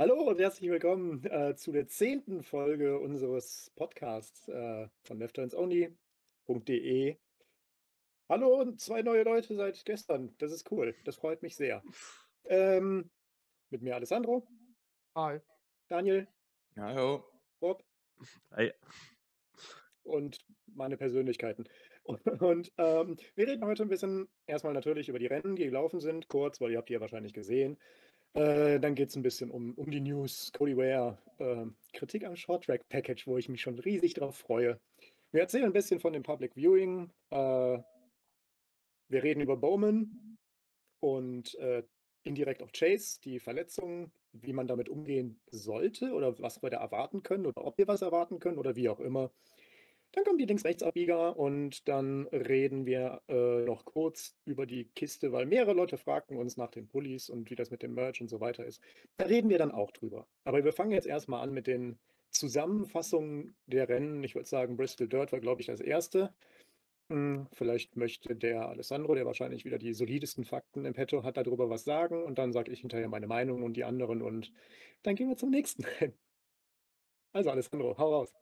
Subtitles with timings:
[0.00, 7.18] Hallo und herzlich willkommen äh, zu der zehnten Folge unseres Podcasts äh, von leftturnsonly.de.
[8.26, 10.34] Hallo und zwei neue Leute seit gestern.
[10.38, 10.94] Das ist cool.
[11.04, 11.82] Das freut mich sehr.
[12.44, 13.10] Ähm,
[13.68, 14.48] mit mir Alessandro.
[15.14, 15.40] Hi.
[15.88, 16.26] Daniel.
[16.78, 17.22] Hallo.
[17.60, 17.84] Rob.
[18.52, 18.72] Hi.
[20.02, 21.68] Und meine Persönlichkeiten.
[22.04, 26.00] Und, und ähm, wir reden heute ein bisschen erstmal natürlich über die Rennen, die gelaufen
[26.00, 27.76] sind, kurz, weil ihr habt die ja wahrscheinlich gesehen.
[28.34, 32.36] Äh, dann geht es ein bisschen um, um die News, Cody Ware, äh, Kritik am
[32.36, 34.78] Short Track Package, wo ich mich schon riesig drauf freue.
[35.32, 37.10] Wir erzählen ein bisschen von dem Public Viewing.
[37.30, 37.78] Äh,
[39.08, 40.38] wir reden über Bowman
[41.00, 41.82] und äh,
[42.22, 47.22] indirekt auch Chase, die Verletzungen, wie man damit umgehen sollte oder was wir da erwarten
[47.22, 49.32] können oder ob wir was erwarten können oder wie auch immer.
[50.12, 55.46] Dann kommen die Links-Rechts-Abbieger und dann reden wir äh, noch kurz über die Kiste, weil
[55.46, 58.40] mehrere Leute fragten uns nach den Pullis und wie das mit dem Merch und so
[58.40, 58.82] weiter ist.
[59.18, 60.26] Da reden wir dann auch drüber.
[60.44, 61.98] Aber wir fangen jetzt erstmal an mit den
[62.30, 64.24] Zusammenfassungen der Rennen.
[64.24, 66.34] Ich würde sagen, Bristol Dirt war, glaube ich, das erste.
[67.10, 71.68] Hm, vielleicht möchte der Alessandro, der wahrscheinlich wieder die solidesten Fakten im Petto hat, darüber
[71.68, 74.52] was sagen und dann sage ich hinterher meine Meinung und die anderen und
[75.02, 76.14] dann gehen wir zum nächsten Rennen.
[77.32, 78.32] Also Alessandro, hau raus.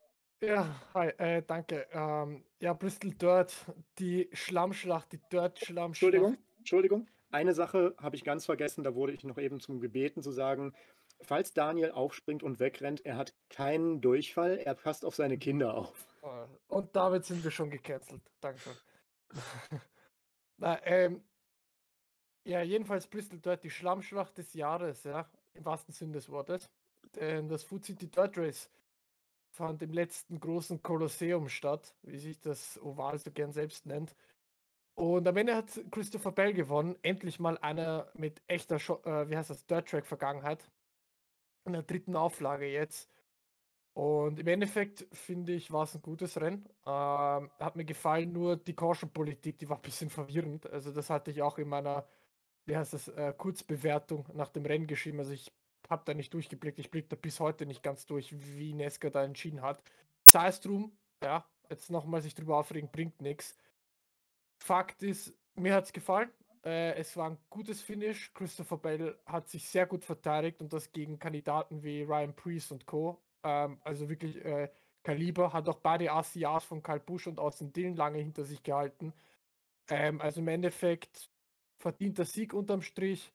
[0.40, 1.88] Ja, hi, äh, danke.
[1.90, 3.54] Ähm, ja, Bristol Dirt,
[3.98, 6.14] die Schlammschlacht, die Dirt-Schlammschlacht.
[6.14, 7.08] Entschuldigung, Entschuldigung.
[7.30, 10.74] Eine Sache habe ich ganz vergessen, da wurde ich noch eben zum gebeten zu sagen,
[11.20, 16.06] falls Daniel aufspringt und wegrennt, er hat keinen Durchfall, er passt auf seine Kinder auf.
[16.22, 18.22] Äh, und damit sind wir schon gecancelt.
[18.40, 18.74] Dankeschön.
[20.56, 21.24] Na, ähm,
[22.44, 26.70] ja, jedenfalls Bristol Dirt, die Schlammschlacht des Jahres, ja, im wahrsten Sinne des Wortes.
[27.16, 28.70] Denn das Food City Dirt Race
[29.50, 34.14] fand im letzten großen Kolosseum statt, wie sich das Oval so gern selbst nennt.
[34.94, 36.96] Und am Ende hat Christopher Bell gewonnen.
[37.02, 40.68] Endlich mal einer mit echter, Scho äh, wie heißt das, Dirt Track Vergangenheit.
[41.64, 43.08] In der dritten Auflage jetzt.
[43.94, 46.68] Und im Endeffekt finde ich, war es ein gutes Rennen.
[46.86, 50.70] Ähm, hat mir gefallen, nur die Caution-Politik, die war ein bisschen verwirrend.
[50.70, 52.06] Also, das hatte ich auch in meiner,
[52.64, 55.18] wie heißt das, äh, Kurzbewertung nach dem Rennen geschrieben.
[55.18, 55.52] Also, ich
[55.88, 56.78] habe da nicht durchgeblickt.
[56.78, 59.82] Ich blicke da bis heute nicht ganz durch, wie Nesca da entschieden hat.
[60.24, 63.56] Sei es drum, ja, jetzt nochmal sich drüber aufregen, bringt nichts.
[64.58, 66.30] Fakt ist, mir hat es gefallen.
[66.64, 68.32] Äh, es war ein gutes Finish.
[68.34, 72.86] Christopher Bell hat sich sehr gut verteidigt und das gegen Kandidaten wie Ryan Priest und
[72.86, 73.22] Co.
[73.42, 74.70] Ähm, also wirklich äh,
[75.02, 75.52] Kaliber.
[75.52, 79.14] Hat auch beide ACAs von Karl Busch und Austin Dillon lange hinter sich gehalten.
[79.88, 81.30] Ähm, also im Endeffekt
[81.78, 83.32] verdient der Sieg unterm Strich.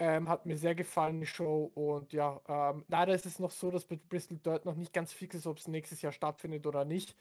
[0.00, 1.72] Ähm, hat mir sehr gefallen, die Show.
[1.74, 5.12] Und ja, ähm, leider ist es noch so, dass bei Bristol Dirt noch nicht ganz
[5.12, 7.16] fix ist, ob es nächstes Jahr stattfindet oder nicht.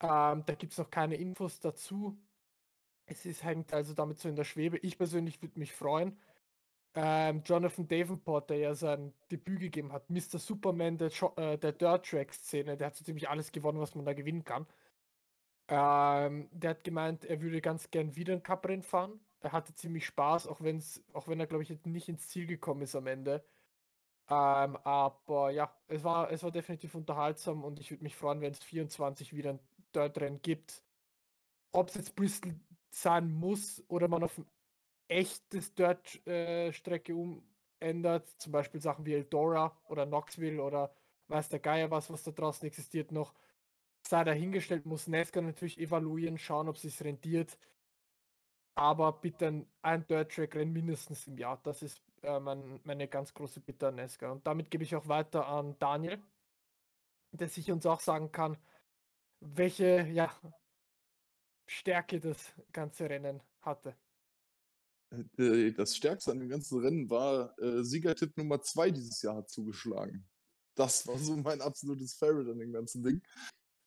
[0.00, 2.16] Ähm, da gibt es noch keine Infos dazu.
[3.06, 4.78] Es ist hängt also damit so in der Schwebe.
[4.78, 6.16] Ich persönlich würde mich freuen.
[6.94, 10.38] Ähm, Jonathan Davenport, der ja sein Debüt gegeben hat, Mr.
[10.38, 14.14] Superman der, äh, der Dirt Track-Szene, der hat so ziemlich alles gewonnen, was man da
[14.14, 14.66] gewinnen kann.
[15.68, 20.06] Ähm, der hat gemeint, er würde ganz gern wieder ein Cup-Rennen fahren er hatte ziemlich
[20.06, 23.44] Spaß, auch, wenn's, auch wenn er, glaube ich, nicht ins Ziel gekommen ist am Ende.
[24.28, 28.52] Ähm, aber ja, es war, es war definitiv unterhaltsam und ich würde mich freuen, wenn
[28.52, 29.60] es 24 wieder ein
[29.94, 30.84] Dirt-Rennen gibt.
[31.72, 32.54] Ob es jetzt Bristol
[32.90, 34.46] sein muss oder man auf ein
[35.08, 37.38] echtes Dirt-Strecke äh,
[37.80, 40.92] umändert, zum Beispiel Sachen wie Eldora oder Knoxville oder
[41.28, 43.34] weiß der Geier was, was da draußen existiert noch,
[44.02, 47.58] sei dahingestellt, muss Nesca natürlich evaluieren, schauen, ob es sich rentiert
[48.78, 51.60] aber bitte ein, ein Dirt-Track-Rennen mindestens im Jahr.
[51.64, 54.30] Das ist äh, mein, meine ganz große Bitte an Nesca.
[54.30, 56.22] Und damit gebe ich auch weiter an Daniel,
[57.32, 58.56] der sich uns auch sagen kann,
[59.40, 60.32] welche ja,
[61.66, 63.96] Stärke das ganze Rennen hatte.
[65.36, 69.50] Äh, das Stärkste an dem ganzen Rennen war, äh, Siegertipp Nummer 2 dieses Jahr hat
[69.50, 70.24] zugeschlagen.
[70.76, 73.20] Das war so mein absolutes Favorite an dem ganzen Ding.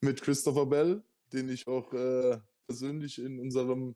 [0.01, 1.01] Mit Christopher Bell,
[1.31, 3.95] den ich auch äh, persönlich in unserem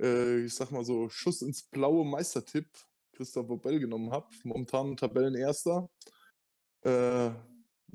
[0.00, 2.68] äh, ich sag mal so, Schuss ins blaue Meistertipp
[3.12, 4.28] Christopher Bell genommen habe.
[4.44, 5.88] Momentan Tabellenerster.
[6.82, 7.30] Äh,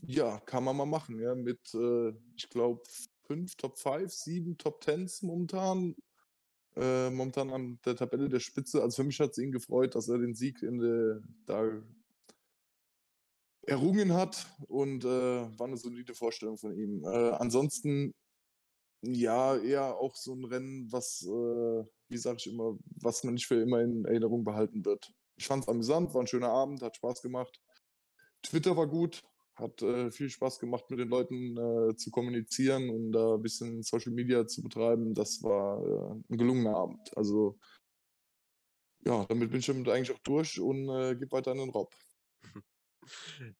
[0.03, 2.81] ja, kann man mal machen, ja, mit, äh, ich glaube,
[3.27, 5.95] fünf Top 5, sieben Top 10s momentan.
[6.75, 8.81] Äh, momentan an der Tabelle der Spitze.
[8.81, 11.81] Also für mich hat es ihn gefreut, dass er den Sieg in der, da
[13.63, 17.03] errungen hat und äh, war eine solide Vorstellung von ihm.
[17.03, 18.13] Äh, ansonsten
[19.01, 23.47] ja, eher auch so ein Rennen, was, äh, wie sage ich immer, was man nicht
[23.47, 25.11] für immer in Erinnerung behalten wird.
[25.37, 27.61] Ich fand es amüsant, war ein schöner Abend, hat Spaß gemacht.
[28.43, 29.23] Twitter war gut,
[29.55, 33.83] hat äh, viel Spaß gemacht, mit den Leuten äh, zu kommunizieren und da ein bisschen
[33.83, 35.13] Social Media zu betreiben.
[35.13, 37.15] Das war äh, ein gelungener Abend.
[37.17, 37.57] Also,
[39.05, 41.93] ja, damit bin ich damit eigentlich auch durch und äh, gebe weiter an den Rob.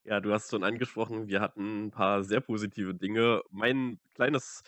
[0.04, 3.42] Ja, du hast schon angesprochen, wir hatten ein paar sehr positive Dinge.
[3.52, 4.64] Mein kleines,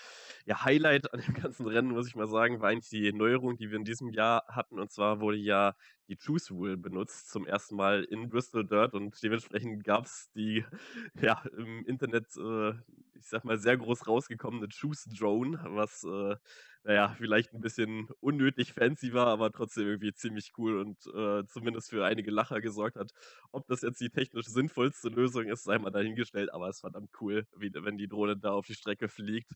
[0.45, 3.69] ja, Highlight an dem ganzen Rennen, muss ich mal sagen, war eigentlich die Neuerung, die
[3.71, 4.79] wir in diesem Jahr hatten.
[4.79, 5.75] Und zwar wurde ja
[6.11, 10.65] die Choose Rule benutzt zum ersten Mal in Bristol Dirt und dementsprechend gab es die,
[11.21, 12.71] ja, im Internet, äh,
[13.13, 16.35] ich sag mal, sehr groß rausgekommene Choose Drone, was, äh,
[16.83, 21.91] naja, vielleicht ein bisschen unnötig fancy war, aber trotzdem irgendwie ziemlich cool und äh, zumindest
[21.91, 23.11] für einige Lacher gesorgt hat.
[23.51, 27.11] Ob das jetzt die technisch sinnvollste Lösung ist, sei mal dahingestellt, aber es ist verdammt
[27.21, 29.51] cool, wie, wenn die Drohne da auf die Strecke fliegt.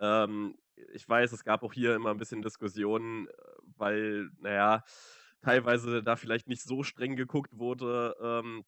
[0.00, 0.56] Ähm,
[0.94, 3.32] ich weiß, es gab auch hier immer ein bisschen Diskussionen, äh,
[3.76, 4.84] weil, naja,
[5.42, 8.64] teilweise da vielleicht nicht so streng geguckt wurde, ähm,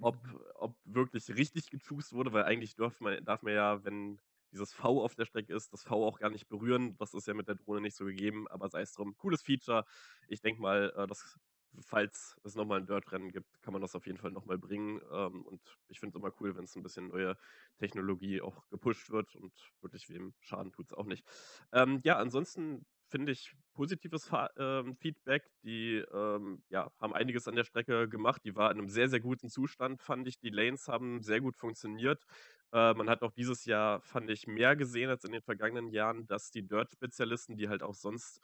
[0.00, 0.16] ob,
[0.54, 4.20] ob wirklich richtig gechoost wurde, weil eigentlich darf man, darf man ja, wenn
[4.52, 6.96] dieses V auf der Strecke ist, das V auch gar nicht berühren.
[6.98, 9.16] Das ist ja mit der Drohne nicht so gegeben, aber sei es drum.
[9.18, 9.84] Cooles Feature.
[10.26, 11.38] Ich denke mal, äh, das
[11.82, 15.00] falls es nochmal ein Dirt-Rennen gibt, kann man das auf jeden Fall nochmal bringen.
[15.12, 17.36] Ähm, und ich finde es immer cool, wenn es ein bisschen neue
[17.78, 21.24] Technologie auch gepusht wird und wirklich wem Schaden tut es auch nicht.
[21.72, 25.50] Ähm, ja, ansonsten finde ich positives Fa ähm, Feedback.
[25.62, 28.42] Die ähm, ja, haben einiges an der Strecke gemacht.
[28.44, 30.38] Die war in einem sehr, sehr guten Zustand, fand ich.
[30.38, 32.24] Die Lanes haben sehr gut funktioniert.
[32.72, 36.26] Äh, man hat auch dieses Jahr, fand ich, mehr gesehen als in den vergangenen Jahren,
[36.26, 38.40] dass die Dirt-Spezialisten, die halt auch sonst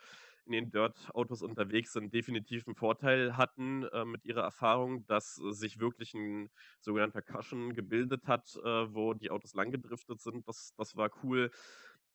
[0.46, 5.52] in den Dirt-Autos unterwegs sind, definitiv einen Vorteil hatten äh, mit ihrer Erfahrung, dass äh,
[5.52, 6.50] sich wirklich ein
[6.80, 10.46] sogenannter Cushion gebildet hat, äh, wo die Autos lang gedriftet sind.
[10.46, 11.50] Das, das war cool.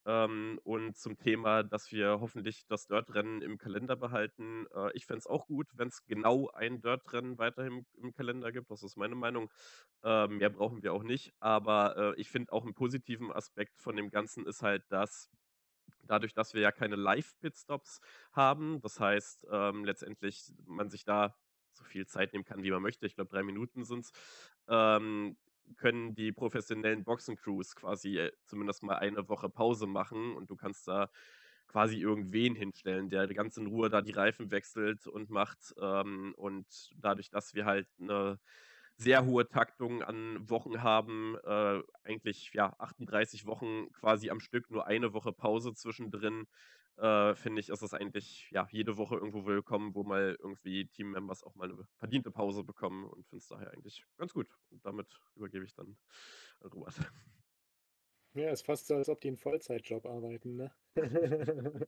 [0.06, 4.66] Ähm, und zum Thema, dass wir hoffentlich das Dirt-Rennen im Kalender behalten.
[4.74, 8.72] Äh, ich fände es auch gut, wenn es genau ein Dirt-Rennen weiterhin im Kalender gibt.
[8.72, 9.52] Das ist meine Meinung.
[10.04, 11.34] Äh, mehr brauchen wir auch nicht.
[11.40, 15.30] Aber äh, ich finde auch einen positiven Aspekt von dem Ganzen ist halt, dass
[16.04, 18.00] dadurch, dass wir ja keine Live-Pitstops
[18.32, 21.36] haben, das heißt ähm, letztendlich man sich da
[21.72, 23.06] so viel Zeit nehmen kann, wie man möchte.
[23.06, 24.12] Ich glaube, drei Minuten sind es.
[24.68, 25.38] Ähm,
[25.78, 30.88] können die professionellen Boxencrews quasi äh, zumindest mal eine Woche Pause machen und du kannst
[30.88, 31.10] da
[31.68, 35.74] quasi irgendwen hinstellen, der ganz in Ruhe da die Reifen wechselt und macht.
[35.80, 36.66] Ähm, und
[36.98, 38.40] dadurch, dass wir halt eine
[39.00, 44.88] sehr hohe Taktung an Wochen haben, äh, eigentlich ja 38 Wochen quasi am Stück, nur
[44.88, 46.48] eine Woche Pause zwischendrin,
[46.98, 51.44] äh, finde ich, ist es eigentlich ja jede Woche irgendwo willkommen, wo mal irgendwie Teammembers
[51.44, 54.48] auch mal eine verdiente Pause bekommen und finde es daher eigentlich ganz gut.
[54.70, 55.98] Und damit übergebe ich dann
[56.64, 56.96] Robert.
[58.36, 60.72] Ja, ist fast so, als ob die einen Vollzeitjob arbeiten, ne?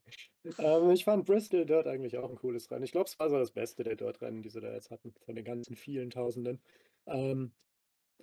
[0.57, 2.83] ähm, ich fand Bristol Dirt eigentlich auch ein cooles Rennen.
[2.83, 5.35] Ich glaube, es war so das Beste der Dirt-Rennen, die sie da jetzt hatten, von
[5.35, 6.59] den ganzen vielen Tausenden.
[7.05, 7.51] Ähm,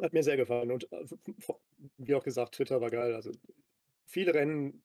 [0.01, 1.07] hat mir sehr gefallen und äh,
[1.99, 3.15] wie auch gesagt, Twitter war geil.
[3.15, 3.31] Also
[4.07, 4.83] viele Rennen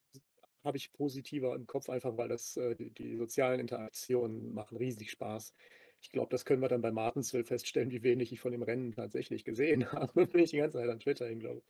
[0.64, 5.12] habe ich positiver im Kopf, einfach weil das äh, die, die sozialen Interaktionen machen riesig
[5.12, 5.54] Spaß.
[6.02, 8.92] Ich glaube, das können wir dann bei Martinsville feststellen, wie wenig ich von dem Rennen
[8.92, 11.62] tatsächlich gesehen habe, wenn ich die ganze Zeit an Twitter glaube.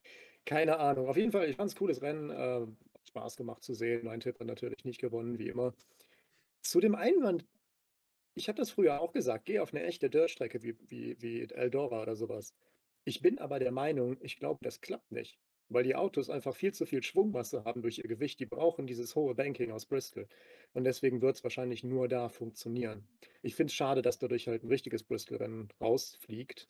[0.45, 1.07] Keine Ahnung.
[1.07, 2.30] Auf jeden Fall, ich fand es cooles Rennen.
[2.30, 2.68] Äh,
[3.13, 4.06] Spaß gemacht zu sehen.
[4.06, 5.74] Mein Tipp hat natürlich nicht gewonnen, wie immer.
[6.62, 7.45] Zu dem Einwand,
[8.36, 12.01] ich habe das früher auch gesagt, geh auf eine echte Dirtstrecke wie, wie, wie Eldora
[12.01, 12.56] oder sowas.
[13.06, 15.38] Ich bin aber der Meinung, ich glaube, das klappt nicht,
[15.69, 18.39] weil die Autos einfach viel zu viel Schwungmasse haben durch ihr Gewicht.
[18.39, 20.27] Die brauchen dieses hohe Banking aus Bristol.
[20.74, 23.07] Und deswegen wird es wahrscheinlich nur da funktionieren.
[23.42, 26.68] Ich finde es schade, dass dadurch halt ein richtiges Bristol-Rennen rausfliegt.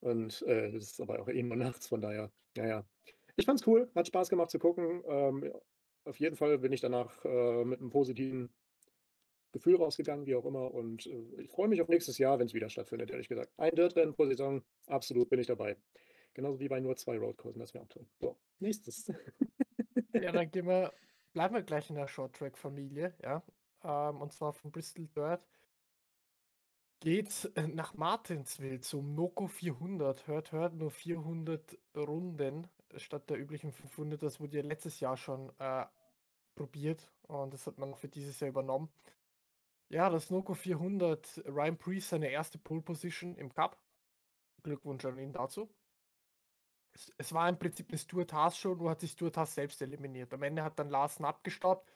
[0.00, 2.84] Und äh, das ist aber auch eh nur nachts, von daher, naja.
[3.36, 5.02] Ich fand's cool, hat Spaß gemacht zu gucken.
[5.06, 5.52] Ähm,
[6.04, 8.50] auf jeden Fall bin ich danach äh, mit einem positiven
[9.52, 10.72] Gefühl rausgegangen, wie auch immer.
[10.72, 13.52] Und äh, ich freue mich auf nächstes Jahr, wenn es wieder stattfindet, ehrlich gesagt.
[13.56, 15.76] Ein Dirt-Rennen pro Saison, absolut bin ich dabei.
[16.38, 18.06] Genauso wie bei nur zwei Roadcoursen, das wäre auch toll.
[18.20, 19.12] So, nächstes.
[20.12, 20.92] Ja, dann gehen wir,
[21.32, 23.42] bleiben wir gleich in der Short-Track-Familie, ja.
[23.82, 25.44] Ähm, und zwar von Bristol Dirt
[27.00, 30.28] geht nach Martinsville zum Noco 400.
[30.28, 34.22] Hört, hört, nur 400 Runden statt der üblichen 500.
[34.22, 35.86] Das wurde ja letztes Jahr schon äh,
[36.54, 38.88] probiert und das hat man für dieses Jahr übernommen.
[39.88, 43.76] Ja, das Noco 400, Ryan Priest seine erste Pole Position im Cup.
[44.62, 45.68] Glückwunsch an ihn dazu.
[46.92, 49.80] Es, es war im Prinzip eine Stuart Haas Show, nur hat sich Stuart Haas selbst
[49.82, 50.32] eliminiert.
[50.34, 51.90] Am Ende hat dann Larsen abgestaubt,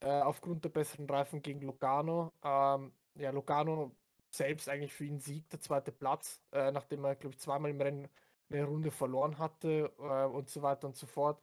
[0.00, 2.32] äh, aufgrund der besseren Reifen gegen Logano.
[2.42, 3.94] Ähm, ja, Logano
[4.30, 7.80] selbst eigentlich für ihn Sieg, der zweite Platz, äh, nachdem er, glaube ich, zweimal im
[7.80, 8.08] Rennen
[8.50, 11.40] eine Runde verloren hatte äh, und so weiter und so fort.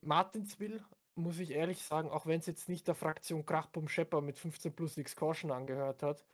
[0.00, 0.84] Martinsville
[1.16, 4.74] muss ich ehrlich sagen, auch wenn es jetzt nicht der Fraktion Krachbum Schepper mit 15
[4.74, 6.24] plus X Caution angehört hat,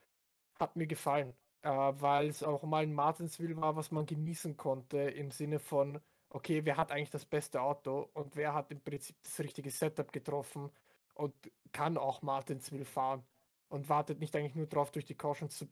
[0.58, 4.98] hat mir gefallen, äh, weil es auch mal ein Martinsville war, was man genießen konnte
[4.98, 6.00] im Sinne von,
[6.30, 10.12] okay, wer hat eigentlich das beste Auto und wer hat im Prinzip das richtige Setup
[10.12, 10.70] getroffen
[11.14, 11.34] und
[11.72, 13.24] kann auch Martinsville fahren
[13.68, 15.66] und wartet nicht eigentlich nur darauf, durch die Cautions zu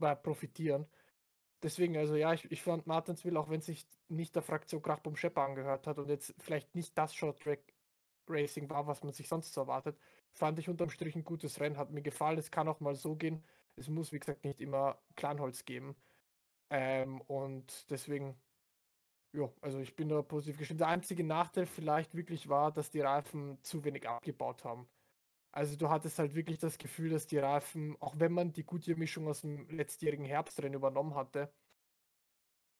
[0.00, 0.86] äh, profitieren.
[1.62, 5.42] deswegen, also ja, ich, ich fand Martinsville, auch wenn sich nicht der Fraktion Krachbum Schepper
[5.42, 7.60] angehört hat und jetzt vielleicht nicht das Short Track
[8.28, 9.98] Racing war, was man sich sonst so erwartet,
[10.32, 12.38] fand ich unterm Strich ein gutes Rennen, hat mir gefallen.
[12.38, 13.44] Es kann auch mal so gehen.
[13.78, 15.96] Es muss, wie gesagt, nicht immer Kleinholz geben.
[16.70, 18.40] Ähm, und deswegen,
[19.32, 20.80] ja, also ich bin da positiv gestimmt.
[20.80, 24.88] Der einzige Nachteil vielleicht wirklich war, dass die Reifen zu wenig abgebaut haben.
[25.52, 29.28] Also du hattest halt wirklich das Gefühl, dass die Reifen, auch wenn man die Goodyear-Mischung
[29.28, 31.52] aus dem letztjährigen Herbstrennen übernommen hatte,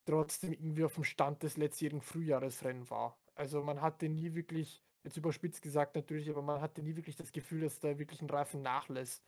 [0.06, 3.18] trotzdem irgendwie auf dem Stand des letztjährigen Frühjahresrennen war.
[3.34, 7.32] Also man hatte nie wirklich, jetzt überspitzt gesagt natürlich, aber man hatte nie wirklich das
[7.32, 9.24] Gefühl, dass da wirklich ein Reifen nachlässt.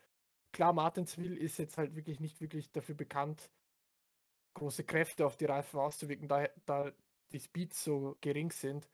[0.53, 3.51] Klar, Martinsville ist jetzt halt wirklich nicht wirklich dafür bekannt,
[4.55, 6.93] große Kräfte auf die Reifen auszuwirken, da, da
[7.33, 8.89] die Speeds so gering sind.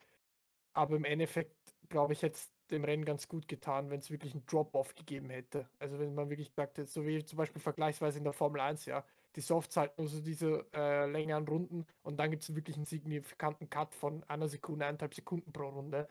[0.73, 1.55] Aber im Endeffekt,
[1.89, 5.29] glaube ich, hätte es dem Rennen ganz gut getan, wenn es wirklich einen Drop-Off gegeben
[5.29, 5.69] hätte.
[5.79, 9.05] Also wenn man wirklich sagt, so wie zum Beispiel vergleichsweise in der Formel 1, ja,
[9.35, 12.85] die Softs halt nur so diese äh, längeren Runden und dann gibt es wirklich einen
[12.85, 16.09] signifikanten Cut von einer Sekunde, eineinhalb Sekunden pro Runde.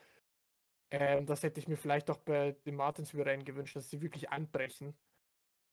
[0.91, 4.97] Ähm, das hätte ich mir vielleicht auch bei dem Martinsville-Rennen gewünscht, dass sie wirklich anbrechen.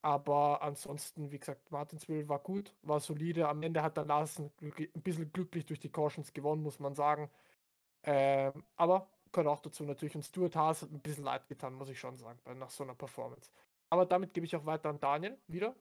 [0.04, 3.48] Aber ansonsten, wie gesagt, Martinsville war gut, war solide.
[3.48, 7.30] Am Ende hat der Larsen ein bisschen glücklich durch die Cautions gewonnen, muss man sagen.
[8.04, 10.14] Ähm, aber gehört auch dazu natürlich.
[10.14, 12.96] Und Stuart Haas hat ein bisschen leid getan, muss ich schon sagen, nach so einer
[12.96, 13.50] Performance.
[13.90, 15.74] Aber damit gebe ich auch weiter an Daniel wieder,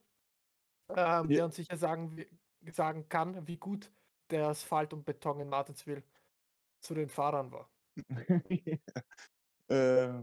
[0.90, 1.22] ähm, ja.
[1.24, 2.24] der uns sicher sagen,
[2.70, 3.90] sagen kann, wie gut
[4.30, 6.04] der Asphalt und Beton in Martinsville
[6.78, 7.68] zu den Fahrern war.
[9.68, 10.22] äh,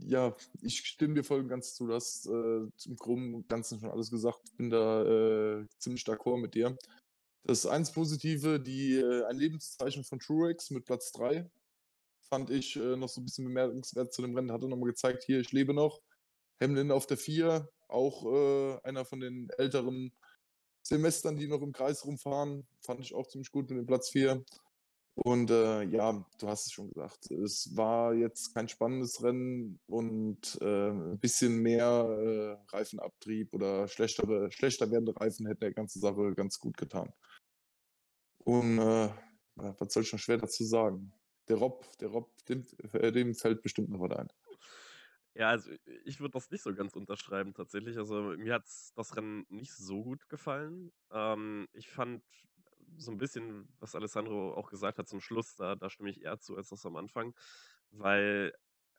[0.00, 1.86] ja, ich stimme dir voll und ganz zu.
[1.86, 4.40] Du hast äh, zum Groben und Ganzen schon alles gesagt.
[4.44, 6.76] Ich bin da äh, ziemlich d'accord mit dir.
[7.44, 11.48] Das eins Positive, die, äh, ein Lebenszeichen von Truex mit Platz 3,
[12.28, 14.52] fand ich äh, noch so ein bisschen bemerkenswert zu dem Rennen.
[14.52, 16.00] Hat er nochmal gezeigt, hier, ich lebe noch.
[16.60, 20.12] Hamlin auf der 4, auch äh, einer von den älteren
[20.82, 22.66] Semestern, die noch im Kreis rumfahren.
[22.80, 24.44] Fand ich auch ziemlich gut mit dem Platz 4.
[25.18, 30.58] Und äh, ja, du hast es schon gesagt, es war jetzt kein spannendes Rennen und
[30.60, 36.34] äh, ein bisschen mehr äh, Reifenabtrieb oder schlechtere, schlechter werdende Reifen hätten der ganzen Sache
[36.34, 37.14] ganz gut getan.
[38.44, 39.08] Und äh,
[39.54, 41.14] was soll ich noch schwer dazu sagen?
[41.48, 44.28] Der Rob, der Rob, dem, äh, dem fällt bestimmt noch was ein.
[45.32, 45.70] Ja, also
[46.04, 47.96] ich würde das nicht so ganz unterschreiben tatsächlich.
[47.96, 50.92] Also mir hat das Rennen nicht so gut gefallen.
[51.10, 52.22] Ähm, ich fand
[52.98, 56.38] so ein bisschen, was Alessandro auch gesagt hat zum Schluss, da, da stimme ich eher
[56.38, 57.34] zu als das am Anfang,
[57.90, 58.52] weil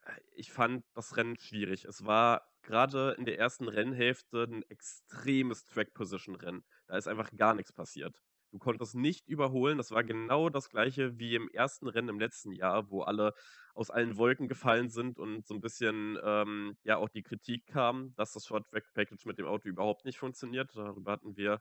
[0.06, 1.86] äh, ich fand das Rennen schwierig.
[1.86, 6.64] Es war gerade in der ersten Rennhälfte ein extremes Track-Position-Rennen.
[6.88, 8.22] Da ist einfach gar nichts passiert.
[8.52, 9.78] Du konntest nicht überholen.
[9.78, 13.34] Das war genau das gleiche wie im ersten Rennen im letzten Jahr, wo alle
[13.74, 18.14] aus allen Wolken gefallen sind und so ein bisschen ähm, ja auch die Kritik kam,
[18.16, 20.72] dass das Short Track Package mit dem Auto überhaupt nicht funktioniert.
[20.76, 21.60] Darüber hatten wir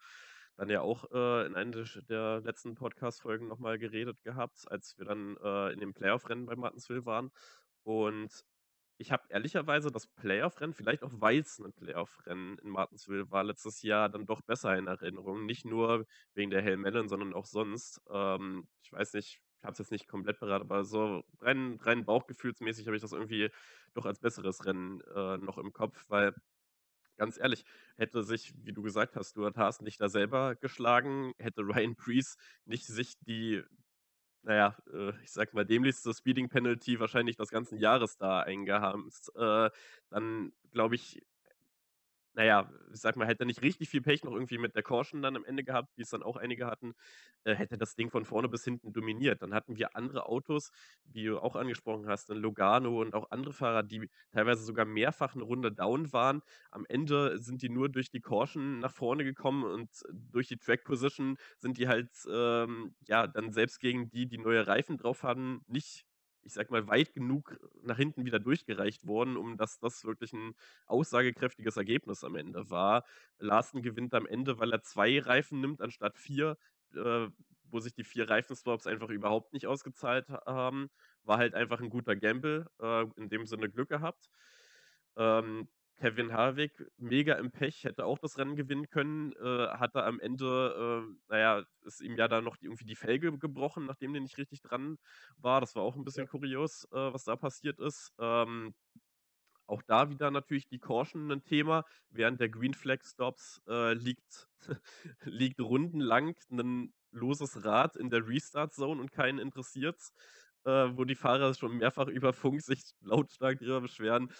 [0.57, 5.37] dann ja auch äh, in einer der letzten Podcast-Folgen nochmal geredet gehabt, als wir dann
[5.43, 7.31] äh, in dem Playoff-Rennen bei Martinsville waren.
[7.83, 8.45] Und
[8.99, 13.83] ich habe ehrlicherweise das Playoff-Rennen, vielleicht auch weil es ein Playoff-Rennen in Martinsville war, letztes
[13.83, 15.45] Jahr dann doch besser in Erinnerung.
[15.45, 18.01] Nicht nur wegen der Hail Melon, sondern auch sonst.
[18.11, 22.05] Ähm, ich weiß nicht, ich habe es jetzt nicht komplett beraten, aber so rein, rein
[22.07, 23.51] bauchgefühlsmäßig habe ich das irgendwie
[23.95, 26.35] doch als besseres Rennen äh, noch im Kopf, weil
[27.17, 27.65] ganz ehrlich,
[27.97, 32.39] hätte sich, wie du gesagt hast, Stuart Haas nicht da selber geschlagen, hätte Ryan Priest
[32.65, 33.63] nicht sich die,
[34.43, 39.71] naja, äh, ich sag mal, dämlichste Speeding Penalty wahrscheinlich des ganzen Jahres da eingehamst, äh,
[40.11, 41.23] dann glaube ich,
[42.37, 45.23] naja, ich sag mal, hätte er nicht richtig viel Pech noch irgendwie mit der Caution
[45.23, 46.95] dann am Ende gehabt, wie es dann auch einige hatten,
[47.45, 49.43] äh, hätte das Ding von vorne bis hinten dominiert.
[49.43, 50.71] Dann hatten wir andere Autos,
[51.05, 55.35] wie du auch angesprochen hast, in Logano und auch andere Fahrer, die teilweise sogar mehrfach
[55.35, 56.43] eine Runde down waren.
[56.71, 60.85] Am Ende sind die nur durch die Caution nach vorne gekommen und durch die Track
[60.85, 65.61] Position sind die halt, ähm, ja, dann selbst gegen die, die neue Reifen drauf hatten,
[65.67, 66.06] nicht
[66.47, 70.55] ich sag mal, weit genug nach hinten wieder durchgereicht worden, um dass das wirklich ein
[70.87, 73.05] aussagekräftiges Ergebnis am Ende war.
[73.39, 76.57] Larsen gewinnt am Ende, weil er zwei Reifen nimmt anstatt vier,
[76.95, 77.29] äh,
[77.65, 80.89] wo sich die vier Reifenswaps einfach überhaupt nicht ausgezahlt haben.
[81.25, 84.31] War halt einfach ein guter Gamble, äh, in dem Sinne Glück gehabt.
[85.17, 90.21] Ähm, Kevin Harvick, mega im Pech, hätte auch das Rennen gewinnen können, äh, hatte am
[90.21, 94.23] Ende, äh, naja, ist ihm ja da noch die, irgendwie die Felge gebrochen, nachdem der
[94.23, 94.99] nicht richtig dran
[95.39, 95.61] war.
[95.61, 96.31] Das war auch ein bisschen ja.
[96.31, 98.13] kurios, äh, was da passiert ist.
[98.19, 98.75] Ähm,
[99.67, 101.85] auch da wieder natürlich die Caution ein Thema.
[102.11, 104.49] Während der Green Flag Stops äh, liegt,
[105.25, 110.13] liegt rundenlang ein loses Rad in der Restart Zone und keinen interessiert's,
[110.65, 114.31] äh, wo die Fahrer schon mehrfach über Funk sich lautstark darüber beschweren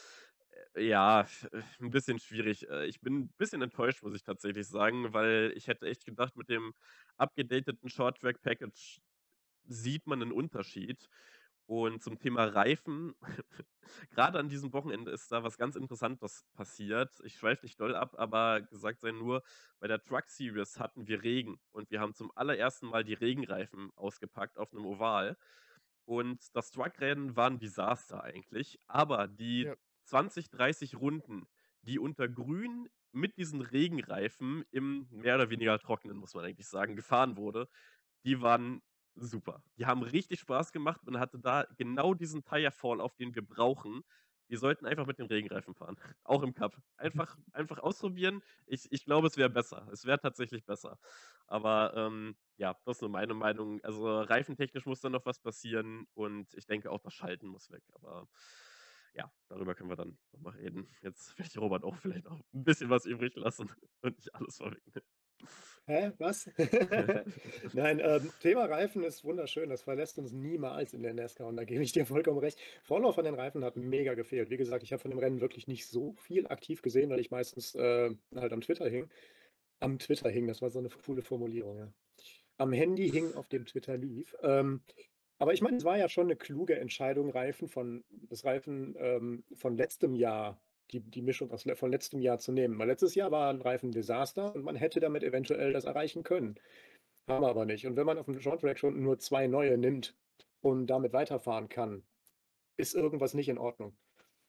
[0.75, 2.69] Ja, f äh, 'n bisschen schwierig.
[2.69, 6.37] Äh, ich bin 'n bisschen enttäuscht, muss ich tatsächlich sagen, weil ich hätte echt gedacht,
[6.37, 6.75] mit dem
[7.17, 9.01] abgedateten Short Track Package
[9.65, 11.09] sieht man 'nen Unterschied.
[11.67, 13.15] Und zum Thema Reifen,
[14.11, 17.21] grade an diesem Wochenende ist da was ganz Interessantes passiert.
[17.25, 19.43] Ich schweife nicht doll ab, aber gesagt sei nur,
[19.81, 23.91] bei der Truck Series hatten wir Regen und wir haben zum allerersten Mal die Regenreifen
[23.97, 25.37] ausgepackt auf 'nem Oval.
[26.07, 29.77] Und das Truckrennen war 'n Desaster eigentlich, aber die Ja.
[30.07, 31.47] 20, 30 Runden,
[31.83, 36.97] die unter Grün mit diesen Regenreifen im mehr oder weniger Trockenen, muss man eigentlich sagen,
[36.97, 37.69] gefahren wurde,
[38.25, 38.83] die waren
[39.15, 39.63] super.
[39.79, 41.03] Die haben richtig Spaß gemacht.
[41.05, 44.03] Man hatte da genau diesen Tire Fall, auf den wir brauchen.
[44.49, 46.77] Wir sollten einfach mit den Regenreifen fahren, auch im Cup.
[46.97, 48.43] Einfach einfach ausprobieren.
[48.67, 49.89] Ich ich glaube, es wäre besser.
[49.93, 50.99] Es wäre tatsächlich besser.
[51.47, 53.81] Aber, ähm, ja, das ist nur meine Meinung.
[53.83, 57.83] Also, reifentechnisch muss da noch was passieren und ich denke auch, das Schalten muss weg.
[57.93, 58.29] Aber
[59.17, 60.89] ja, darüber können wir dann noch mal reden.
[61.03, 63.71] Jetzt ich Robert auch vielleicht noch 'n bisschen was übrig lassen
[64.03, 65.09] und nicht alles vorwegnehmen.
[65.89, 66.49] Hä, was?
[67.73, 69.69] Nein, ähm, Thema Reifen ist wunderschön.
[69.71, 72.59] Das verlässt uns niemals in der NASCAR und da gebe ich dir vollkommen recht.
[72.83, 74.51] Vorlauf von den Reifen hat mega gefehlt.
[74.51, 77.31] Wie gesagt, ich habe von dem Rennen wirklich nicht so viel aktiv gesehen, weil ich
[77.31, 79.09] meistens, äh, halt am Twitter hing.
[79.81, 81.93] Am Twitter hing, das war so 'ne coole Formulierung, ja.
[82.59, 84.37] Am Handy hing, auf dem Twitter lief.
[84.43, 84.83] Ähm,
[85.39, 89.45] aber ich meine, es war ja schon 'ne kluge Entscheidung, Reifen von das Reifen, ähm,
[89.55, 90.61] von letztem Jahr
[90.93, 92.79] die die Mischung aus von letztem Jahr zu nehmen.
[92.79, 96.57] Weil letztes Jahr waren Reifen 'n Desaster und man hätte damit eventuell das erreichen können.
[97.29, 97.87] Haben wir aber nicht.
[97.87, 100.17] Und wenn man auf'm Short Track schon nur 2 neue nimmt
[100.63, 102.05] und damit weiterfahren kann,
[102.79, 103.97] ist irgendwas nicht in Ordnung.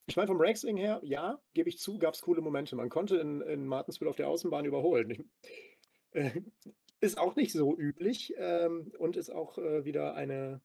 [0.07, 2.75] Ich meine, vom Racing her, ja, gebe ich zu, gab's coole Momente.
[2.77, 5.11] Man konnte in in Martinsville auf der Außenbahn überholen.
[5.11, 5.21] Ich
[6.13, 6.41] äh,
[7.01, 10.61] ist auch nicht so üblich, ähm, und ist auch, äh, wieder eine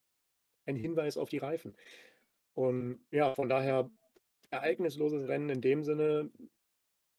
[0.67, 1.75] ein Hinweis auf die Reifen.
[2.55, 3.91] Und ja, von daher
[4.51, 6.31] ereignisloses Rennen in dem Sinne,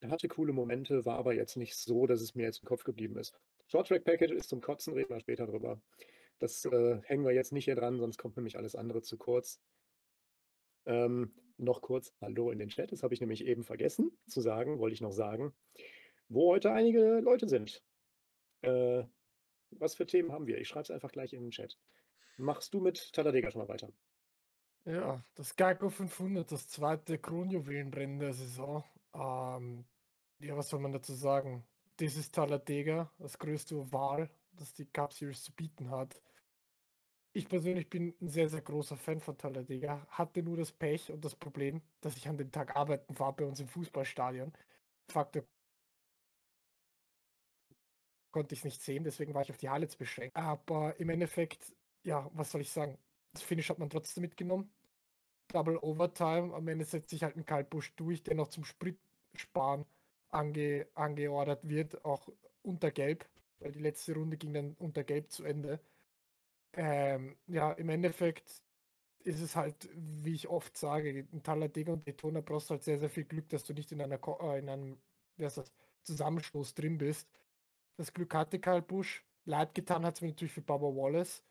[0.04, 3.18] hatte coole Momente, war aber jetzt nicht so, dass es mir jetzt im Kopf geblieben
[3.18, 3.34] ist.
[3.68, 5.82] Short Track Package ist zum Kotzen, reden wir später drüber.
[6.40, 9.62] Das, äh, hängen wir jetzt nicht hier dran, sonst kommt nämlich alles andere zu kurz.
[10.86, 12.92] Ähm, noch kurz Hallo in den Chat.
[12.92, 15.54] Das habe ich nämlich eben vergessen zu sagen, wollte ich noch sagen,
[16.28, 17.82] wo heute einige Leute sind.
[18.62, 19.04] Äh,
[19.72, 20.58] was für Themen haben wir?
[20.60, 21.78] Ich schreibe es einfach gleich in den Chat.
[22.38, 23.92] Machst du mit Talladega schon mal weiter?
[24.86, 28.84] Ja, das Geico 500, das zweite Kronjuwelenrennen der Saison.
[29.14, 29.86] Ähm,
[30.40, 31.66] ja, was soll man dazu sagen?
[31.98, 36.22] Das ist Talladega, das größte Oval, das die Cup Series zu bieten hat.
[37.36, 41.24] Ich persönlich bin 'n sehr, sehr großer Fan von Talladega, hatte nur das Pech und
[41.26, 44.54] das Problem, dass ich an dem Tag arbeiten war bei uns im Fußballstadion.
[45.10, 45.44] Faktor
[48.32, 50.36] konnte ich's nicht sehen, deswegen war ich auf die Highlights beschränkt.
[50.36, 52.98] Aber im Endeffekt, ja, was soll ich sagen?
[53.34, 54.72] Das Finish hat man trotzdem mitgenommen.
[55.50, 59.86] Double Overtime, am Ende setzt sich halt 'n Kyle Busch durch, der noch zum Spritsparen
[60.32, 62.30] ange angeordert wird, auch
[62.64, 63.28] unter Gelb,
[63.60, 65.82] weil die letzte Runde ging dann unter Gelb zu Ende.
[66.74, 68.64] Ähm, ja, im Endeffekt
[69.24, 73.10] ist es halt, wie ich oft sage, in Talladega und Daytona brauchst halt sehr, sehr
[73.10, 75.02] viel Glück, dass du nicht in einer äh, in einem,
[75.38, 75.72] wie heißt das,
[76.04, 77.30] Zusammenstoß drin bist.
[77.98, 79.26] Das Glück hatte Kyle Busch.
[79.46, 81.44] Leid getan hat's mir natürlich für Bubba Wallace,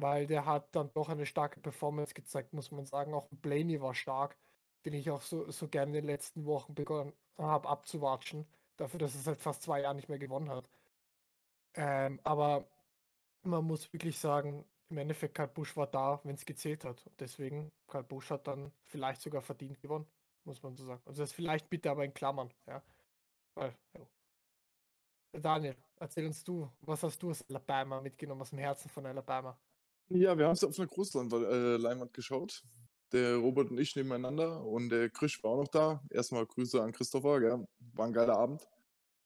[0.00, 3.14] weil der hat dann doch eine starke Performance gezeigt, muss man sagen.
[3.14, 4.38] Auch Blaney war stark,
[4.84, 9.14] den ich auch so so gerne in den letzten Wochen begonnen habe abzuwatchen, dafür, dass
[9.14, 10.70] er seit fast 2 Jahren nicht mehr gewonnen hat.
[11.74, 12.68] Ähm, aber
[13.42, 17.06] man muss wirklich sagen, im Endeffekt Kyle Busch war da, wenn's gezählt hat.
[17.06, 20.06] Und deswegen, Kyle Busch hat dann vielleicht sogar verdient gewonnen,
[20.44, 21.02] muss man so sagen.
[21.06, 22.82] Also, das vielleicht bitte aber in Klammern, ja.
[23.54, 24.08] Weil, ja.
[25.32, 29.58] Daniel, erzähl uns du, was hast du aus Alabama mitgenommen, aus'm Herzen von Alabama?
[30.10, 31.42] Ja, wir haben's auf 'ner Großleinwa
[31.74, 32.62] äh, geschaut.
[33.12, 36.02] Der Robert und ich nebeneinander und der Krisch war auch noch da.
[36.10, 37.66] Erst mal Grüße an Christopher, gell?
[37.94, 38.66] War 'n geiler Abend.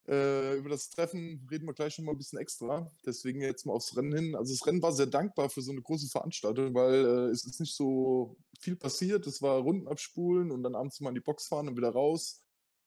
[0.09, 2.90] Äh, über das Treffen reden wir gleich noch mal 'n bisschen extra.
[3.07, 4.37] Deswegen jetzt mal aufs Rennen hin.
[4.37, 7.61] Also, das Rennen war sehr dankbar für so 'ne große Veranstaltung, weil, äh, es ist
[7.61, 9.27] nicht so viel passiert.
[9.27, 12.40] Es war Runden abspulen und dann abends mal in die Box fahren und wieder raus.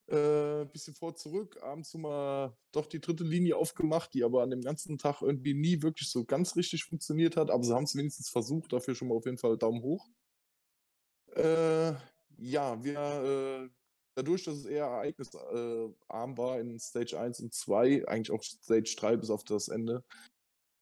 [0.08, 3.24] Äh, bisschen vor, zurück, abends mal doch die 3.
[3.24, 7.38] Linie aufgemacht, die aber an dem ganzen Tag irgendwie nie wirklich so ganz richtig funktioniert
[7.38, 10.08] hat, aber sie haben's wenigstens versucht, dafür schon mal auf jeden Fall Daumen hoch.
[11.36, 11.94] Äh,
[12.38, 13.70] ja, wir, äh
[14.16, 18.44] dadurch, dass es eher ereignis äh, arm war in Stage 1 und 2, eigentlich auch
[18.44, 20.04] Stage 3 bis auf das Ende,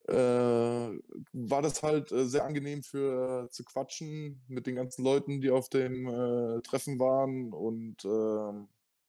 [0.08, 5.50] äh, war das halt, äh, sehr angenehm für zu quatschen mit den ganzen Leuten, die
[5.50, 8.68] auf dem, Treffen waren und, ähm,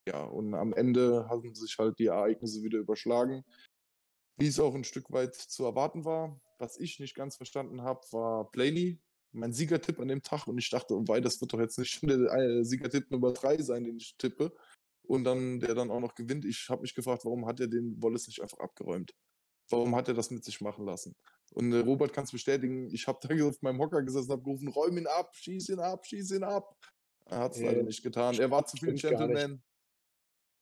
[0.08, 3.44] ja, und am Ende haben sich halt die Ereignisse wieder überschlagen,
[4.38, 6.40] wie's auch 'n Stück weit zu erwarten war.
[6.58, 9.00] Was ich nicht ganz verstanden habe, war Blaney.
[9.32, 11.90] mein Siegertipp an dem Tag und ich dachte, oh wei, das wird doch jetzt nicht
[11.92, 14.54] schon der äh, Siegertipp Nummer 3 sein, den ich tippe.
[15.06, 16.44] Und dann, der dann auch noch gewinnt.
[16.46, 19.14] Ich habe mich gefragt, warum hat er den Wallace nicht einfach abgeräumt?
[19.70, 21.14] Warum hat er das mit sich machen lassen?
[21.52, 24.42] Und äh, Robert kann es bestätigen, ich habe da auf meinem Hocker gesessen und habe
[24.44, 26.76] gerufen, räum ihn ab, schieß ihn ab, schieß ihn ab.
[27.26, 28.34] Er hat es Nee, leider nicht getan.
[28.38, 28.94] Er war zu viel.
[28.94, 29.62] Gentleman.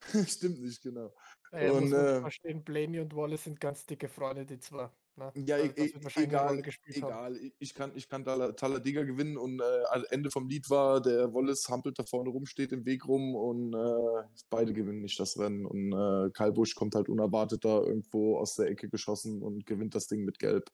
[0.26, 1.12] Stimmt nicht, genau.
[1.52, 4.90] Äh, muss Und, man äh, verstehen, Blaney und Wallace sind ganz dicke Freunde, die zwei.
[5.16, 5.30] Ne?
[5.34, 6.72] Ja, Also e e egal, haben.
[6.86, 7.40] egal.
[7.58, 11.68] Ich kann, ich kann Talladega gewinnen und äh, am Ende vom Lied war, der Wallace
[11.68, 15.66] hampelt da vorne rum, steht im Weg rum und äh, beide gewinnen nicht das Rennen.
[15.66, 19.94] Und äh, Kyle Busch kommt halt unerwartet da irgendwo aus der Ecke geschossen und gewinnt
[19.94, 20.70] das Ding mit Gelb.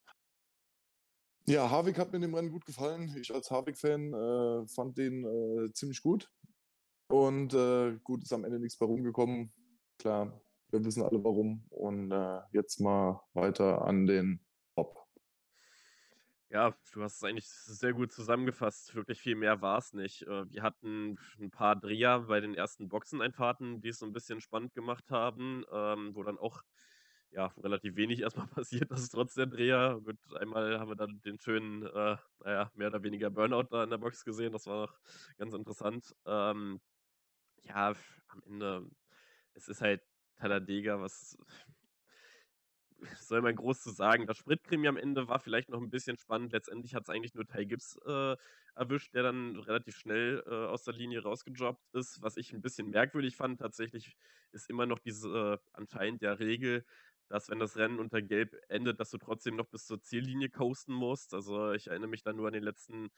[1.46, 3.16] Ja, Harvick hat mir in dem Rennen gut gefallen.
[3.20, 6.30] Ich als Harvick-Fan äh, fand den äh, ziemlich gut.
[7.08, 9.52] Und äh, gut, ist am Ende nichts bei rumgekommen.
[9.98, 10.40] Klar,
[10.70, 11.64] wir wissen alle warum.
[11.70, 14.40] Und äh, jetzt mal weiter an den
[14.76, 15.06] Top.
[16.50, 18.94] Ja, du hast es eigentlich sehr gut zusammengefasst.
[18.94, 20.22] Wirklich viel mehr war es nicht.
[20.22, 24.40] Äh, Wir hatten ein paar Dreher bei den ersten Boxeneinfahrten, die es so ein bisschen
[24.40, 26.62] spannend gemacht haben, ähm, wo dann auch
[27.30, 30.00] ja, relativ wenig erstmal passiert ist, trotz der Dreher.
[30.04, 33.90] Gut, einmal haben wir dann den schönen, äh, naja, mehr oder weniger Burnout da in
[33.90, 34.52] der Box gesehen.
[34.52, 34.98] Das war noch
[35.36, 36.14] ganz interessant.
[36.26, 36.80] Ähm,
[37.64, 37.94] ja,
[38.28, 38.90] am Ende,
[39.54, 40.02] es ist halt
[40.36, 41.36] Talladega, was
[43.20, 44.26] soll man groß zu sagen?
[44.26, 46.52] Das Spritkrimi am Ende war vielleicht noch ein bisschen spannend.
[46.52, 48.36] Letztendlich hat es eigentlich nur Ty Gibbs äh,
[48.74, 52.22] erwischt, der dann relativ schnell äh, aus der Linie rausgejobbt ist.
[52.22, 54.16] Was ich ein bisschen merkwürdig fand, tatsächlich
[54.52, 56.84] ist immer noch diese äh, anscheinend ja Regel,
[57.28, 60.94] dass wenn das Rennen unter Gelb endet, dass du trotzdem noch bis zur Ziellinie coasten
[60.94, 61.34] musst.
[61.34, 63.10] Also ich erinnere mich dann nur an den letzten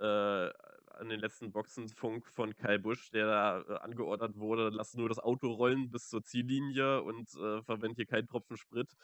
[0.00, 5.08] äh, an den letzten Boxenfunk von Kyle Busch, der da äh, angeordert wurde, lass nur
[5.08, 8.94] das Auto rollen bis zur Ziellinie und äh, verwend hier keinen Tropfen Sprit.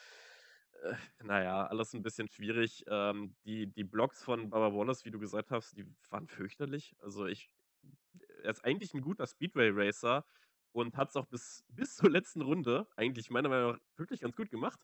[0.83, 2.85] Äh, naja, alles ein bisschen schwierig.
[2.89, 6.95] Ähm, die, die Blogs von Baba Wallace, wie du gesagt hast, die waren fürchterlich.
[7.01, 7.49] Also ich,
[8.43, 10.25] er ist eigentlich ein guter Speedway-Racer
[10.75, 14.37] und hat es auch bis, bis zur letzten Runde eigentlich meiner Meinung nach wirklich ganz
[14.37, 14.81] gut gemacht.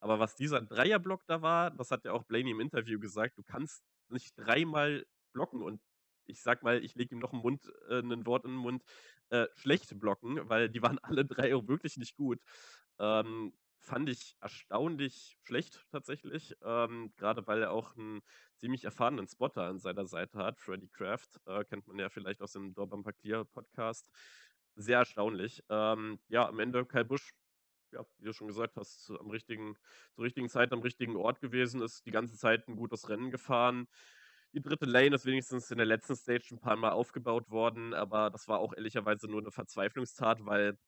[0.00, 3.42] Aber was dieser Dreierblock da war, das hat ja auch Blaney im Interview gesagt, du
[3.42, 5.80] kannst nicht dreimal blocken und
[6.26, 8.82] ich sag mal, ich lege ihm noch ein, Mund, äh, ein Wort in den Mund,
[9.28, 12.40] äh, schlecht blocken, weil die waren alle drei auch wirklich nicht gut.
[12.98, 18.22] Ähm, fand ich erstaunlich schlecht tatsächlich, ähm, gerade weil er auch einen
[18.56, 22.52] ziemlich erfahrenen Spotter an seiner Seite hat, Freddy Kraft, äh, kennt man ja vielleicht aus
[22.52, 24.08] dem Door Bumper Clear Podcast.
[24.76, 25.62] Sehr erstaunlich.
[25.68, 27.32] Ähm, ja, am Ende Kyle Busch,
[27.92, 29.76] ja, wie du schon gesagt hast, zu, am richtigen,
[30.14, 33.86] zur richtigen Zeit am richtigen Ort gewesen, ist die ganze Zeit ein gutes Rennen gefahren.
[34.52, 38.30] Die dritte Lane ist wenigstens in der letzten Stage ein paar Mal aufgebaut worden, aber
[38.30, 40.78] das war auch ehrlicherweise nur eine Verzweiflungstat, weil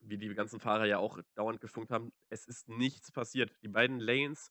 [0.00, 3.52] wie die ganzen Fahrer ja auch dauernd gefunkt haben, es ist nichts passiert.
[3.62, 4.50] Die beiden Lanes,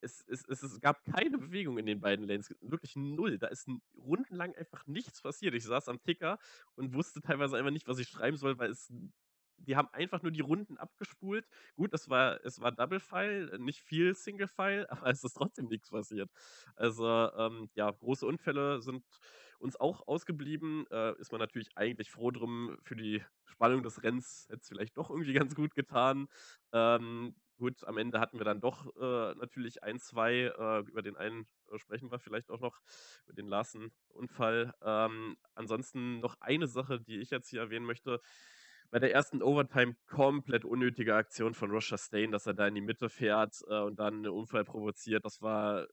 [0.00, 3.38] es, es, es, es gab keine Bewegung in den beiden Lanes, wirklich null.
[3.38, 5.54] Da ist rundenlang einfach nichts passiert.
[5.54, 6.38] Ich saß am Ticker
[6.74, 8.92] und wusste teilweise einfach nicht, was ich schreiben soll, weil es
[9.58, 11.46] die haben einfach nur die Runden abgespult.
[11.76, 15.66] Gut, es war, es war Double File, nicht viel Single File, aber es ist trotzdem
[15.66, 16.30] nichts passiert.
[16.76, 17.06] Also,
[17.36, 19.04] ähm, ja, große Unfälle sind
[19.58, 20.86] uns auch ausgeblieben.
[20.90, 22.76] Äh, ist man natürlich eigentlich froh drum.
[22.82, 26.28] Für die Spannung des Rennens hätte es vielleicht doch irgendwie ganz gut getan.
[26.72, 30.52] Ähm, gut, am Ende hatten wir dann doch äh, natürlich ein, zwei.
[30.56, 32.80] Äh, über den einen äh, sprechen wir vielleicht auch noch,
[33.26, 34.72] über den Larsen-Unfall.
[34.82, 38.20] Ähm, ansonsten noch eine Sache, die ich jetzt hier erwähnen möchte
[38.90, 42.80] bei der ersten Overtime komplett unnötige Aktion von Roger Stain, dass er da in die
[42.80, 45.24] Mitte fährt äh, und dann einen Unfall provoziert.
[45.24, 45.86] Das war,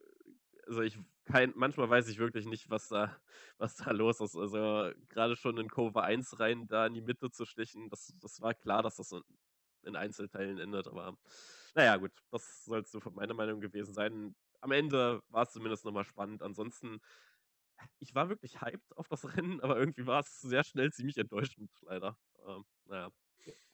[0.67, 3.15] also ich kein, manchmal weiß ich wirklich nicht, was da,
[3.57, 4.35] was da los ist.
[4.35, 8.41] Also gerade schon in Cover 1 rein, da in die Mitte zu stechen, das, das
[8.41, 9.15] war klar, dass das
[9.83, 11.17] in, in Einzelteilen endet, aber
[11.75, 14.35] naja, gut, das soll es so von meiner Meinung gewesen sein.
[14.61, 16.41] Am Ende war es zumindest nochmal spannend.
[16.43, 17.01] Ansonsten,
[17.99, 21.71] ich war wirklich hyped auf das Rennen, aber irgendwie war es sehr schnell ziemlich enttäuschend,
[21.81, 22.17] leider.
[22.47, 23.09] Ähm, naja.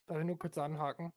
[0.06, 1.14] Darf ich nur kurz anhaken?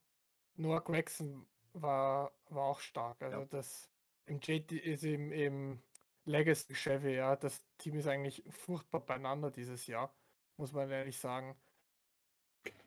[0.55, 3.23] Noah Gregson war, war auch stark.
[3.23, 3.47] Also Ja.
[3.47, 3.89] das
[4.27, 5.83] im JT ist im, im
[6.25, 10.15] Legacy Chevy, ja, das Team ist eigentlich furchtbar beieinander dieses Jahr,
[10.57, 11.57] muss man ehrlich sagen.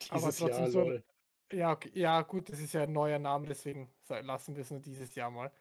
[0.10, 1.04] Aber Dieses Jahr, trotzdem so- lol.
[1.52, 4.80] Ja, okay, ja, gut, das ist ja ein neuer Name, deswegen lassen wir es nur
[4.80, 5.52] dieses Jahr mal.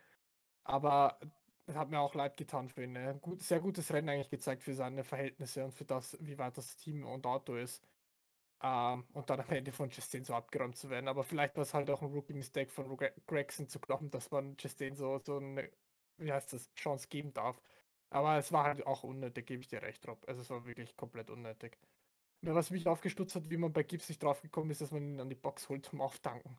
[0.65, 1.21] Aber
[1.67, 2.93] es hat mir auch leid getan für ihn.
[2.93, 3.19] Ne?
[3.21, 6.77] Gut, sehr gutes Rennen eigentlich gezeigt für seine Verhältnisse und für das, wie weit das
[6.77, 7.85] Team und Auto ist.
[8.63, 11.09] Ähm, und dann am Ende von Justin so abgeräumt zu werden.
[11.09, 14.97] Aber vielleicht war es halt auch ein Rookie-Mistake von Gregson zu glauben, dass man Justin
[14.97, 15.71] so, so eine,
[16.19, 17.63] wie heißt das, Chance geben darf.
[18.11, 20.25] Aber es war halt auch unnötig, gebe ich dir recht, Rob.
[20.29, 21.79] Also es war wirklich komplett unnötig.
[22.45, 25.19] Nur was mich aufgestutzt hat, wie man bei Gibbs nicht draufgekommen ist, dass man ihn
[25.19, 26.59] an die Box holt zum Auftanken.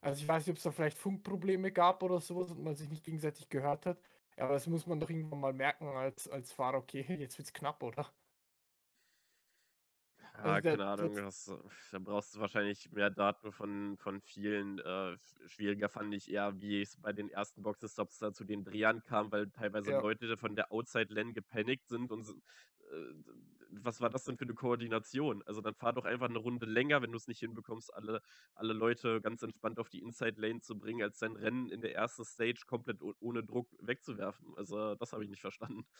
[0.00, 2.88] Also ich weiß nicht, ob es da vielleicht Funkprobleme gab oder sowas und man sich
[2.88, 3.98] nicht gegenseitig gehört hat.
[4.36, 7.52] Ja, aber das muss man doch irgendwann mal merken als, als Fahrer, okay, jetzt wird's
[7.52, 8.14] knapp, oder?
[10.44, 11.52] Ja, Also der, keine Ahnung, das,
[11.90, 14.78] da brauchst du wahrscheinlich mehr Daten von, von vielen.
[14.78, 15.16] Äh,
[15.46, 19.32] schwieriger fand ich eher, wie es bei den ersten Boxenstops da zu den Drehern kam,
[19.32, 23.14] weil teilweise ja, Leute von der Outside-Lane gepanikt sind und äh,
[23.82, 25.42] was war das denn für eine Koordination?
[25.46, 28.22] Also dann fahr doch einfach eine Runde länger, wenn du es nicht hinbekommst, alle,
[28.54, 32.24] alle Leute ganz entspannt auf die Inside-Lane zu bringen, als dein Rennen in der ersten
[32.24, 34.54] Stage komplett ohne Druck wegzuwerfen.
[34.56, 35.86] Also das habe ich nicht verstanden.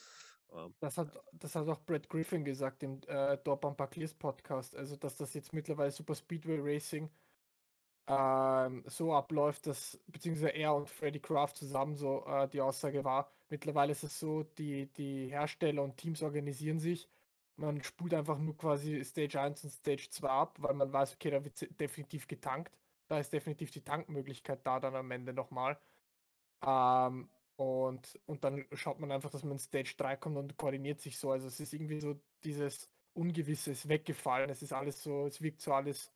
[0.79, 5.17] Das hat, das hat auch Brad Griffin gesagt im äh, Dortmund Clears Podcast, also dass
[5.17, 7.11] das jetzt mittlerweile Super Speedway Racing
[8.07, 13.33] ähm, so abläuft, dass beziehungsweise er und Freddy Kraft zusammen so äh, die Aussage war,
[13.49, 17.09] mittlerweile ist es so, die, die Hersteller und Teams organisieren sich,
[17.57, 21.31] man spult einfach nur quasi Stage 1 und Stage 2 ab, weil man weiß, okay,
[21.31, 22.77] da wird definitiv getankt,
[23.09, 25.79] da ist definitiv die Tankmöglichkeit da dann am Ende nochmal.
[26.65, 31.01] Ähm, und, und dann schaut man einfach, dass man in Stage 3 kommt und koordiniert
[31.01, 31.31] sich so.
[31.31, 34.51] Also es ist irgendwie so dieses Ungewisse ist weggefallen.
[34.51, 36.13] Es ist alles so, es wirkt so alles,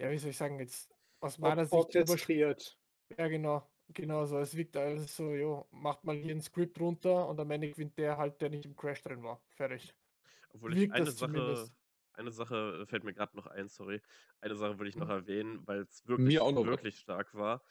[0.00, 2.78] ja, wie soll ich sagen, jetzt aus meiner Or Sicht übersch orchestriert.
[3.18, 4.38] ja, genau, genau so.
[4.38, 7.98] Es wirkt alles so, jo, macht mal hier ein Skript runter und am Ende gewinnt
[7.98, 9.42] der halt, der nicht im Crash drin war.
[9.50, 9.94] Fertig.
[10.48, 11.74] Obwohl ich eine Sache, zumindest.
[12.12, 14.00] eine Sache äh, fällt mir gerade noch ein, sorry.
[14.40, 15.10] Eine Sache würde ich noch Hm.
[15.10, 16.80] erwähnen, weil es wirklich, noch was.
[16.80, 17.62] wirklich stark war.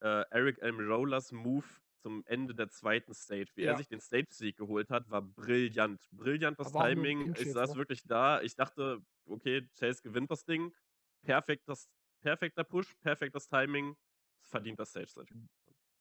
[0.00, 1.64] Äh, Eric Almirola's Move
[1.96, 6.08] zum Ende der zweiten Stage, wie er Ja, sich den Stage-Sieg geholt hat, war brillant.
[6.12, 7.30] Brillant das aber Timing.
[7.36, 7.76] Ich saß ne?
[7.76, 8.42] wirklich da.
[8.42, 10.74] Ich dachte, okay, Chase gewinnt das Ding.
[11.22, 13.96] Perfekt das, perfekter Push, perfektes Timing.
[14.42, 15.34] Verdient das Stage-Sieg.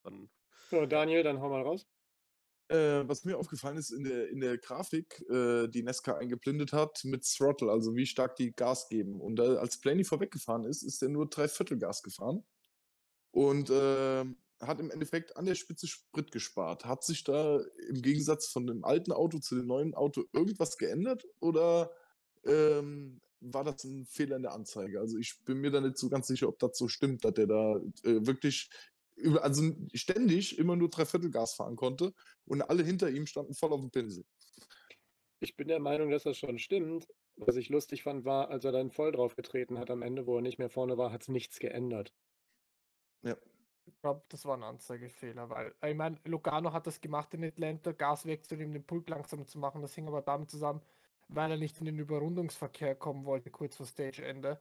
[0.03, 0.29] Dann
[0.69, 1.87] So, Daniel, dann hau mal raus.
[2.67, 7.03] Äh, was mir aufgefallen ist in der, in der Grafik, äh, die Nesca eingeblendet hat,
[7.03, 9.21] mit Throttle, also wie stark die Gas geben.
[9.21, 12.43] Und äh, als Blaney vorweggefahren ist, ist er nur drei Viertel Gas gefahren
[13.29, 14.25] und äh,
[14.61, 16.85] hat im Endeffekt an der Spitze Sprit gespart.
[16.85, 21.27] Hat sich da im Gegensatz von dem alten Auto zu dem neuen Auto irgendwas geändert
[21.39, 21.91] oder
[22.45, 24.99] ähm, war das ein Fehler in der Anzeige?
[24.99, 27.47] Also ich bin mir da nicht so ganz sicher, ob das so stimmt, dass der
[27.47, 28.69] da äh, wirklich
[29.39, 32.13] also ständig immer nur Dreiviertel Gas fahren konnte
[32.45, 34.25] und alle hinter ihm standen voll auf dem Pinsel.
[35.39, 37.07] Ich bin der Meinung, dass das schon stimmt.
[37.37, 40.37] Was ich lustig fand, war, als er dann voll drauf getreten hat am Ende, wo
[40.37, 42.13] er nicht mehr vorne war, hat es nichts geändert.
[43.23, 43.35] Ja.
[43.85, 47.91] Ich glaube, das war ein Anzeigefehler, weil, ich meine, Logano hat das gemacht in Atlanta,
[47.91, 49.81] Gas wegzunehmen, den Pulk langsam zu machen.
[49.81, 50.81] Das hing aber damit zusammen,
[51.27, 54.59] weil er nicht in den Überrundungsverkehr kommen wollte, kurz vor Stageende.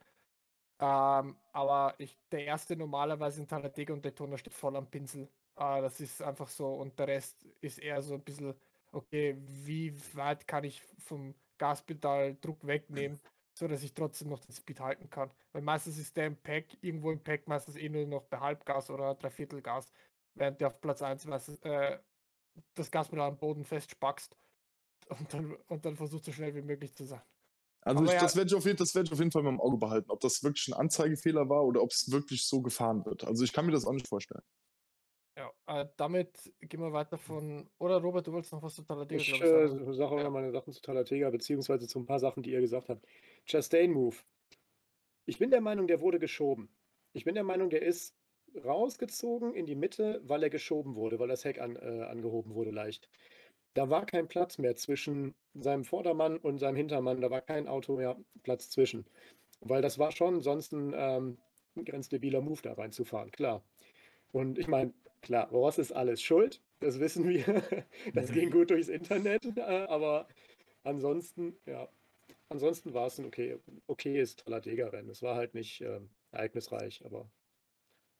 [0.84, 5.22] Ähm, aber ich, der erste normalerweise in Talladega und Daytona steht voll am Pinsel.
[5.56, 8.54] Äh, das ist einfach so und der Rest ist eher so ein bisschen,
[8.92, 13.18] okay, wie weit kann ich vom Gaspedal Druck wegnehmen,
[13.54, 15.30] so dass ich trotzdem noch den Speed halten kann.
[15.52, 18.90] Weil meistens ist der im Pack, irgendwo im Pack meistens eh nur noch bei Halbgas
[18.90, 19.90] oder Dreiviertel Gas,
[20.34, 21.98] während der auf Platz 1 meistens äh,
[22.74, 24.36] das Gaspedal am Boden festspackst
[25.08, 27.22] und dann, und dann versucht so schnell wie möglich zu sein.
[27.84, 29.60] Also ich, ja, das werde ich, auf jeden- das ich auf jeden Fall mal im
[29.60, 33.24] Auge behalten, ob das wirklich ein Anzeigefehler war oder ob es wirklich so gefahren wird.
[33.24, 34.42] Also ich kann mir das auch nicht vorstellen.
[35.36, 37.68] ja, äh, damit gehen wir weiter von.
[37.78, 39.92] Oder Robert, du wolltest noch was zu Talladega, Ich glaube ich, äh, sagen.
[39.94, 40.24] sage auch Ja.
[40.24, 43.04] noch meine Sachen zu Talatega, beziehungsweise zu ein paar Sachen, die ihr gesagt habt.
[43.46, 44.16] Chastain-Move.
[45.26, 46.68] Ich bin der Meinung, der wurde geschoben.
[47.14, 48.14] Ich bin der Meinung, der ist
[48.64, 52.70] rausgezogen in die Mitte, weil er geschoben wurde, weil das Heck an, äh, angehoben wurde
[52.70, 53.08] leicht.
[53.74, 57.20] Da war kein Platz mehr zwischen seinem Vordermann und seinem Hintermann.
[57.20, 59.04] Da war kein Auto mehr Platz zwischen.
[59.60, 61.38] Weil das war schon sonst ein ähm,
[61.84, 63.64] grenzdebiler Move, da reinzufahren, klar.
[64.32, 67.44] Und ich meine, klar, Ross ist alles schuld, das wissen wir.
[68.14, 70.28] Das ging gut durchs Internet, äh, aber
[70.84, 71.88] ansonsten, ja,
[72.48, 75.10] ansonsten war es ein okay, okayes Talladega-Rennen.
[75.10, 77.28] Es war halt nicht ähm, ereignisreich, aber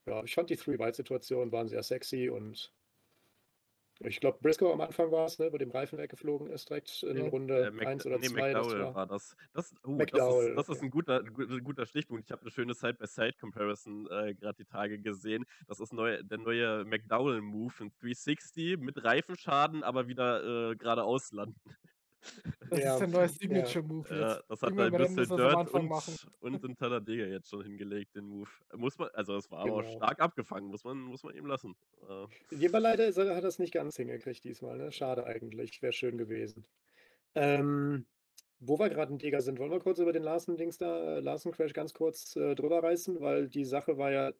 [0.05, 2.71] ja, ich fand die Three-White-Situationen waren sehr sexy und
[3.99, 7.17] ich glaube, Briscoe am Anfang war es, ne, wo dem Reifen weggeflogen ist, direkt in
[7.17, 7.23] Ja.
[7.23, 8.53] Äh, Runde Mc, 1 oder nee, 2.
[8.53, 9.35] Das McDowell war war das.
[9.53, 12.25] Das, oh, das ist, McDowell, das ist ein guter, gu- guter Stichpunkt.
[12.25, 15.45] Ich habe eine schöne Side-by-Side-Comparison äh, gerade die Tage gesehen.
[15.67, 21.59] Das ist neu, der neue McDowell-Move, ein 360 mit Reifenschaden, aber wieder äh, geradeaus landen.
[22.69, 23.27] Das Ja, ist der neue ja.
[23.27, 24.45] Signature-Move Ja, jetzt.
[24.49, 26.15] das hat Irgendwann im ein bisschen Dirt und, machen.
[26.39, 28.49] und in Talladega jetzt schon hingelegt, den Move.
[28.75, 29.91] Muss man, also es war aber Genau.
[29.97, 31.75] stark abgefangen, muss man, muss man ihm lassen.
[32.01, 32.27] Äh,
[32.67, 34.91] Aber leider ist er, hat er es nicht ganz hingekriegt diesmal, ne?
[34.91, 36.65] Schade eigentlich, wäre schön gewesen.
[37.35, 38.07] Ähm,
[38.59, 41.73] wo wir gerade in Dega sind, wollen wir kurz über den Larsen-Dings da, äh, Larsen-Crash
[41.73, 44.33] ganz kurz äh, drüber reißen, weil die Sache war ja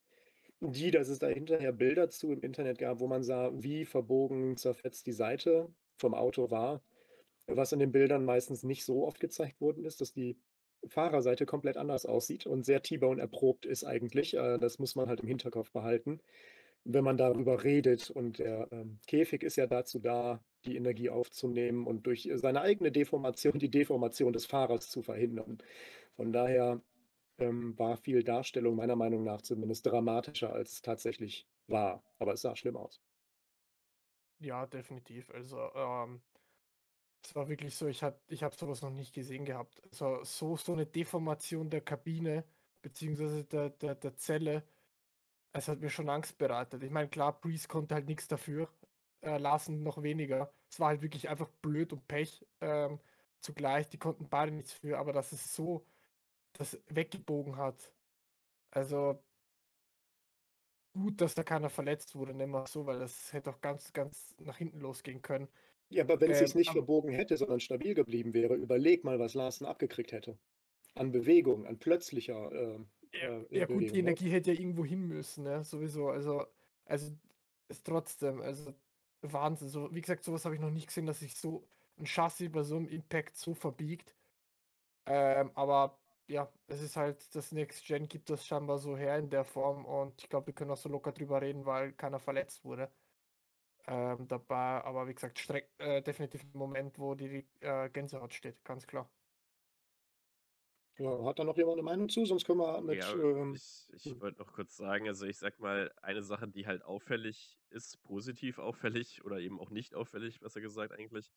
[0.61, 4.57] die, dass es da hinterher Bilder zu im Internet gab, wo man sah, wie verbogen,
[4.57, 6.83] zerfetzt die Seite vom Auto war.
[7.47, 10.37] Was in den Bildern meistens nicht so oft gezeigt worden ist, dass die
[10.87, 14.35] Fahrerseite komplett anders aussieht und sehr T-Bone erprobt ist eigentlich.
[14.35, 16.21] Äh, das muss man halt im Hinterkopf behalten.
[16.85, 21.87] wenn man darüber redet und der, ähm, Käfig ist ja dazu da, die Energie aufzunehmen
[21.87, 25.59] und durch seine eigene Deformation die Deformation des Fahrers zu verhindern.
[26.15, 26.81] Von daher,
[27.39, 32.41] ähm, war viel Darstellung meiner Meinung nach zumindest dramatischer, als es tatsächlich war, aber es
[32.41, 33.01] sah schlimm aus.
[34.39, 35.29] Ja, definitiv.
[35.29, 36.21] Also, ähm,
[37.25, 39.81] es war wirklich so, ich habe ich habe so noch nicht gesehen gehabt.
[39.91, 42.45] Also, so so 'ne Deformation der Kabine
[42.81, 44.67] beziehungsweise der der der Zelle,
[45.53, 46.83] es hat mir schon Angst bereitet.
[46.83, 48.69] Ich meine, klar, Breeze konnte halt nichts dafür,
[49.21, 50.53] äh, Larsen noch weniger.
[50.69, 53.01] Es war halt wirklich einfach blöd und Pech, ähm,
[53.41, 53.89] zugleich.
[53.89, 55.87] Die konnten beide nichts für, aber dass es so
[56.53, 57.93] das weggebogen hat.
[58.71, 59.23] Also
[60.93, 64.33] gut, dass da keiner verletzt wurde, nennen wir's so, weil das hätte auch ganz, ganz
[64.39, 65.49] nach hinten losgehen können.
[65.89, 69.03] Ja, aber wenn es Ähm, sich nicht aber verbogen hätte, sondern stabil geblieben wäre, überleg
[69.03, 70.39] mal, was Larsen abgekriegt hätte.
[70.95, 73.99] An Bewegung, an plötzlicher, ähm, Ja, äh, ja gut, die ne?
[73.99, 75.63] Energie hätte ja irgendwo hin müssen, ne?
[75.63, 76.09] Sowieso.
[76.09, 76.45] Also,
[76.85, 77.17] also
[77.69, 78.73] ist trotzdem, also
[79.21, 79.69] Wahnsinn.
[79.69, 81.67] So, wie gesagt, sowas habe ich noch nicht gesehen, dass sich so
[81.97, 84.13] ein Chassis bei so einem Impact so verbiegt.
[85.05, 89.29] Ähm, aber ja, es ist halt, das Next Gen gibt das scheinbar so her in
[89.29, 92.65] der Form und ich glaube, wir können auch so locker drüber reden, weil keiner verletzt
[92.65, 92.91] wurde.
[93.87, 98.63] Ähm, dabei, aber wie gesagt, streck, äh, definitiv ein Moment, wo die äh, Gänsehaut steht,
[98.65, 99.11] ganz klar.
[100.97, 102.25] Ja, hat da noch jemand 'ne Meinung zu?
[102.25, 105.55] Sonst können wir mit, Ja, ähm ich ich wollte noch kurz sagen, also ich sage
[105.61, 110.61] mal, eine Sache, die halt auffällig ist, positiv auffällig oder eben auch nicht auffällig, besser
[110.61, 111.31] gesagt eigentlich,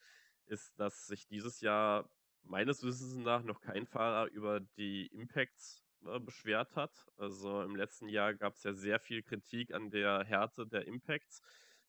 [0.45, 2.11] ist, dass sich dieses Jahr
[2.43, 7.07] meines Wissens nach noch kein Fahrer über die Impacts, äh, beschwert hat.
[7.17, 11.41] Also, im letzten Jahr gab's ja sehr viel Kritik an der Härte der Impacts.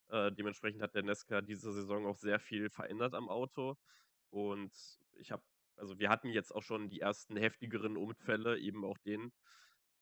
[0.10, 3.78] Äh, dementsprechend hat der Nesca diese Saison auch sehr viel verändert am Auto.
[4.30, 4.74] Und
[5.14, 5.44] ich habe
[5.78, 9.32] also wir hatten jetzt auch schon die ersten heftigeren Unfälle, eben auch den.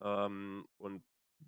[0.01, 1.03] Ähm, und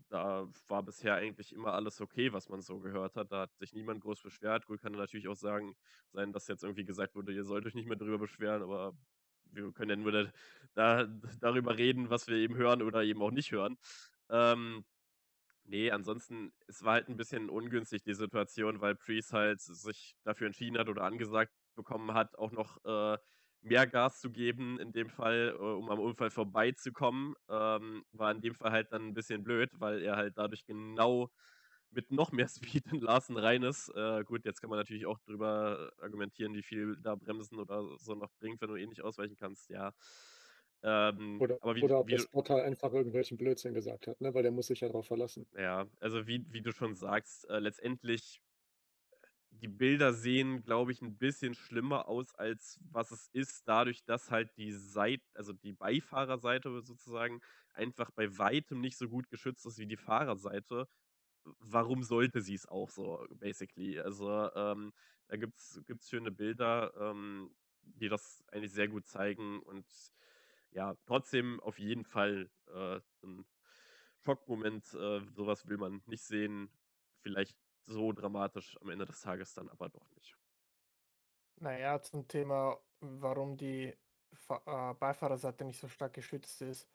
[0.09, 3.31] da war bisher eigentlich immer alles okay, was man so gehört hat.
[3.31, 4.65] Da hat sich niemand groß beschwert.
[4.65, 5.75] Gut, kann natürlich auch sagen
[6.11, 8.93] sein, dass jetzt irgendwie gesagt wurde: „Ihr sollt euch nicht mehr drüber beschweren“, aber
[9.45, 10.31] wir können ja nur da
[10.75, 11.07] da
[11.41, 13.77] darüber reden, was wir eben hören oder eben auch nicht hören.
[14.29, 14.85] Ähm,
[15.69, 20.47] ne, ansonsten, es war halt 'n bisschen ungünstig die Situation, weil Preece halt sich dafür
[20.47, 23.17] entschieden hat oder angesagt bekommen hat, auch noch, äh,
[23.62, 27.36] mehr Gas zu geben in dem Fall, äh, um am Unfall vorbeizukommen.
[27.49, 31.32] Ähm, war in dem Fall halt dann 'n bisschen blöd, weil er halt dadurch genau
[31.91, 32.47] mit noch mehr
[32.84, 33.89] Speed in Larsen rein ist.
[33.95, 38.15] Äh, gut, jetzt kann man natürlich auch drüber argumentieren, wie viel da Bremsen oder so
[38.15, 39.93] noch bringt, wenn du eh nicht ausweichen kannst, ja.
[40.83, 44.33] Ähm, Oder aber wie oder ob wie der Spotter einfach irgendwelchen Blödsinn gesagt hat, ne,
[44.35, 45.47] weil der muss sich ja drauf verlassen.
[45.55, 48.39] Ja, also wie wie du schon sagst, äh, letztendlich
[49.51, 54.29] die Bilder sehen, glaube ich, 'n bisschen schlimmer aus, als was es ist, dadurch, dass
[54.31, 57.41] halt die Seit also die Beifahrerseite sozusagen
[57.73, 60.87] einfach bei Weitem nicht so gut geschützt ist wie die Fahrerseite.
[61.59, 63.99] Warum sollte sie's auch so basically?
[63.99, 64.93] Also, ähm,
[65.29, 69.87] da gibt's gibt's schöne Bilder, ähm, die das eigentlich sehr gut zeigen und
[70.71, 73.45] ja, trotzdem auf jeden Fall, äh, 'n
[74.21, 74.93] Schockmoment.
[74.93, 76.71] Äh, so was will man nicht sehen.
[77.21, 80.38] Vielleicht so dramatisch am Ende des Tages dann aber doch nicht.
[81.58, 83.97] Na ja, zum Thema, warum die
[84.34, 86.88] Fa äh, Beifahrerseite nicht so stark geschützt ist.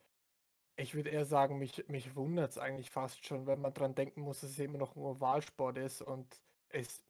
[0.77, 4.41] Ich würde eher sagen, mich mich wundert's eigentlich fast schon, wenn man dran denken muss,
[4.43, 7.05] dass es immer noch 'n Ovalsport ist und es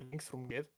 [0.00, 0.74] linksrum geht.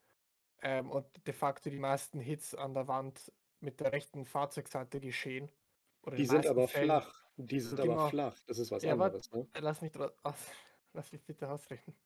[0.62, 5.52] Ähm, und de facto die meisten Hits an der Wand mit der rechten Fahrzeugseite geschehen
[6.16, 6.68] Die sind aber Fällen.
[6.68, 7.14] flach.
[7.36, 7.98] Die sind aber Genau.
[7.98, 8.36] flach.
[8.46, 9.48] Das ist was Ja, anderes, ne?
[9.54, 9.94] lass mich
[10.24, 10.52] aus
[10.94, 11.98] lass mich bitte ausreden.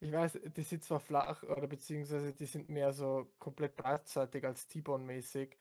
[0.00, 4.68] Ich weiß, die sind zwar flach oder beziehungsweise die sind mehr so komplett breitseitig als
[4.68, 5.58] T-Bone-mäßig.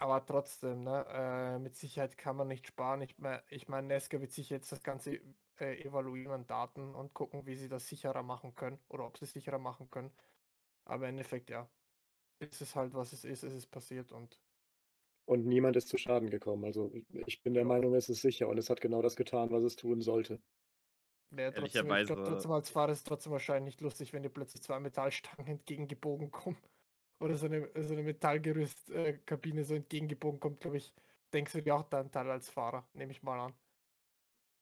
[0.00, 3.02] Aber trotzdem, ne, äh, mit Sicherheit kann man nicht sparen.
[3.02, 5.20] Ich mei ich meine, Nesca wird sich jetzt das Ganze,
[5.58, 9.32] äh, evaluieren an Daten und gucken, wie sie das sicherer machen können oder ob sie's
[9.32, 10.14] sicherer machen können.
[10.84, 11.70] Aber im Endeffekt, ja,
[12.40, 13.42] ist es halt, was es ist.
[13.44, 14.40] Es ist passiert und
[15.28, 16.64] Und niemand ist zu Schaden gekommen.
[16.64, 16.90] Also,
[17.26, 17.64] ich bin der.
[17.64, 20.40] Meinung, es ist sicher und es hat genau das getan, was es tun sollte.
[21.30, 24.22] Ja, trotzdem, ich glaube Ehrlicherweise trotzdem als Fahrer ist es trotzdem wahrscheinlich nicht lustig, wenn
[24.22, 26.56] dir plötzlich 2 Metallstangen entgegengebogen kommen
[27.20, 30.94] oder so 'ne so 'ne Metallgerüst äh, Kabine so entgegengebogen kommt, glaube ich,
[31.34, 33.54] denkst du dir auch deinen Teil als Fahrer, nehme ich mal an.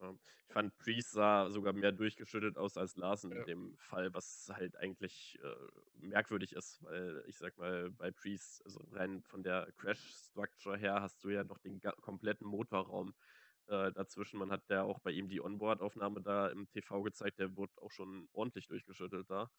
[0.01, 0.15] Ja.
[0.49, 3.45] Ich fand, Preece sah sogar mehr durchgeschüttelt aus als Larsen in Ja.
[3.45, 5.55] dem Fall, was halt eigentlich, äh,
[5.95, 11.01] merkwürdig ist, weil ich sage mal, bei Preece, also rein von der Crash Structure her
[11.03, 13.15] hast du ja noch den kompletten Motorraum,
[13.67, 14.39] äh, dazwischen.
[14.39, 17.91] Man hat ja auch bei ihm die Onboard-Aufnahme da im TV gezeigt, der wurde auch
[17.91, 19.51] schon ordentlich durchgeschüttelt da.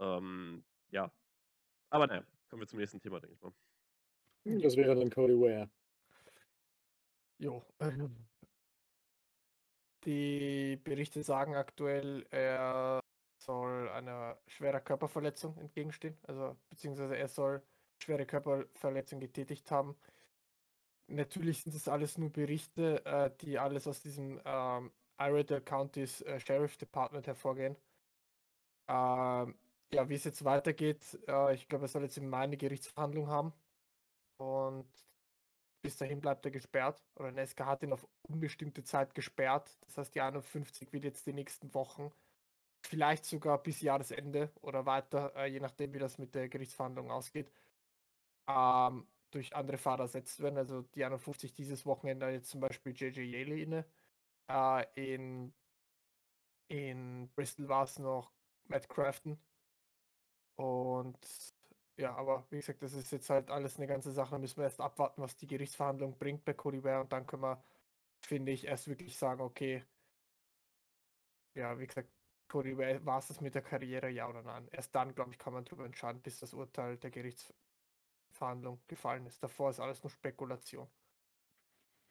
[0.00, 1.12] Ähm, ja.
[1.90, 3.54] Aber na ja, kommen wir zum nächsten Thema, denke ich mal.
[4.46, 5.70] Hm, das wäre dann Cody Ware.
[7.40, 7.62] Jo.
[10.08, 12.98] Die Berichte sagen aktuell, er
[13.36, 17.62] soll einer schwerer Körperverletzung entgegenstehen, also beziehungsweise er soll
[18.02, 19.98] schwere Körperverletzung getätigt haben.
[21.08, 26.40] Natürlich sind das alles nur Berichte, äh, die alles aus diesem ähm, Iredell County's äh,
[26.40, 27.76] Sheriff Department hervorgehen.
[28.88, 29.58] Ähm,
[29.92, 33.28] ja, wie es jetzt weitergeht, äh, ich glaube, er soll jetzt im Mai eine Gerichtsverhandlung
[33.28, 33.52] haben.
[34.38, 34.88] Und
[35.88, 37.02] bis dahin bleibt er gesperrt.
[37.14, 39.74] Oder Nesca hat ihn auf unbestimmte Zeit gesperrt.
[39.86, 42.12] Das heißt, die 51 wird jetzt die nächsten Wochen,
[42.82, 47.50] vielleicht sogar bis Jahresende oder weiter, äh, je nachdem, wie das mit der Gerichtsverhandlung ausgeht,
[48.48, 50.58] ähm, durch andere Fahrer ersetzt werden.
[50.58, 53.86] Also die 51 dieses Wochenende jetzt zum Beispiel JJ Yaley inne.
[54.50, 55.54] Äh, in,
[56.68, 58.30] in Bristol war es noch
[58.64, 59.38] Matt Crafton.
[60.56, 61.18] Und
[61.98, 64.30] ja, aber wie gesagt, das ist jetzt halt alles eine ganze Sache.
[64.32, 67.00] Da müssen wir erst abwarten, was die Gerichtsverhandlung bringt bei Cody Ware.
[67.02, 67.62] Und dann können wir,
[68.20, 69.84] finde ich, erst wirklich sagen, okay,
[71.54, 72.10] ja, wie gesagt,
[72.48, 74.68] Cody Ware, war es das mit der Karriere, ja oder nein?
[74.68, 79.42] Erst dann, glaube ich, kann man darüber entscheiden, bis das Urteil der Gerichtsverhandlung gefallen ist.
[79.42, 80.88] Davor ist alles nur Spekulation.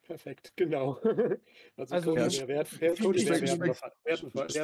[0.08, 0.99] Perfekt, genau.
[1.76, 3.16] Also, Also, Ware werden, werden,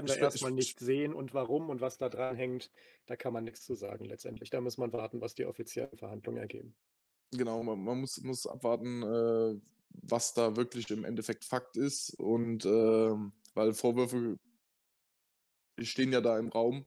[0.07, 2.71] wir, erstmal ich- nicht sehen und warum und was da dran hängt,
[3.05, 4.49] da kann man nichts zu sagen letztendlich.
[4.49, 6.75] Da muss man warten, was die offiziellen Verhandlungen ergeben.
[7.31, 12.15] Genau, man, man muss, muss abwarten, äh, was da wirklich im Endeffekt Fakt ist.
[12.17, 14.37] Und ähm, weil Vorwürfe
[15.81, 16.85] stehen ja da im Raum.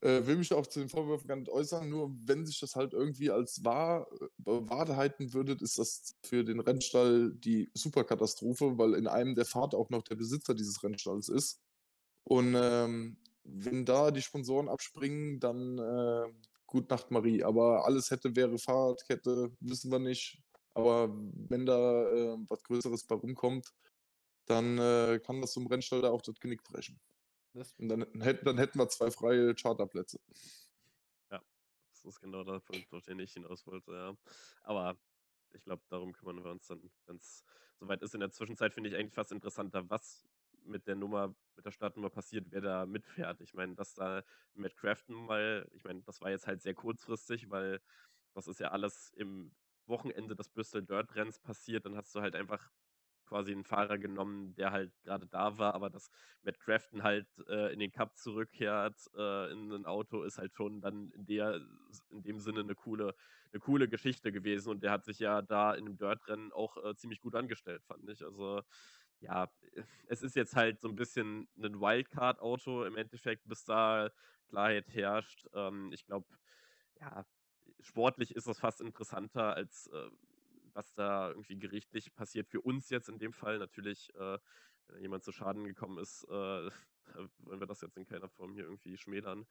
[0.00, 2.92] Äh, will mich auch zu den Vorwürfen gar nicht äußern, nur wenn sich das halt
[2.92, 9.08] irgendwie als wahr äh, bewahrheiten würde, ist das für den Rennstall die Superkatastrophe, weil in
[9.08, 11.60] einem der Fahrt auch noch der Besitzer dieses Rennstalls ist.
[12.24, 16.32] Und ähm, wenn da die Sponsoren abspringen, dann äh,
[16.66, 17.42] gut Nacht Marie.
[17.42, 20.40] Aber alles hätte, wäre Fahrradkette, wissen wir nicht.
[20.74, 21.08] Aber
[21.48, 23.72] wenn da äh, was Größeres bei rumkommt,
[24.46, 27.00] dann äh, kann das zum Rennstall da auch das Genick brechen.
[27.58, 30.20] Das, Und dann hätten, dann hätten wir zwei freie Charterplätze.
[32.04, 34.16] Das ist genau der Punkt, auf den ich hinaus wollte, ja.
[34.62, 34.96] Aber
[35.52, 37.44] ich glaube, darum kümmern wir uns dann, wenn es
[37.76, 38.14] soweit ist.
[38.14, 40.24] In der Zwischenzeit finde ich eigentlich fast interessanter, was
[40.62, 43.40] mit der Nummer, mit der Startnummer passiert, wer da mitfährt.
[43.40, 44.22] Ich meine, dass da
[44.54, 47.80] Matt Crafton mal, ich meine, das war jetzt halt sehr kurzfristig, weil
[48.32, 49.50] das ist ja alles im
[49.86, 51.84] Wochenende des Bristol Dirt Renns passiert.
[51.84, 52.70] Dann hast du halt einfach
[53.28, 56.10] quasi einen Fahrer genommen, der halt gerade da war, aber dass
[56.42, 60.80] Matt Crafton halt äh, in den Cup zurückkehrt äh, in ein Auto ist halt schon
[60.80, 61.60] dann in der
[62.10, 63.14] in dem Sinne eine coole
[63.52, 66.94] eine coole Geschichte gewesen und der hat sich ja da in dem Dirt-Rennen auch äh,
[66.96, 68.24] ziemlich gut angestellt, fand ich.
[68.24, 68.62] Also
[69.20, 69.50] ja,
[70.06, 74.10] es ist jetzt halt so ein bisschen ein Wildcard-Auto im Endeffekt, bis da
[74.48, 75.46] Klarheit herrscht.
[75.54, 76.26] Ähm, ich glaube,
[77.00, 77.26] ja,
[77.80, 80.10] sportlich ist das fast interessanter als äh,
[80.78, 82.46] was da irgendwie gerichtlich passiert.
[82.46, 84.38] Für uns jetzt in dem Fall natürlich, äh,
[84.86, 86.70] wenn jemand zu Schaden gekommen ist, äh,
[87.38, 89.44] wollen wir das jetzt in keiner Form hier irgendwie schmälern.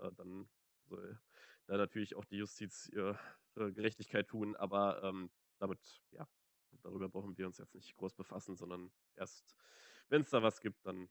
[0.00, 0.48] Äh, dann
[0.84, 1.18] soll
[1.66, 3.18] da natürlich auch die Justiz ihre
[3.56, 5.80] Gerechtigkeit tun, aber ähm, damit,
[6.12, 6.28] ja,
[6.82, 9.56] darüber brauchen wir uns jetzt nicht groß befassen, sondern erst,
[10.10, 11.08] wenn es da was gibt, dann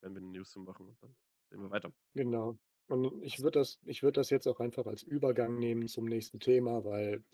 [0.00, 1.16] werden wir eine News machen und dann
[1.50, 1.92] sehen wir weiter.
[2.14, 2.56] Genau.
[2.86, 6.38] Und ich würde das, ich würde das jetzt auch einfach als Übergang nehmen zum nächsten
[6.38, 7.24] Thema, weil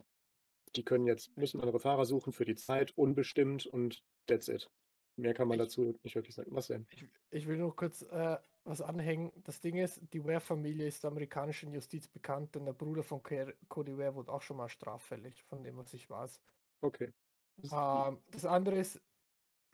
[0.77, 4.71] die können jetzt, müssen andere Fahrer suchen für die Zeit, unbestimmt und that's it.
[5.17, 6.55] Mehr kann man dazu nicht wirklich sagen.
[6.55, 6.87] Was denn?
[6.91, 9.33] ich, ich will noch kurz äh, was anhängen.
[9.45, 13.99] Das Ding ist, die Ware-Familie ist der amerikanischen Justiz bekannt, denn der Bruder von Cody
[13.99, 16.41] Ware wurde auch schon mal straffällig, von dem, was ich weiß.
[16.83, 17.13] Okay.
[17.57, 19.01] Das- Ähm, das andere ist,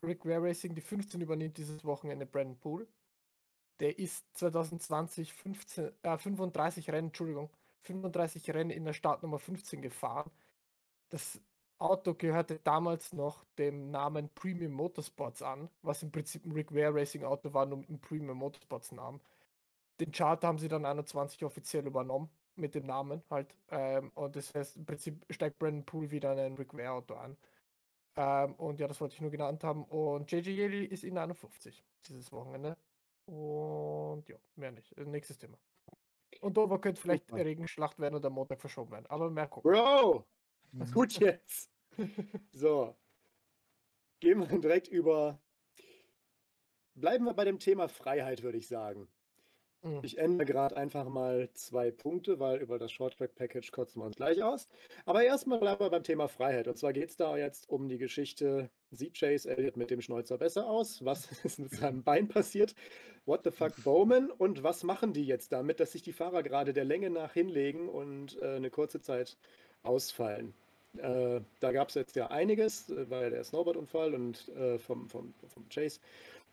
[0.03, 2.87] Rick Ware Racing, die 15 übernimmt dieses Wochenende Brandon Poole.
[3.81, 7.51] Der ist 2020 15, äh, 35 Rennen, Entschuldigung,
[7.83, 10.31] 35 Rennen in der Startnummer 15 gefahren.
[11.15, 11.41] Das
[11.79, 16.93] Auto gehörte damals noch dem Namen Premium Motorsports an, was im Prinzip ein Rick Ware
[16.93, 19.21] Racing Auto war, nur mit einem Premium Motorsports Namen.
[20.01, 23.57] Den Charter haben sie dann 21 offiziell übernommen mit dem Namen halt.
[23.69, 27.15] Ähm, und das heißt, im Prinzip steigt Brandon Poole wieder in ein Rick Ware Auto
[27.15, 27.37] ein.
[28.17, 29.85] Ähm, und ja, das wollte ich nur genannt haben.
[29.85, 32.77] Und JJ Yeli ist in 51 dieses Wochenende.
[33.27, 34.99] Und ja, mehr nicht.
[34.99, 35.59] Äh, Nächstes Thema.
[36.41, 37.33] Und Dover könnte vielleicht.
[37.33, 39.07] Regenschlacht werden am Montag verschoben werden.
[39.07, 39.71] Aber mehr gucken.
[39.71, 40.27] Bro!
[40.93, 41.71] Gut jetzt.
[42.53, 42.97] So.
[44.21, 45.41] Gehen wir direkt über.
[46.95, 49.09] Bleiben wir bei dem Thema Freiheit, würde ich sagen.
[49.85, 50.01] Mhm.
[50.03, 54.17] Ich ändere gerade einfach mal zwei Punkte, weil über das Shorttrack Package kotzen wir uns
[54.17, 54.69] gleich aus.
[55.05, 56.69] Aber erstmal bleiben wir beim Thema Freiheit.
[56.69, 60.39] Und zwar geht es da jetzt um die Geschichte, sieht Chase Elliott mit dem Schnäuzer
[60.39, 61.05] besser aus?
[61.05, 62.75] Was ist mit seinem Bein passiert?
[63.27, 64.31] What the fuck Bowman?
[64.31, 67.89] Und was machen die jetzt damit, dass sich die Fahrer gerade der Länge nach hinlegen
[67.89, 69.37] und äh, eine kurze Zeit
[69.83, 70.55] ausfallen?
[70.99, 75.35] Äh, da gab es jetzt ja einiges, äh, weil der Snowboard-Unfall und äh, vom, vom,
[75.49, 76.01] vom Chase.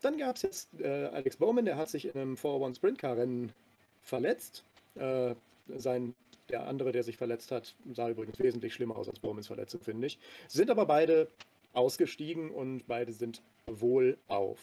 [0.02, 3.54] dann gab es jetzt äh, Alex Bowman, der hat sich in einem 401 Sprintcar-Rennen
[4.02, 4.64] verletzt.
[4.96, 5.36] Äh,
[5.78, 6.16] sein,
[6.50, 10.08] der andere, der sich verletzt hat, sah übrigens wesentlich schlimmer aus als Bowmans Verletzung, finde
[10.08, 10.20] ich.
[10.48, 11.28] Sind aber beide
[11.74, 14.60] ausgestiegen und beide sind wohlauf.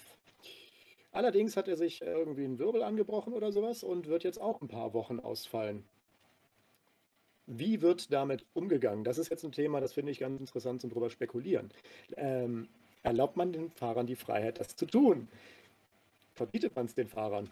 [1.12, 4.68] Allerdings hat er sich irgendwie einen Wirbel angebrochen oder sowas und wird jetzt auch ein
[4.68, 5.84] paar Wochen ausfallen.
[7.50, 9.04] Wie wird damit umgegangen?
[9.04, 11.70] Das ist jetzt ein Thema, das finde ich ganz interessant zum drüber spekulieren.
[12.18, 12.68] Ähm,
[13.02, 15.28] erlaubt man den Fahrern die Freiheit, das zu tun?
[16.34, 17.48] Verbietet man es den Fahrern,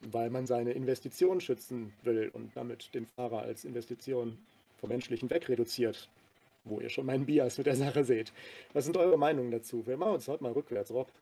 [0.00, 4.38] weil man seine Investition schützen will und damit den Fahrer als Investition
[4.78, 6.08] vom Menschlichen wegreduziert?
[6.64, 8.32] Wo ihr schon meinen Bias mit der Sache seht.
[8.72, 9.86] Was sind eure Meinungen dazu?
[9.86, 11.12] Wir machen uns heute mal rückwärts, Rob.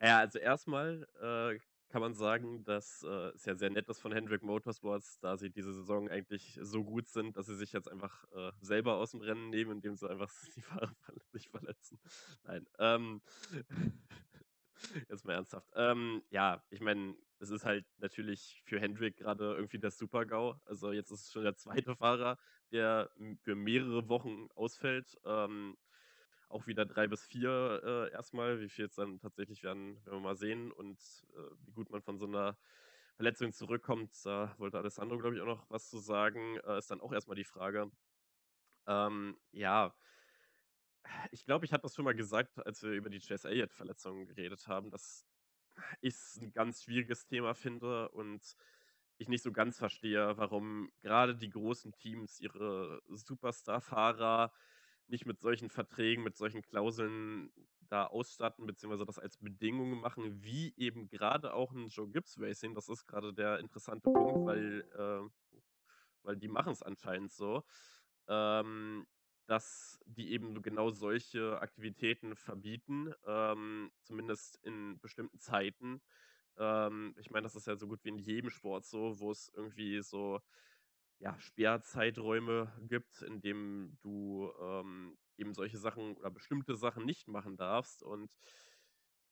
[0.00, 1.58] Ja, also erstmal äh,
[1.88, 5.50] kann man sagen, dass äh, es ja sehr nett ist von Hendrick Motorsports, da sie
[5.50, 9.20] diese Saison eigentlich so gut sind, dass sie sich jetzt einfach äh, selber aus dem
[9.20, 10.94] Rennen nehmen, indem sie einfach die Fahrer
[11.32, 11.98] sich verletzen.
[12.44, 12.66] Nein.
[12.78, 13.22] Ähm,
[15.08, 15.70] jetzt mal ernsthaft.
[15.74, 20.60] Ähm, ja, ich meine, es ist halt natürlich für Hendrick gerade irgendwie der Super-GAU.
[20.64, 22.38] Also jetzt ist es schon der zweite Fahrer,
[22.72, 23.10] der
[23.42, 25.16] für mehrere Wochen ausfällt.
[25.24, 25.76] Ähm,
[26.48, 28.60] auch wieder drei bis vier äh, erstmal.
[28.60, 30.72] Wie viel jetzt dann tatsächlich werden, werden wir mal sehen.
[30.72, 30.98] Und
[31.34, 32.56] äh, wie gut man von so einer
[33.16, 37.00] Verletzung zurückkommt, da wollte Alessandro, glaube ich, auch noch was zu sagen, äh, ist dann
[37.00, 37.90] auch erstmal die Frage.
[38.86, 39.94] Ähm, ja,
[41.30, 44.66] ich glaube, ich hatte das schon mal gesagt, als wir über die Chase Elliott-Verletzung geredet
[44.68, 45.26] haben, dass
[46.00, 48.56] ich es ein ganz schwieriges Thema finde und
[49.18, 54.52] ich nicht so ganz verstehe, warum gerade die großen Teams ihre Superstar-Fahrer
[55.08, 57.50] nicht mit solchen Verträgen, mit solchen Klauseln
[57.88, 62.74] da ausstatten, beziehungsweise das als Bedingungen machen, wie eben gerade auch ein Joe Gibbs Racing.
[62.74, 65.58] Das ist gerade der interessante Punkt, weil, äh,
[66.22, 67.64] weil die machen es anscheinend so,
[68.28, 69.06] ähm,
[69.46, 76.02] dass die eben genau solche Aktivitäten verbieten, ähm, zumindest in bestimmten Zeiten.
[76.58, 79.50] Ähm, ich meine, das ist ja so gut wie in jedem Sport so, wo es
[79.54, 80.40] irgendwie so
[81.18, 87.56] ja, Sperrzeiträume gibt, in dem du ähm, eben solche Sachen oder bestimmte Sachen nicht machen
[87.56, 88.02] darfst.
[88.02, 88.30] Und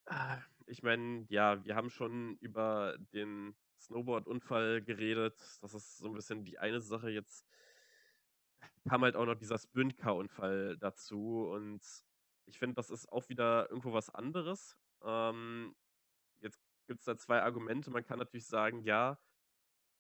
[0.07, 5.41] äh, ich meine, ja, wir haben schon über den Snowboard-Unfall geredet.
[5.61, 7.11] Das ist so ein bisschen die eine Sache.
[7.11, 7.47] Jetzt
[8.89, 11.49] kam halt auch noch dieser Sprint-Car-Unfall dazu.
[11.49, 11.83] Und
[12.47, 14.77] ich finde, das ist auch wieder irgendwo was anderes.
[15.03, 15.75] Ähm,
[16.41, 17.91] jetzt gibt es da zwei Argumente.
[17.91, 19.19] Man kann natürlich sagen, ja,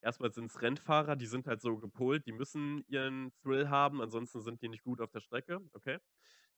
[0.00, 4.40] Erstmal sind es Rennfahrer, die sind halt so gepolt, die müssen ihren Thrill haben, ansonsten
[4.40, 5.60] sind die nicht gut auf der Strecke.
[5.72, 5.98] Okay.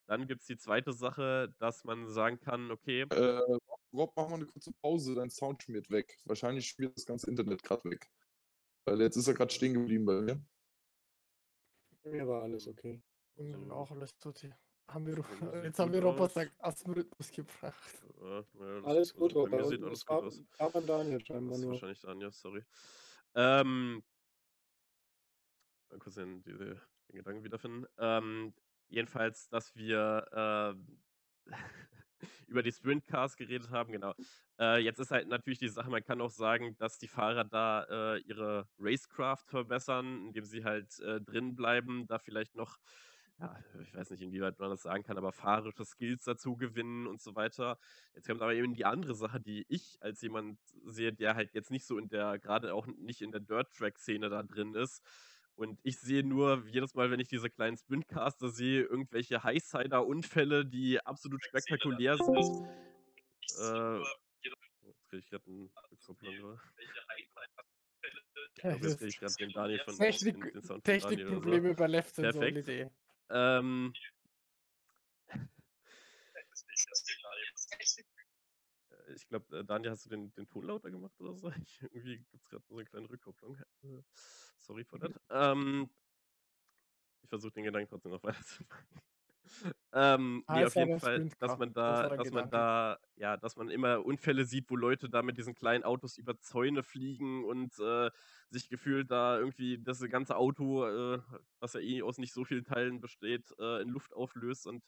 [0.07, 3.03] Dann gibt es die zweite Sache, dass man sagen kann, okay.
[3.11, 3.43] Äh,
[3.93, 6.18] Rob, mach mal eine kurze Pause, dein Sound schmiert weg.
[6.24, 8.11] Wahrscheinlich schmiert das ganze Internet gerade weg.
[8.86, 10.43] Weil jetzt ist er gerade stehen geblieben bei mir.
[12.05, 13.03] Mir war alles okay.
[13.36, 14.59] Und auch alles tut hier.
[14.89, 15.16] Haben wir,
[15.64, 18.03] jetzt haben wir Robert aus dem Rhythmus gebracht.
[18.20, 19.61] Ja, ja, alles gut, Robert.
[19.61, 20.43] Mir sieht alles gut aus.
[20.59, 22.64] Aber Daniel scheinbar das ist wahrscheinlich Daniel, sorry.
[23.39, 24.03] Ähm,
[25.91, 26.80] mal kurz den, den
[27.12, 27.86] Gedanken wiederfinden.
[27.97, 28.53] Ähm,
[28.89, 30.76] jedenfalls, dass wir
[31.47, 31.53] äh,
[32.49, 34.12] über die Sprintcars geredet haben, genau.
[34.59, 37.84] Äh, jetzt ist halt natürlich die Sache, man kann auch sagen, dass die Fahrer da
[37.84, 42.76] äh, ihre Racecraft verbessern, indem sie halt äh, drin bleiben, da vielleicht noch
[43.41, 47.20] ja, ich weiß nicht, inwieweit man das sagen kann, aber fahrische Skills dazu gewinnen und
[47.20, 47.78] so weiter.
[48.14, 51.70] Jetzt kommt aber eben die andere Sache, die ich als jemand sehe, der halt jetzt
[51.70, 55.03] nicht so in der, gerade auch nicht in der Dirt-Track-Szene da drin ist.
[55.55, 61.01] Und ich sehe nur jedes Mal, wenn ich diese kleinen Sprintcaster sehe, irgendwelche Highsider-Unfälle, die
[61.01, 62.68] absolut spektakulär sind.
[63.61, 63.99] Äh,
[64.86, 66.61] jetzt kriege ich gerade einen Rückkopplung.
[68.62, 71.74] Ja, jetzt kriege ich gerade den Daniel von Technik, Technikprobleme so.
[71.74, 72.43] bei Left Sensor
[73.31, 73.93] ähm,
[79.14, 81.51] ich glaube, äh, Daniel, hast du den, den Ton lauter gemacht oder so?
[81.64, 83.57] Ich, irgendwie gibt es gerade so eine kleine Rückkopplung.
[83.83, 84.03] Äh,
[84.59, 85.12] sorry for that.
[85.31, 85.91] Ähm,
[87.22, 88.64] ich versuche den Gedanken trotzdem noch weiter
[89.92, 94.05] ähm, nee, auf jeden Fall, dass man da, dass man da, ja, dass man immer
[94.05, 98.11] Unfälle sieht, wo Leute da mit diesen kleinen Autos über Zäune fliegen und äh,
[98.51, 101.20] sich gefühlt da irgendwie das ganze Auto, äh,
[101.61, 104.82] was ja eh aus nicht so vielen Teilen besteht, äh, in Luft auflöst und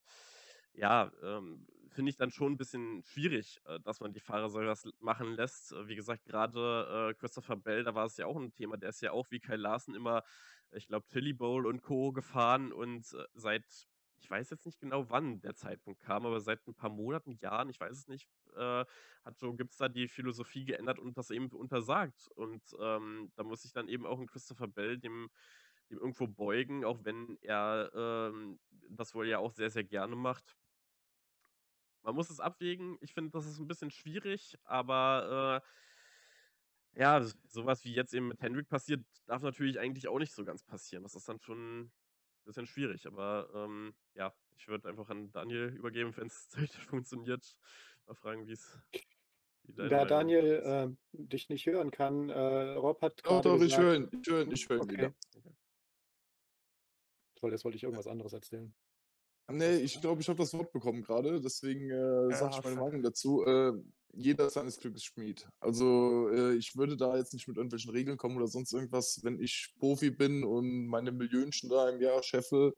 [0.72, 4.88] ja, ähm, finde ich dann schon ein bisschen schwierig, äh, dass man die Fahrer sowas
[5.00, 5.74] machen lässt.
[5.86, 9.02] Wie gesagt, gerade äh, Christopher Bell, da war es ja auch ein Thema, der ist
[9.02, 10.22] ja auch wie Kyle Larsen immer,
[10.72, 12.12] ich glaube, Tilly Bowl und Co.
[12.12, 13.64] gefahren und äh, seit
[14.20, 17.70] ich weiß jetzt nicht genau, wann der Zeitpunkt kam, aber seit ein paar Monaten, Jahren,
[17.70, 18.84] ich weiß es nicht, äh,
[19.24, 22.28] hat Joe Gibbs da die Philosophie geändert und das eben untersagt.
[22.34, 25.30] Und ähm, da muss ich dann eben auch ein Christopher Bell dem,
[25.90, 28.60] dem irgendwo beugen, auch wenn er ähm,
[28.90, 30.56] das wohl ja auch sehr, sehr gerne macht.
[32.02, 32.96] man muss es abwägen.
[33.00, 35.62] Ich finde, das ist ein bisschen schwierig, aber
[36.94, 40.44] äh, ja, sowas wie jetzt eben mit Hendrik passiert, darf natürlich eigentlich auch nicht so
[40.44, 41.02] ganz passieren.
[41.04, 41.92] Das ist dann schon
[42.50, 47.56] bisschen schwierig, aber ähm, ja, ich würde einfach an Daniel übergeben, wenn es technisch funktioniert.
[48.06, 48.78] Mal fragen, wie es.
[49.76, 54.08] Da Daniel äh, dich nicht hören kann, äh, Rob hat Doch, doch, ich höre ihn,
[54.20, 54.92] ich höre ihn, ich höre ihn Okay.
[54.92, 55.14] wieder.
[57.36, 58.74] toll, jetzt wollte ich irgendwas anderes erzählen.
[59.52, 62.76] Nee, ich glaube, ich habe das Wort bekommen gerade, deswegen äh, Ja, sage ich meine.
[62.76, 63.44] Meinung dazu.
[63.44, 63.72] Äh,
[64.12, 65.48] jeder ist seines Glückes Schmied.
[65.60, 69.40] Also äh, ich würde da jetzt nicht mit irgendwelchen Regeln kommen oder sonst irgendwas, wenn
[69.40, 72.74] ich Profi bin und meine Millionchen da im Jahr scheffe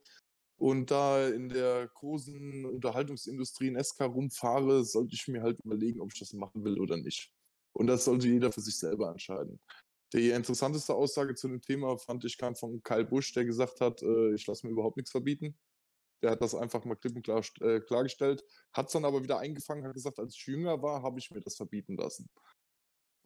[0.57, 6.13] und da in der großen Unterhaltungsindustrie in SK rumfahre, sollte ich mir halt überlegen, ob
[6.13, 7.31] ich das machen will oder nicht.
[7.73, 9.59] Und das sollte jeder für sich selber entscheiden.
[10.13, 14.03] Die interessanteste Aussage zu dem Thema fand ich kam von Kyle Busch, der gesagt hat,
[14.03, 15.57] äh, ich lasse mir überhaupt nichts verbieten.
[16.23, 19.39] Der hat das einfach mal klipp und klar äh, klargestellt, hat es dann aber wieder
[19.39, 22.29] eingefangen, hat gesagt, als ich jünger war, habe ich mir das verbieten lassen.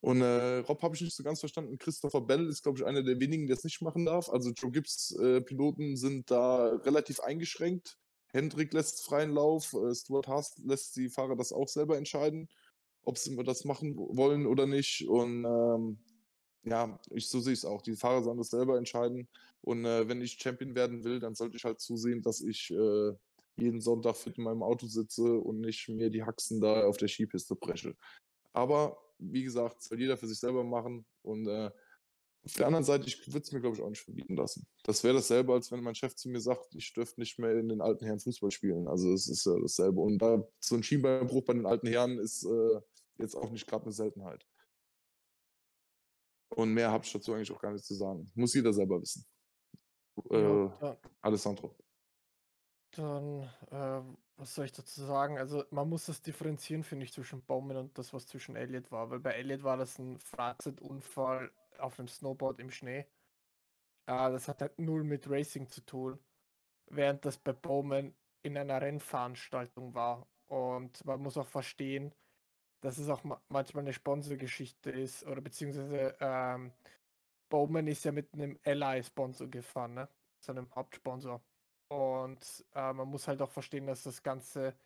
[0.01, 1.77] Und äh, Rob habe ich nicht so ganz verstanden.
[1.77, 4.29] Christopher Bell ist, glaube ich, einer der wenigen, der es nicht machen darf.
[4.29, 5.43] Also Joe Gibbs äh,
[5.95, 7.97] sind da relativ eingeschränkt.
[8.29, 12.47] Hendrik lässt freien Lauf, äh, Stuart Haas lässt die Fahrer das auch selber entscheiden,
[13.03, 15.07] ob sie das machen wollen oder nicht.
[15.07, 15.99] Und ähm,
[16.63, 17.81] ja, ich, so sehe ich es auch.
[17.81, 19.27] Die Fahrer sollen das selber entscheiden.
[19.61, 23.13] Und äh, wenn ich Champion werden will, dann sollte ich halt zusehen, dass ich äh,
[23.57, 27.07] jeden Sonntag fit in meinem Auto sitze und nicht mir die Haxen da auf der
[27.07, 27.95] Skipiste breche.
[28.53, 31.05] Aber wie gesagt, soll jeder für sich selber machen.
[31.23, 31.71] Und äh,
[32.43, 34.65] auf der anderen Seite, ich würde es mir, glaube ich, auch nicht verbieten lassen.
[34.83, 37.67] Das wäre dasselbe, als wenn mein Chef zu mir sagt, ich dürfte nicht mehr in
[37.67, 38.87] den alten Herren Fußball spielen.
[38.87, 39.99] Also es ist ja dasselbe.
[39.99, 42.79] Und da so ein Schienbeinbruch bei den alten Herren ist äh,
[43.17, 44.45] jetzt auch nicht gerade eine Seltenheit.
[46.49, 48.31] Und mehr habe ich dazu eigentlich auch gar nicht zu sagen.
[48.33, 49.25] Muss jeder selber wissen.
[50.29, 51.75] Äh, Ja, Alessandro.
[52.91, 54.01] dann äh,
[54.37, 55.37] was soll ich dazu sagen?
[55.37, 59.09] Also man muss das differenzieren, finde ich, zwischen Bowman und das, was zwischen Elliott war.
[59.09, 62.99] Weil bei Elliott war das ein Freizeitunfall auf einem Snowboard im Schnee.
[64.07, 66.19] Äh, das hat halt null mit Racing zu tun.
[66.89, 70.27] Während das bei Bowman in einer Rennveranstaltung war.
[70.47, 72.13] Und man muss auch verstehen,
[72.81, 75.25] dass es auch ma manchmal eine Sponsorgeschichte ist.
[75.25, 76.71] Oder beziehungsweise ähm,
[77.49, 80.09] Bowman ist ja mit einem Ally-Sponsor gefahren, ne?
[80.39, 81.43] Seinem Hauptsponsor.
[81.89, 84.77] Und äh, man muss halt auch verstehen, dass das Ganze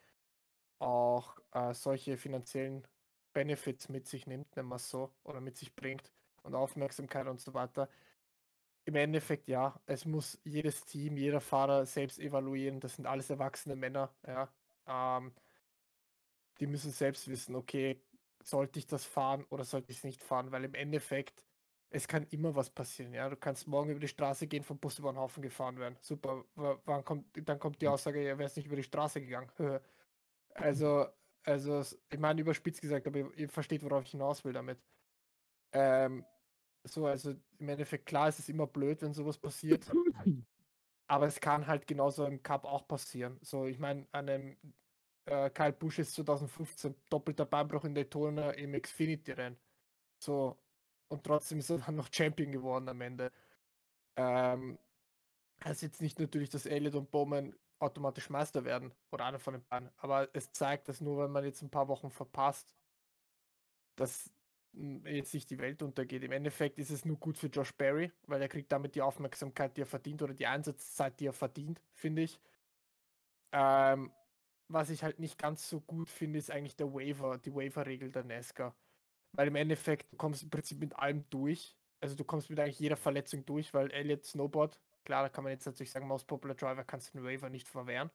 [0.78, 2.86] auch äh, solche finanziellen
[3.32, 7.54] Benefits mit sich nimmt, wir es so, oder mit sich bringt und Aufmerksamkeit und so
[7.54, 7.88] weiter.
[8.84, 12.80] Im Endeffekt ja, es muss jedes Team, jeder Fahrer selbst evaluieren.
[12.80, 14.52] Das sind alles erwachsene Männer, ja.
[14.86, 15.32] Ähm,
[16.58, 18.02] die müssen selbst wissen, okay,
[18.42, 21.44] sollte ich das fahren oder sollte ich es nicht fahren, weil im Endeffekt
[21.92, 23.28] es kann immer was passieren, ja.
[23.28, 25.96] Du kannst morgen über die Straße gehen, vom Bus über den Haufen gefahren werden.
[26.00, 26.44] Super.
[26.54, 29.50] wa- Wann kommt, dann kommt die Aussage, ja, wäre nicht über die Straße gegangen.
[30.54, 31.08] also,
[31.44, 34.78] also, s- ich meine, überspitzt gesagt, aber ihr, ihr versteht, worauf ich hinaus will damit.
[35.72, 36.24] Ähm,
[36.84, 39.86] so, also im Endeffekt, klar, es ist immer blöd, wenn sowas passiert.
[41.06, 43.38] Aber es kann halt genauso im Cup auch passieren.
[43.42, 44.56] So, ich meine, an einem
[45.26, 49.58] äh, Kyle Busch ist 2015 doppelter Beinbruch in Daytona im Xfinity-Rennen.
[50.18, 50.61] So,
[51.12, 53.32] und trotzdem ist er dann noch Champion geworden am Ende.
[54.16, 54.78] Ähm,
[55.64, 59.64] heißt jetzt nicht natürlich, dass Elliott und Bowman automatisch Meister werden oder einer von den
[59.68, 62.76] beiden, aber es zeigt, dass nur wenn man jetzt ein paar Wochen verpasst,
[63.96, 64.30] dass
[64.74, 66.22] m, jetzt nicht die Welt untergeht.
[66.24, 69.76] Im Endeffekt ist es nur gut für Josh Berry, weil er kriegt damit die Aufmerksamkeit,
[69.76, 72.40] die er verdient oder die Einsatzzeit, die er verdient, finde ich.
[73.52, 74.12] Ähm,
[74.68, 78.24] was ich halt nicht ganz so gut finde, ist eigentlich der Waiver, die Waiver-Regel der
[78.24, 78.76] NASCAR.
[79.32, 81.76] Weil im Endeffekt, du kommst im Prinzip mit allem durch.
[82.00, 85.52] Also du kommst mit eigentlich jeder Verletzung durch, weil Elliott Snowboard, klar, da kann man
[85.52, 88.10] jetzt natürlich sagen, Most Popular Driver kannst du den Waiver nicht verwehren.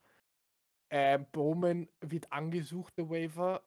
[0.89, 3.63] Ähm, Bowman wird angesucht, der Waiver.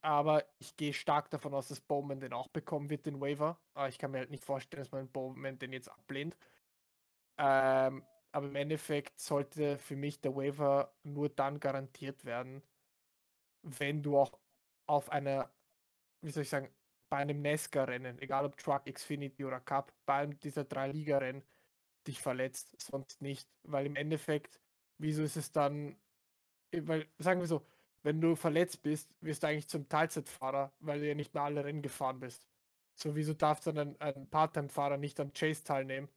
[0.00, 3.58] Aber ich gehe stark davon aus, dass Bowman den auch bekommen wird, den Waiver.
[3.74, 6.36] Aber ich kann mir halt nicht vorstellen, dass man Bowman den jetzt ablehnt.
[7.38, 12.62] Ähm, aber im Endeffekt sollte für mich der Waiver nur dann garantiert werden,
[13.62, 14.38] wenn du auch
[14.86, 15.50] auf einer,
[16.22, 16.68] wie soll ich sagen,
[17.10, 21.42] bei einem NASCAR-Rennen, egal ob Truck, Xfinity oder Cup, bei einem dieser drei Ligarennen
[22.06, 23.48] dich verletzt, sonst nicht.
[23.64, 24.60] Weil im Endeffekt,
[24.98, 25.96] wieso ist es dann,
[26.72, 27.66] weil, sagen wir so,
[28.02, 31.64] wenn du verletzt bist, wirst du eigentlich zum Teilzeitfahrer, weil du ja nicht mehr alle
[31.64, 32.46] Rennen gefahren bist.
[32.94, 36.08] So, wieso darf dann ein, ein Part-Time-Fahrer nicht am Chase teilnehmen?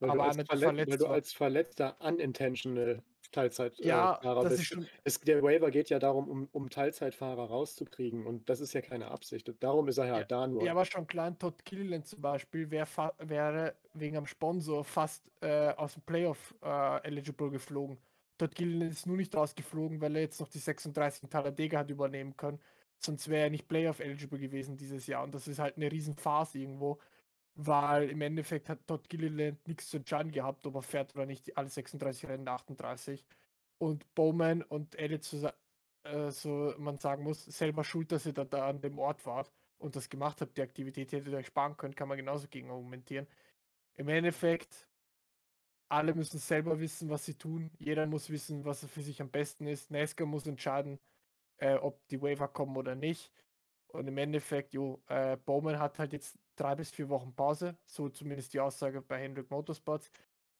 [0.00, 3.88] Weil, Aber du als, einer, der Verlet weil verletzt du als Verletzter unintentional Teilzeitfahrer äh,
[3.88, 4.76] Ja, bist.
[5.04, 9.10] Es, der Waiver geht ja darum, um, um Teilzeitfahrer rauszukriegen und das ist ja keine
[9.10, 9.52] Absicht.
[9.60, 10.64] Darum ist er ja, Ja, da nur.
[10.64, 12.86] Ja, aber schon klein, Todd Gilliland zum Beispiel wär
[13.18, 17.98] wäre wegen am Sponsor fast äh, aus dem Playoff äh, eligible geflogen.
[18.38, 22.36] Todd Gilliland ist nur nicht rausgeflogen, weil er jetzt noch die 36 Talladega hat übernehmen
[22.36, 22.60] können.
[22.98, 25.22] Sonst wäre er nicht Playoff eligible gewesen dieses Jahr.
[25.24, 26.98] Und das ist halt eine riesen Farce irgendwo,
[27.60, 31.56] weil im Endeffekt hat Todd Gilliland nichts zu entscheiden gehabt, ob er fährt oder nicht,
[31.56, 33.26] alle 36 Rennen, 38.
[33.78, 35.50] Und Bowman und Elliott, so,
[36.04, 39.44] äh, so man sagen muss, selber schuld, dass er da, da an dem Ort war
[39.78, 43.26] und das gemacht hat, die Aktivität hätte euch sparen können, kann man genauso gegen argumentieren.
[43.94, 44.88] Im Endeffekt
[45.88, 47.72] alle müssen selber wissen, was sie tun.
[47.78, 49.90] Jeder muss wissen, was für sich am besten ist.
[49.90, 51.00] NASCAR muss entscheiden,
[51.56, 53.32] äh, ob die Waiver kommen oder nicht.
[53.88, 58.08] Und im Endeffekt, jo, äh, Bowman hat halt jetzt drei bis vier Wochen Pause, so
[58.08, 60.10] zumindest die Aussage bei Hendrick Motorsports.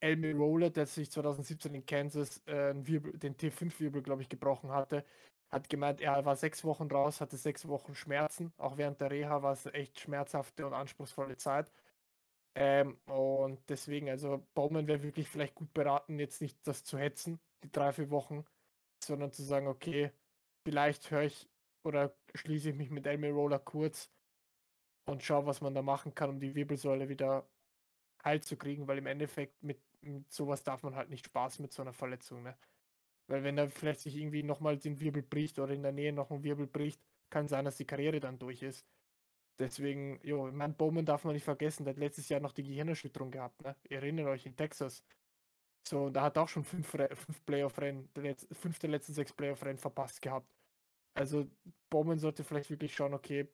[0.01, 5.05] Elmi Roller, der sich 2017 in Kansas äh, Wirbel, den T5-Wirbel, glaube ich, gebrochen hatte,
[5.51, 8.53] hat gemeint, er war sechs Wochen raus, hatte sechs Wochen Schmerzen.
[8.59, 11.72] Auch während der Reha war es echt schmerzhafte und anspruchsvolle Zeit.
[12.55, 17.40] Ähm, und deswegen, also Bowman wäre wirklich vielleicht gut beraten, jetzt nicht das zu hetzen,
[17.64, 18.44] die drei, vier Wochen,
[19.03, 20.12] sondern zu sagen, okay,
[20.64, 21.49] vielleicht höre ich
[21.84, 24.11] oder schließe ich mich mit Elmi Roller kurz
[25.09, 27.48] und schaue, was man da machen kann, um die Wirbelsäule wieder
[28.24, 31.72] heil zu kriegen, weil im Endeffekt mit, mit sowas darf man halt nicht Spaß mit
[31.72, 32.56] so einer Verletzung, ne?
[33.28, 36.30] Weil wenn er vielleicht sich irgendwie nochmal den Wirbel bricht oder in der Nähe noch
[36.30, 37.00] ein Wirbel bricht,
[37.30, 38.86] kann sein, dass die Karriere dann durch ist.
[39.59, 43.30] Deswegen, jo, mein Bowman darf man nicht vergessen, der hat letztes Jahr noch die Gehirnerschütterung
[43.30, 43.76] gehabt, ne?
[43.88, 45.02] Ihr erinnert euch in Texas.
[45.86, 48.11] So, da hat auch schon fünf, fünf Playoff-Rennen,
[48.52, 50.48] fünf der letzten sechs Playoff-Rennen verpasst gehabt.
[51.14, 51.50] Also
[51.90, 53.48] Bowman sollte vielleicht wirklich schauen, okay,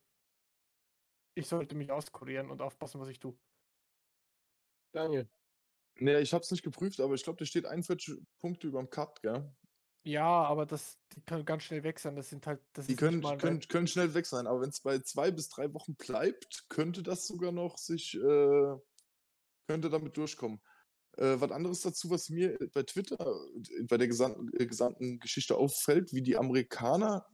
[1.34, 3.36] ich sollte mich auskurieren und aufpassen, was ich tue.
[4.92, 5.28] Daniel.
[5.96, 8.90] Nee, ich habe es nicht geprüft, aber ich glaube, da steht 41 Punkte über dem
[8.90, 9.54] Cut, gell?
[10.06, 12.14] Ja, aber das, die können ganz schnell weg sein.
[12.14, 14.80] Das sind halt, das Die können, mal können, können schnell weg sein, aber wenn es
[14.80, 18.76] bei zwei bis drei Wochen bleibt, könnte das sogar noch sich, äh,
[19.66, 20.60] könnte damit durchkommen.
[21.16, 23.16] Äh, was anderes dazu, was mir bei Twitter,
[23.88, 27.26] bei der gesamten, gesamten Geschichte auffällt, wie die Amerikaner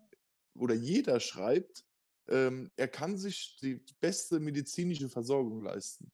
[0.54, 1.84] oder jeder schreibt,
[2.30, 6.10] ähm, er kann sich die beste medizinische Versorgung leisten.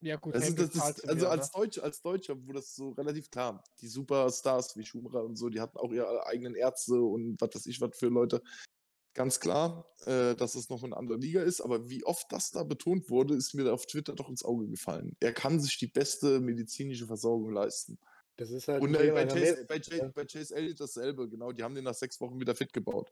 [0.00, 1.50] Ja, gut, Das ist, Hamilton das ist, also als?
[1.50, 5.60] Deutscher, als Deutscher, wo das so relativ klar, die Superstars wie Schumacher und so, die
[5.60, 8.42] hatten auch ihre eigenen Ärzte und was weiß ich, was für Leute.
[9.14, 12.64] Ganz klar, äh, dass es noch eine andere Liga ist, aber wie oft das da
[12.64, 15.16] betont wurde, ist mir auf Twitter doch ins Auge gefallen.
[15.20, 17.98] Er kann sich die beste medizinische Versorgung leisten.
[18.36, 21.52] Das ist halt Und äh, bei, Chase, bei, Chase, bei Chase Elliott dasselbe, genau.
[21.52, 23.10] Die haben den nach sechs Wochen wieder fit gebaut.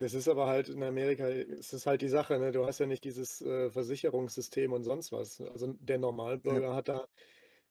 [0.00, 2.52] Das ist aber halt in Amerika, ist es halt die Sache, ne?
[2.52, 5.40] Du hast ja nicht dieses äh, Versicherungssystem und sonst was.
[5.40, 7.08] Also der Normalbürger hat da,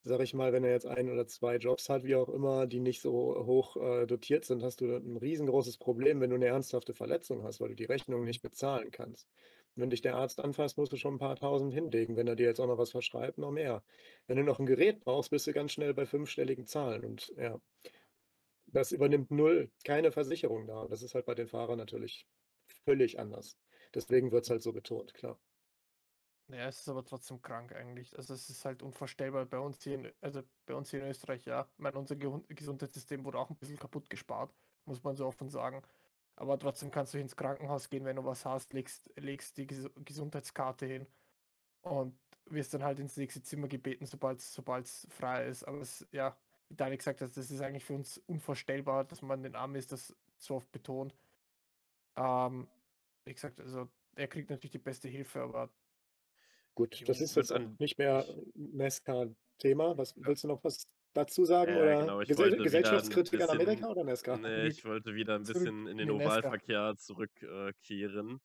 [0.04, 2.82] sag ich mal, wenn er jetzt ein oder zwei Jobs hat, wie auch immer, die
[2.82, 3.12] nicht so
[3.46, 7.62] hoch äh, dotiert sind, hast du ein riesengroßes Problem, wenn du eine ernsthafte Verletzung hast,
[7.62, 9.30] weil du die Rechnung nicht bezahlen kannst.
[9.76, 12.18] Wenn dich der Arzt anfasst, musst du schon ein paar tausend hinlegen.
[12.18, 13.84] Wenn er dir jetzt auch noch was verschreibt, noch mehr.
[14.26, 17.06] Wenn du noch ein Gerät brauchst, bist du ganz schnell bei fünfstelligen Zahlen.
[17.06, 17.60] Und ja,
[18.68, 20.88] das übernimmt null, keine Versicherung da.
[20.88, 22.28] Das ist halt bei den Fahrern natürlich
[22.86, 23.58] völlig anders.
[23.94, 25.40] Deswegen wird es halt so betont, klar.
[26.50, 28.16] Ja, es ist aber trotzdem krank eigentlich.
[28.18, 31.46] Also es ist halt unvorstellbar bei uns hier, in, also bei uns hier in Österreich,
[31.46, 31.70] ja.
[31.74, 34.54] Ich meine, unser Ge Gesundheitssystem wurde auch ein bisschen kaputt gespart,
[34.86, 35.82] muss man so offen sagen.
[36.38, 39.90] Aber trotzdem kannst du ins Krankenhaus gehen, wenn du was hast, legst, legst die Ges
[40.06, 41.08] Gesundheitskarte hin
[41.82, 45.64] und wirst dann halt ins nächste Zimmer gebeten, sobald es frei ist.
[45.66, 46.38] Aber es, ja,
[46.70, 50.16] Daniel gesagt hat, das ist eigentlich für uns unvorstellbar, dass man den Arm ist, das
[50.38, 51.16] so oft betont.
[52.16, 52.68] Ähm,
[53.26, 55.70] wie gesagt, also er kriegt natürlich die beste Hilfe, aber
[56.76, 59.98] Gut, das ist jetzt an- nicht mehr NASCAR-Thema.
[59.98, 61.72] Was willst du noch was dazu sagen?
[61.74, 64.38] Ja, oder genau, ich Gesell wollte wieder ein Gesellschaftskritik an bisschen- Amerika oder NASCAR?
[64.38, 66.12] Nee, ich wollte wieder ein bisschen in den.
[66.12, 68.42] Ovalverkehr zurückkehren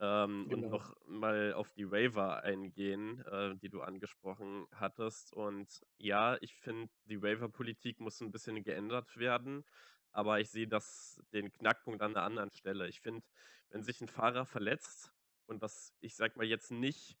[0.00, 0.70] ähm, und Genau.
[0.70, 5.32] noch mal auf die Waiver eingehen, äh, die du angesprochen hattest.
[5.34, 9.64] Und ja, ich finde, die Waiver-Politik muss ein bisschen geändert werden,
[10.12, 12.88] aber ich sehe das den Knackpunkt an einer anderen Stelle.
[12.88, 13.26] Ich finde,
[13.70, 15.12] wenn sich ein Fahrer verletzt
[15.46, 17.16] und das, ich sag mal jetzt nicht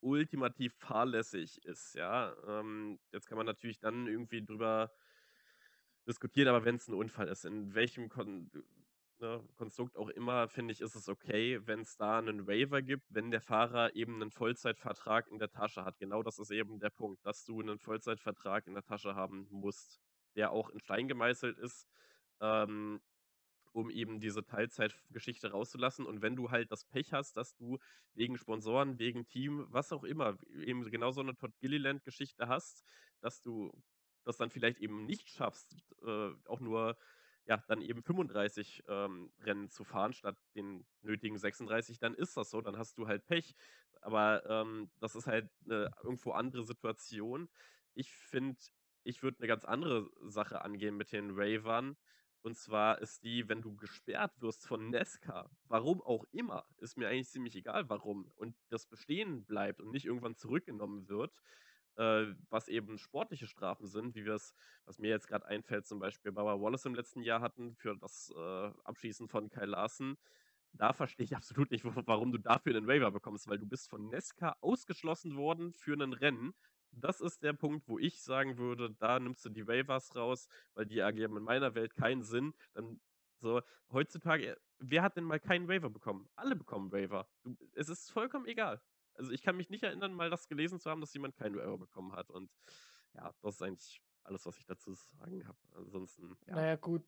[0.00, 4.92] ultimativ fahrlässig ist, ja, ähm, jetzt kann man natürlich dann irgendwie drüber
[6.06, 8.50] diskutieren, aber wenn es ein Unfall ist, in welchem Kon
[9.20, 13.04] ne, Konstrukt auch immer, finde ich, ist es okay, wenn es da einen Waiver gibt,
[13.10, 15.98] wenn der Fahrer eben einen Vollzeitvertrag in der Tasche hat.
[15.98, 20.00] Genau das ist eben der Punkt, dass du einen Vollzeitvertrag in der Tasche haben musst,
[20.36, 21.88] der auch in Stein gemeißelt ist,
[22.40, 23.00] ähm,
[23.72, 26.06] um eben diese Teilzeitgeschichte rauszulassen.
[26.06, 27.78] Und wenn du halt das Pech hast, dass du
[28.14, 32.84] wegen Sponsoren, wegen Team, was auch immer, eben genau so eine Todd Gilliland-Geschichte hast,
[33.20, 33.72] dass du
[34.24, 36.96] das dann vielleicht eben nicht schaffst, äh, auch nur
[37.48, 42.50] ja, dann eben 35 ähm, Rennen zu fahren, statt den nötigen 36, dann ist das
[42.50, 43.54] so, dann hast du halt Pech.
[44.00, 47.48] Aber ähm, das ist halt eine irgendwo andere Situation.
[47.94, 48.58] Ich finde
[49.04, 51.96] ich würde eine ganz andere Sache angehen mit den Ravern.
[52.42, 57.08] Und zwar ist die, wenn du gesperrt wirst von Nesca, warum auch immer, ist mir
[57.08, 61.32] eigentlich ziemlich egal, warum, und das bestehen bleibt und nicht irgendwann zurückgenommen wird,
[61.98, 64.54] äh, was eben sportliche Strafen sind, wie wir es,
[64.86, 68.32] was mir jetzt gerade einfällt, zum Beispiel Barbara Wallace im letzten Jahr hatten für das
[68.36, 70.16] äh, Abschießen von Kyle Larson.
[70.72, 74.08] Da verstehe ich absolut nicht, warum du dafür einen Waiver bekommst, weil du bist von
[74.08, 76.54] Nesca ausgeschlossen worden für ein Rennen,
[76.92, 80.86] das ist der Punkt, wo ich sagen würde, da nimmst du die Waivers raus, weil
[80.86, 82.54] die ergeben in meiner Welt keinen Sinn.
[82.74, 83.00] Dann
[83.40, 86.28] so, heutzutage, wer hat denn mal keinen Waiver bekommen?
[86.34, 87.28] Alle bekommen Waiver.
[87.42, 88.80] Du, es ist vollkommen egal.
[89.18, 91.78] Also ich kann mich nicht erinnern, mal das gelesen zu haben, dass jemand keinen Waiver
[91.78, 92.30] bekommen hat.
[92.30, 92.50] Und
[93.14, 95.58] ja, das ist eigentlich alles, was ich dazu sagen habe.
[95.74, 96.54] Ansonsten, ja.
[96.54, 97.04] Naja, gut.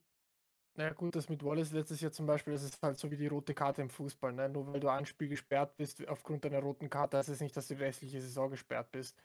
[0.75, 3.27] Naja, gut, das mit Wallace letztes Jahr zum Beispiel, das ist halt so wie die
[3.27, 4.33] rote Karte im Fußball.
[4.33, 4.49] Ne?
[4.49, 7.69] Nur weil du ein Spiel gesperrt bist aufgrund deiner roten Karte, heißt es nicht, dass
[7.69, 9.17] du die restliche Saison gesperrt bist.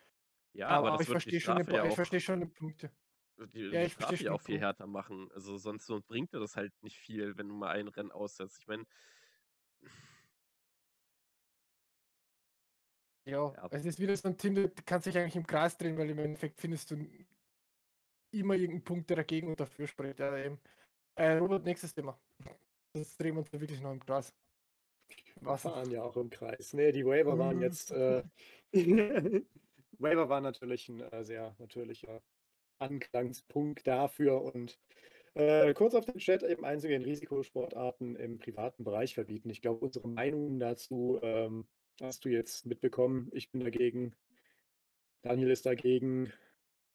[0.52, 2.90] Ja, Aber, aber ich verstehe schon, ja ich verstehe schon die Punkte.
[3.38, 5.30] die, Ja, die Strafe ja auch viel härter machen.
[5.34, 8.58] Also sonst so bringt dir das halt nicht viel, wenn du mal ein Rennen aussetzt.
[8.60, 8.84] Ich meine,
[13.26, 13.68] Ja, Ja.
[13.72, 16.18] es ist wieder so ein Team, du kannst dich eigentlich im Kreis drehen, weil im
[16.18, 16.96] Endeffekt findest du
[18.32, 20.20] immer irgendeinen Punkt, der dagegen und dafür spricht.
[20.20, 20.60] Ja, eben.
[21.16, 22.20] Äh, Robert, nächstes Thema.
[22.92, 24.34] Das drehen wir uns wirklich noch im Kreis.
[25.40, 25.62] Was?
[25.62, 26.72] fahren ja auch im Kreis.
[26.72, 27.62] Nee, die Waiver waren Mhm.
[27.62, 27.90] jetzt.
[27.90, 28.22] Äh,
[29.98, 32.22] Waiver war natürlich ein äh, sehr natürlicher
[32.78, 34.78] Anknangspunkt dafür und
[35.34, 39.50] äh, kurz auf den Chat eben einzugehen, Risikosportarten im privaten Bereich verbieten.
[39.50, 41.66] Ich glaube, unsere Meinungen dazu ähm,
[42.00, 43.30] hast du jetzt mitbekommen.
[43.32, 44.14] Ich bin dagegen.
[45.22, 46.32] Daniel ist dagegen.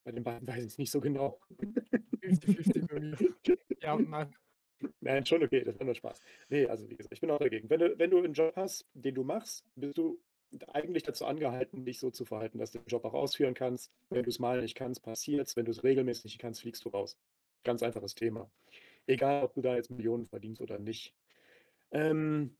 [0.03, 1.39] Bei den beiden weiß ich es nicht so genau.
[2.21, 3.17] 50-50 bei mir.
[3.81, 4.35] Ja, nein.
[4.99, 6.19] Nein, schon okay, das war nur Spaß.
[6.49, 7.69] Nee, also wie gesagt, ich bin auch dagegen.
[7.69, 10.19] Wenn du, wenn du einen Job hast, den du machst, bist du
[10.73, 13.91] eigentlich dazu angehalten, dich so zu verhalten, dass du den Job auch ausführen kannst.
[14.09, 15.55] Wenn du es mal nicht kannst, passiert's.
[15.55, 17.17] Wenn du es regelmäßig nicht kannst, fliegst du raus.
[17.63, 18.49] Ganz einfaches Thema.
[19.07, 21.13] Egal, ob du da jetzt Millionen verdienst oder nicht.
[21.91, 22.55] Ähm,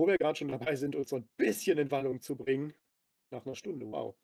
[0.00, 2.72] wo wir gerade schon dabei sind, uns so ein bisschen in Wallung zu bringen,
[3.30, 4.16] nach einer Stunde, wow.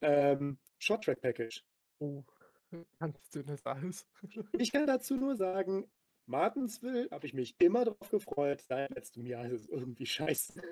[0.00, 1.64] Ähm, Short Track Package.
[1.98, 2.22] Oh,
[2.70, 4.06] du das alles?
[4.52, 5.90] Ich kann dazu nur sagen,
[6.26, 8.62] Martinsville habe ich mich immer darauf gefreut.
[8.68, 10.62] Seit letztem Jahr ist es irgendwie scheiße.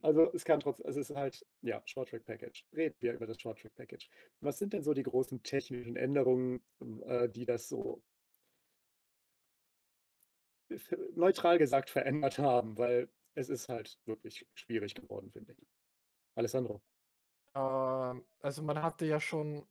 [0.00, 2.64] Also es kann trotzdem, es ist halt, ja, Short Track Package.
[2.74, 4.08] Reden wir über das Short Track Package.
[4.40, 6.62] Was sind denn so die großen technischen Änderungen,
[7.04, 8.02] äh, die das so
[11.14, 12.78] neutral gesagt verändert haben?
[12.78, 13.10] Weil
[13.40, 15.66] es ist halt wirklich schwierig geworden, finde ich.
[16.34, 16.82] Alessandro.
[17.54, 19.66] Ähm, also man hatte ja schon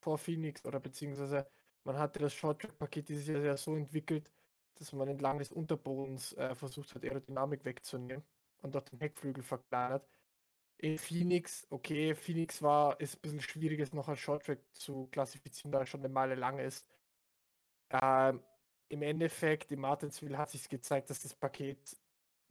[0.00, 1.46] vor Phoenix oder beziehungsweise
[1.84, 4.32] man hatte das Short-Track-Paket dieses Jahr ja so entwickelt,
[4.76, 8.24] dass man entlang des Unterbodens äh, versucht hat, Aerodynamik wegzunehmen
[8.62, 10.08] und dort den Heckflügel verkleinert.
[10.78, 15.70] In Phoenix, okay, Phoenix war, ist ein bisschen schwierig, es noch als Short-Track zu klassifizieren,
[15.72, 16.86] da er schon eine Meile lang ist.
[17.90, 18.42] Ähm,
[18.88, 21.78] Im Endeffekt, in Martinsville hat sich gezeigt, dass das Paket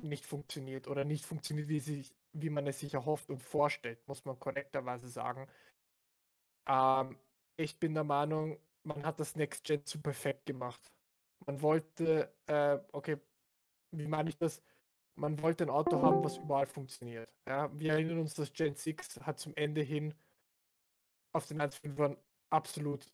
[0.04, 4.26] nicht funktioniert oder nicht funktioniert, wie, sich, wie man es sich erhofft und vorstellt, muss
[4.26, 5.48] man korrekterweise sagen.
[6.68, 7.18] Ähm,
[7.56, 10.92] ich bin der Meinung, man hat das Next Gen zu perfekt gemacht.
[11.46, 13.18] Man wollte, äh, okay,
[13.92, 14.62] wie meine ich das?
[15.16, 17.30] Man wollte ein Auto haben, was überall funktioniert.
[17.48, 20.14] Ja, wir erinnern uns, dass Gen 6 hat zum Ende hin
[21.34, 22.18] auf den 1.5ern
[22.50, 23.06] absolut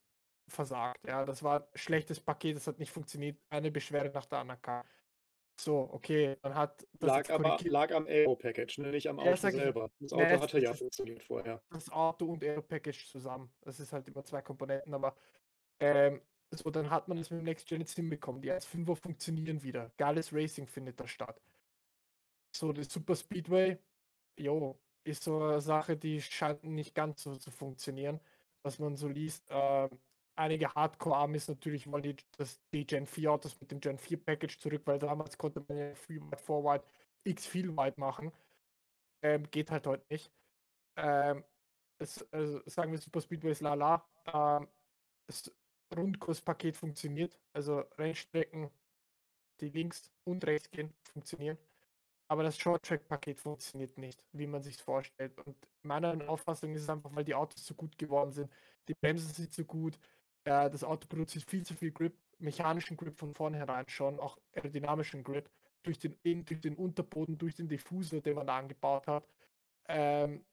[0.47, 1.05] versagt.
[1.07, 3.37] Ja, das war ein schlechtes Paket, das hat nicht funktioniert.
[3.49, 4.85] Eine Beschwerde nach der anderen kam.
[5.59, 8.91] So, okay, man hat das Lag aber lag am Aero-Package, ne?
[8.91, 9.55] nicht am Ja, Auto ich.
[9.55, 9.91] selber.
[9.99, 11.61] Das Ja, Auto es- hatte ja funktioniert vorher.
[11.69, 13.51] das Auto und Aero Package zusammen.
[13.61, 15.17] Das ist halt immer zwei Komponenten, aber
[15.81, 18.41] ähm, so, dann hat man es mit dem Next Gen jetzt hinbekommen.
[18.41, 19.91] Die 1.5er funktionieren wieder.
[19.97, 21.41] Geiles Racing findet da statt.
[22.55, 23.77] So, das Super Speedway,
[24.37, 28.21] jo, ist so eine Sache, die scheint nicht ganz so zu funktionieren,
[28.63, 29.45] was man so liest.
[29.49, 29.89] Ähm,
[30.39, 34.57] einige Hardcore-Armies natürlich wollen die, das, die Gen 4 Autos mit dem Gen 4 Package
[34.57, 36.85] zurück, weil damals konnte man ja Free Wide, Forward,
[37.23, 38.31] X viel weit machen.
[39.21, 40.31] Ähm, geht halt heute nicht.
[40.95, 41.43] Ähm,
[41.99, 44.05] es, also sagen wir Super Speedway ist lala.
[44.33, 44.67] Ähm,
[45.27, 45.51] das
[45.95, 48.69] Rundkurspaket funktioniert, also Rennstrecken,
[49.59, 51.57] die links und rechts gehen, funktionieren.
[52.31, 55.35] Aber das Short-Track-Paket funktioniert nicht, wie man sich vorstellt.
[55.45, 58.51] Und meiner Auffassung ist es einfach, weil die Autos so gut geworden sind.
[58.87, 59.97] Die Bremsen sind so gut.
[60.43, 65.23] Äh, das Auto produziert viel zu viel Grip, mechanischen Grip von vornherein schon, auch aerodynamischen
[65.23, 65.49] Grip,
[65.83, 66.15] durch den,
[66.45, 69.27] durch den Unterboden, durch den Diffusor, den man da angebaut hat.
[69.87, 70.45] Ähm,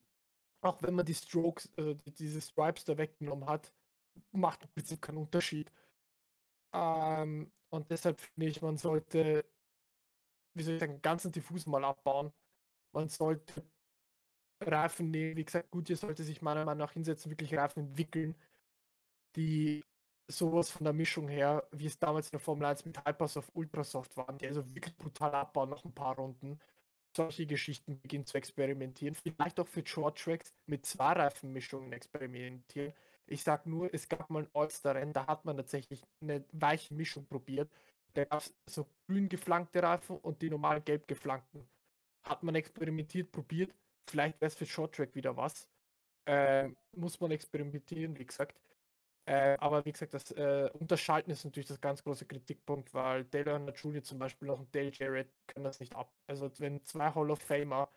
[0.60, 3.72] auch wenn man die Strokes, die, diese Stripes da weggenommen hat,
[4.32, 5.70] macht im Prinzip keinen Unterschied.
[6.72, 9.44] Ähm, und deshalb finde ich, man sollte,
[10.54, 12.32] wie soll ich sagen, den ganzen Diffus mal abbauen.
[12.92, 13.62] Man sollte
[14.60, 18.34] Reifen nehmen, wie gesagt, gut, ihr sollte sich meiner Meinung nach hinsetzen, wirklich Reifen entwickeln,
[19.36, 19.84] die
[20.28, 24.16] sowas von der Mischung her, wie es damals in der Formel 1 mit Hypersoft, Ultrasoft
[24.16, 26.58] waren, die also wirklich brutal abbauen nach ein paar Runden.
[27.16, 29.14] Solche Geschichten beginnen zu experimentieren.
[29.14, 32.92] Vielleicht auch für Short Tracks mit zwei Reifenmischungen experimentieren.
[33.26, 37.26] Ich sag nur, es gab mal ein All-Star-Rennen, da hat man tatsächlich eine weiche Mischung
[37.26, 37.70] probiert.
[38.14, 41.68] Da gab es so grün geflankte Reifen und die normalen gelb geflankten.
[42.22, 43.74] Hat man experimentiert, probiert.
[44.08, 45.68] Vielleicht wäre es für Short Track wieder was.
[46.26, 48.58] Äh, muss man experimentieren, wie gesagt.
[49.26, 53.50] Äh, aber wie gesagt, das äh, Unterschalten ist natürlich das ganz große Kritikpunkt, weil Dale
[53.52, 54.02] Earner Jr.
[54.02, 56.12] zum Beispiel noch und Dale Jarrett können das nicht ab.
[56.28, 57.88] Also wenn zwei Hall of Famer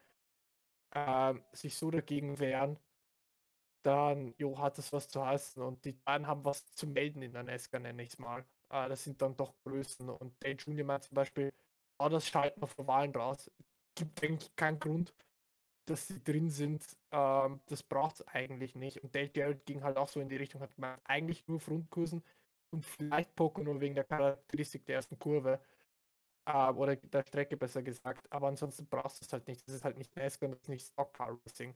[0.92, 2.80] äh, sich so dagegen wehren,
[3.84, 7.34] dann jo, hat das was zu heißen und die beiden haben was zu melden in
[7.34, 8.42] der NASCAR, nenne ich es mal.
[8.70, 10.86] Äh, das sind dann doch Größen und Dale Jr.
[10.86, 11.54] meint zum Beispiel,
[12.00, 13.52] oh, das schalten wir vor Wahlen raus.
[13.96, 15.14] Gibt eigentlich keinen Grund
[15.90, 19.04] dass sie drin sind, ähm, das braucht es eigentlich nicht.
[19.04, 22.24] Und Dale Garrett ging halt auch so in die Richtung, hat gemeint, eigentlich nur Frontkursen
[22.72, 25.60] und vielleicht Pocono wegen der Charakteristik der ersten Kurve.
[26.46, 28.32] Äh, oder der Strecke besser gesagt.
[28.32, 29.68] Aber ansonsten brauchst du es halt nicht.
[29.68, 31.76] Das ist halt nicht NASCAR und das ist nicht Stock Car Racing.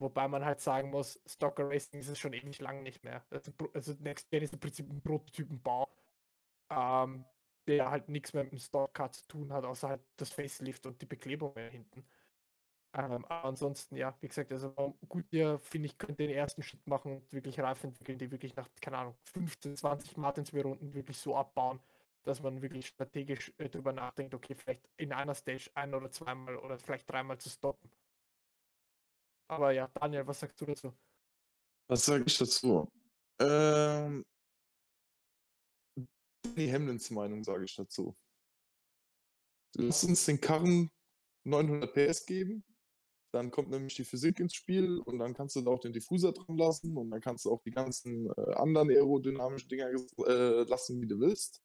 [0.00, 3.24] Wobei man halt sagen muss, Stocker Racing ist es schon ewig lang nicht mehr.
[3.30, 5.88] Also, also Next Gen ist im Prinzip ein Prototypenbau,
[6.70, 7.24] ähm,
[7.66, 10.86] der halt nichts mehr mit dem Stock Car zu tun hat, außer halt das Facelift
[10.86, 12.04] und die Beklebung hinten.
[12.98, 14.74] Ähm, ansonsten, ja, wie gesagt, also
[15.08, 18.56] gut, ihr, finde ich, könnt den ersten Schritt machen und wirklich Reifen entwickeln, die wirklich
[18.56, 21.78] nach, keine Ahnung, 15, 20 Martinswehr-Runden wirklich so abbauen,
[22.24, 26.56] dass man wirklich strategisch äh, darüber nachdenkt, okay, vielleicht in einer Stage ein oder zweimal
[26.56, 27.88] oder vielleicht dreimal zu stoppen.
[29.48, 30.92] Aber ja, Daniel, was sagst du dazu?
[31.88, 32.90] Was sage ich dazu?
[33.38, 34.26] Ähm,
[36.42, 38.16] Danny Hamlins Meinung sage ich dazu.
[39.76, 40.90] Lass uns den Karren
[41.44, 42.64] 900 PS geben
[43.38, 46.32] dann kommt nämlich die Physik ins Spiel und dann kannst du da auch den Diffuser
[46.32, 49.90] dran lassen und dann kannst du auch die ganzen äh, anderen aerodynamischen Dinger
[50.26, 51.62] äh, lassen, wie du willst.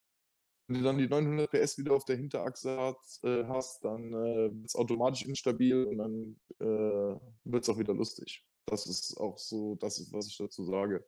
[0.68, 4.54] Wenn du dann die 900 PS wieder auf der Hinterachse hat, äh, hast, dann äh,
[4.54, 8.46] wird es automatisch instabil und dann äh, wird es auch wieder lustig.
[8.68, 11.04] Das ist auch so, das ist, was ich dazu sage.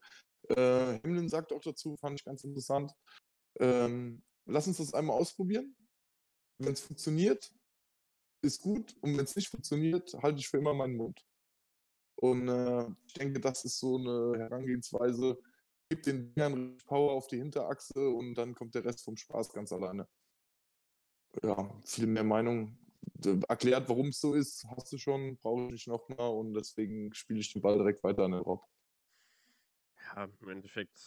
[0.50, 2.92] Äh, Himmeln sagt auch dazu, fand ich ganz interessant.
[3.60, 5.76] Ähm, lass uns das einmal ausprobieren.
[6.58, 7.54] Wenn es funktioniert,
[8.46, 11.26] ist gut und wenn es nicht funktioniert, halte ich für immer meinen Mund.
[12.16, 15.38] Und äh, ich denke, das ist so eine Herangehensweise,
[15.90, 19.72] gibt den Dingern Power auf die Hinterachse und dann kommt der Rest vom Spaß ganz
[19.72, 20.08] alleine.
[21.44, 22.78] Ja, viel mehr Meinung.
[23.48, 27.40] Erklärt, warum es so ist, hast du schon, brauche ich nicht nochmal und deswegen spiele
[27.40, 28.64] ich den Ball direkt weiter an den Rob.
[29.98, 30.98] Ja, im Endeffekt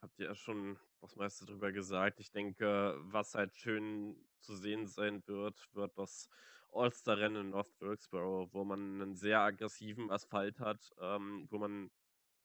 [0.00, 2.20] habt ihr ja schon das meiste drüber gesagt.
[2.20, 6.28] Ich denke, was halt schön zu sehen sein wird, wird das
[6.72, 11.90] All-Star-Rennen in North Wilkesboro, wo man einen sehr aggressiven Asphalt hat, ähm, wo man,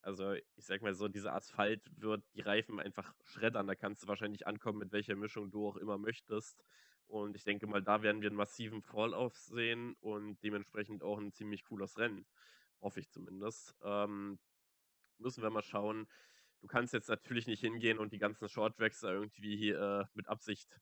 [0.02, 3.68] also ich sag mal so, dieser Asphalt wird die Reifen einfach schreddern.
[3.68, 6.62] Da kannst du wahrscheinlich ankommen, mit welcher Mischung du auch immer möchtest.
[7.08, 11.32] Und ich denke mal, da werden wir einen massiven Fall-Off sehen und dementsprechend auch ein
[11.32, 12.26] ziemlich cooles Rennen.
[12.82, 13.76] Hoffe ich zumindest.
[13.84, 14.40] Ähm,
[15.20, 16.08] müssen wir mal schauen.
[16.62, 20.80] Du kannst jetzt natürlich nicht hingehen und die ganzen Shorttracks irgendwie äh, mit Absicht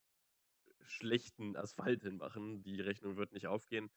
[0.87, 2.63] schlechten Asphalt hinmachen.
[2.63, 3.89] Die Rechnung wird nicht aufgehen.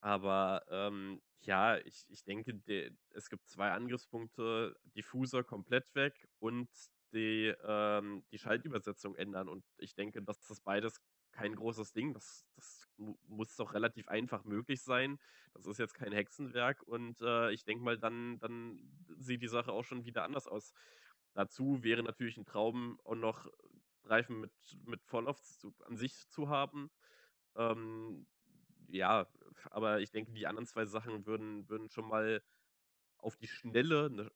[0.00, 6.68] Aber ähm, ja, ich, ich denke, de, es gibt zwei Angriffspunkte: Diffuser komplett weg und
[7.12, 9.48] die, ähm, die Schaltübersetzung ändern.
[9.48, 11.00] Und ich denke, dass das beides
[11.32, 12.12] kein großes Ding.
[12.14, 12.88] Das, das
[13.26, 15.18] muss doch relativ einfach möglich sein.
[15.54, 16.82] Das ist jetzt kein Hexenwerk.
[16.82, 18.78] Und äh, ich denke mal, dann, dann
[19.18, 20.72] sieht die Sache auch schon wieder anders aus.
[21.34, 23.48] Dazu wäre natürlich ein Traum auch noch
[24.04, 24.52] Reifen mit,
[24.84, 25.40] mit Vorlauf
[25.86, 26.90] an sich zu haben.
[27.56, 28.26] Ähm,
[28.88, 29.26] ja,
[29.70, 32.42] aber ich denke, die anderen zwei Sachen würden, würden schon mal
[33.18, 34.32] auf die schnelle, eine,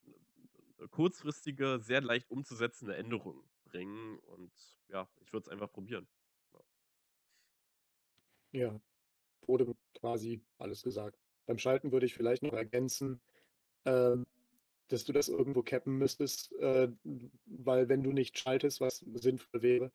[0.78, 4.18] eine kurzfristige, sehr leicht umzusetzende Änderung bringen.
[4.20, 4.52] Und
[4.88, 6.08] ja, ich würde es einfach probieren.
[8.56, 8.80] Ja.
[9.46, 11.18] wurde quasi alles gesagt.
[11.46, 13.20] Beim Schalten würde ich vielleicht noch ergänzen,
[13.84, 14.26] ähm,
[14.88, 16.88] dass du das irgendwo cappen müsstest, äh,
[17.44, 19.92] weil wenn du nicht schaltest, was sinnvoll wäre,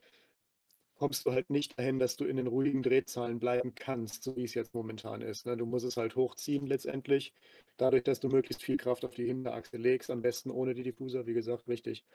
[0.95, 4.43] kommst du halt nicht dahin, dass du in den ruhigen Drehzahlen bleiben kannst, so wie
[4.43, 5.47] es jetzt momentan ist.
[5.47, 5.57] Ne?
[5.57, 7.33] Du musst es halt hochziehen letztendlich,
[7.77, 11.25] dadurch, dass du möglichst viel Kraft auf die Hinterachse legst, am besten ohne die Diffuser,
[11.25, 12.05] wie gesagt, richtig.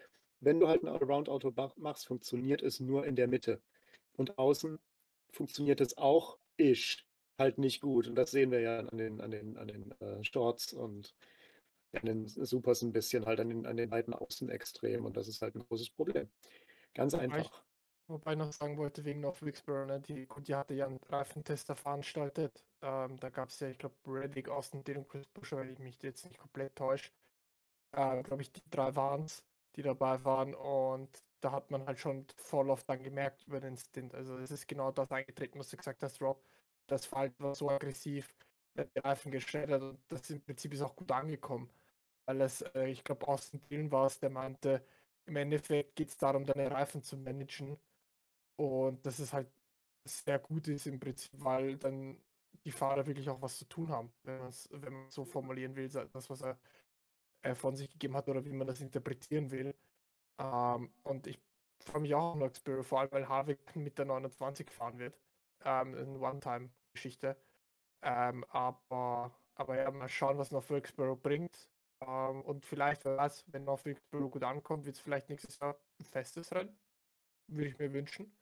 [0.40, 3.60] Wenn du halt ein Allround-Auto machst, funktioniert es nur in der Mitte.
[4.16, 4.78] Und außen
[5.36, 7.06] funktioniert es auch ish,
[7.38, 8.08] halt nicht gut.
[8.08, 11.14] Und das sehen wir ja an den, an den, an den äh, Shorts und
[11.92, 15.42] an den Supers ein bisschen halt an den, an den beiden Außenextremen und das ist
[15.42, 16.28] halt ein großes Problem.
[16.94, 17.44] Ganz wobei einfach.
[17.44, 21.00] Ich, wobei ich noch sagen wollte, wegen North Wilkesboro, ne, die, die hatte ja einen
[21.08, 22.64] Reifentester veranstaltet.
[22.82, 26.02] Ähm, da gab es ja, ich glaube, Reddick, Austin Dillon, Chris Buescher, wenn ich mich
[26.02, 27.10] jetzt nicht komplett täusche.
[27.92, 29.42] Äh, glaube ich, die drei waren es,
[29.76, 30.54] die dabei waren.
[30.54, 31.10] Und
[31.40, 34.14] da hat man halt schon voll oft dann gemerkt über den Stint.
[34.14, 36.44] Also es ist genau das eingetreten, was du gesagt hast, Rob.
[36.86, 38.34] Das Verhalten war so aggressiv,
[38.76, 41.70] der Reifen geschreddert und das im Prinzip ist auch gut angekommen.
[42.26, 44.84] Weil es, äh, ich glaube, Austin Dillon war es, der meinte,
[45.26, 47.78] im Endeffekt geht es darum, deine Reifen zu managen.
[48.56, 49.50] Und das ist halt
[50.04, 52.22] sehr gut ist im Prinzip, weil dann
[52.64, 55.88] die Fahrer wirklich auch was zu tun haben, wenn man wenn man so formulieren will,
[55.88, 56.58] das, was er
[57.42, 59.74] äh, von sich gegeben hat oder wie man das interpretieren will.
[60.38, 61.38] Ähm, und ich
[61.80, 65.18] freue mich auch auf Bureau, vor allem weil Harvick mit der 29 fahren wird.
[65.64, 67.36] Ähm, eine One-Time-Geschichte.
[68.02, 71.70] Ähm, aber, aber ja, mal schauen, was noch Wilkesboro bringt.
[72.00, 75.76] Ähm, und vielleicht, wer weiß, wenn noch Wilkesboro gut ankommt, wird es vielleicht nächstes Jahr
[76.00, 76.78] ein festes Rennen.
[77.48, 78.36] Würde ich mir wünschen.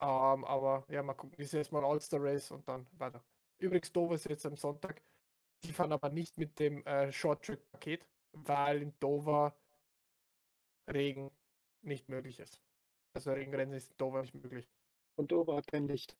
[0.00, 1.38] Ähm, aber ja, mal gucken.
[1.38, 3.22] Ist jetzt mal All-Star Race und dann weiter.
[3.58, 5.02] Übrigens, Dover ist jetzt am Sonntag.
[5.64, 9.54] Die fahren aber nicht mit dem äh, Short-Track-Paket, weil in Dover
[10.92, 11.30] Regen
[11.82, 12.60] nicht möglich ist.
[13.14, 14.68] Also Regenrennen ist in Dover nicht möglich.
[15.16, 16.16] Und Dover hat kein Licht.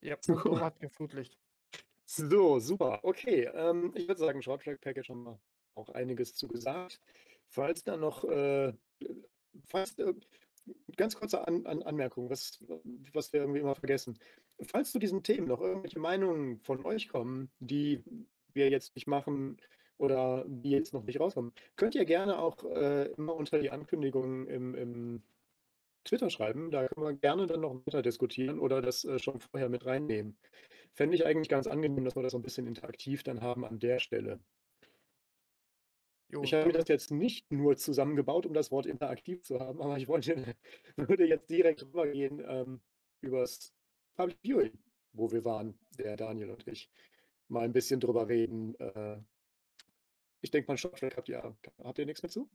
[0.00, 1.36] Ja, und Dover hat kein Flutlicht.
[2.04, 3.00] So, super.
[3.02, 5.40] Okay, ähm, ich würde sagen, Short Track Package haben wir
[5.74, 7.00] auch einiges zu gesagt.
[7.48, 8.72] Falls da noch, äh,
[9.66, 10.14] falls, äh,
[10.96, 12.62] ganz kurze An An Anmerkung, was,
[13.12, 14.18] was wir irgendwie immer vergessen.
[14.62, 18.02] Falls zu diesen Themen noch irgendwelche Meinungen von euch kommen, die
[18.52, 19.56] wir jetzt nicht machen
[19.98, 24.46] oder die jetzt noch nicht rauskommen, könnt ihr gerne auch äh, immer unter die Ankündigungen
[24.48, 25.22] im, im
[26.04, 26.70] Twitter schreiben.
[26.70, 30.36] Da können wir gerne dann noch weiter diskutieren oder das äh, schon vorher mit reinnehmen.
[30.94, 33.78] Fände ich eigentlich ganz angenehm, dass wir das so ein bisschen interaktiv dann haben an
[33.78, 34.40] der Stelle.
[36.40, 39.98] Ich habe mir das jetzt nicht nur zusammengebaut, um das Wort interaktiv zu haben, aber
[39.98, 40.56] ich wollte,
[40.96, 42.80] würde jetzt direkt rübergehen ähm,
[43.20, 43.74] übers
[44.14, 44.78] Public Viewing,
[45.12, 46.90] wo wir waren, der Daniel und ich,
[47.48, 48.74] mal ein bisschen drüber reden.
[48.80, 49.18] Äh,
[50.42, 52.48] ich denke mal, Shorttrack habt ihr, habt ihr nichts mehr zu?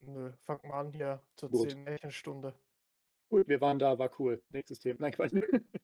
[0.00, 1.70] Nö, fang mal an hier zur Gut.
[1.70, 2.54] 10 Märchenstunde.
[3.28, 4.42] Gut, wir waren da, war cool.
[4.50, 4.96] Nächstes Thema.
[5.00, 5.32] Nein, Quatsch.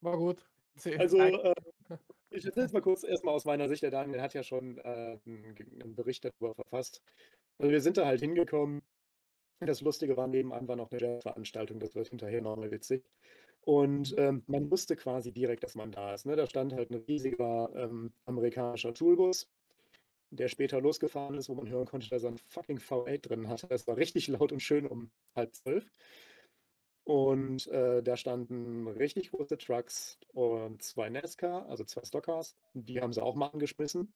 [0.00, 0.46] War gut.
[0.76, 1.54] Zehn- Also, Nein, äh,
[2.30, 3.82] ich erzähle es mal kurz erstmal aus meiner Sicht.
[3.82, 7.02] Der Daniel hat ja schon äh, einen, Bericht darüber verfasst.
[7.58, 8.82] Also wir sind da halt hingekommen.
[9.60, 13.04] Das Lustige war, nebenan war noch eine Jazz-Veranstaltung, das wird hinterher noch mal witzig.
[13.62, 16.26] Und ähm, man wusste quasi direkt, dass man da ist.
[16.26, 16.36] Ne?
[16.36, 19.50] Da stand halt ein riesiger ähm, amerikanischer Toolbus,
[20.30, 23.66] der später losgefahren ist, wo man hören konnte, dass er ein fucking V8 drin hatte.
[23.68, 25.90] Das war richtig laut und schön um halb zwölf.
[27.04, 32.54] Und äh, da standen richtig große Trucks und zwei NASCAR, also zwei Stockcars.
[32.74, 34.12] Die haben sie auch mal angeschmissen.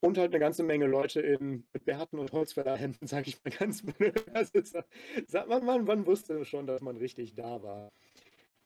[0.00, 4.24] Und halt eine ganze Menge Leute in Bärten und Holzfällerhemden, sage ich mal ganz blöd.
[4.34, 4.84] Also, sa-
[5.26, 7.92] sa- man, man, man wusste schon, dass man richtig da war.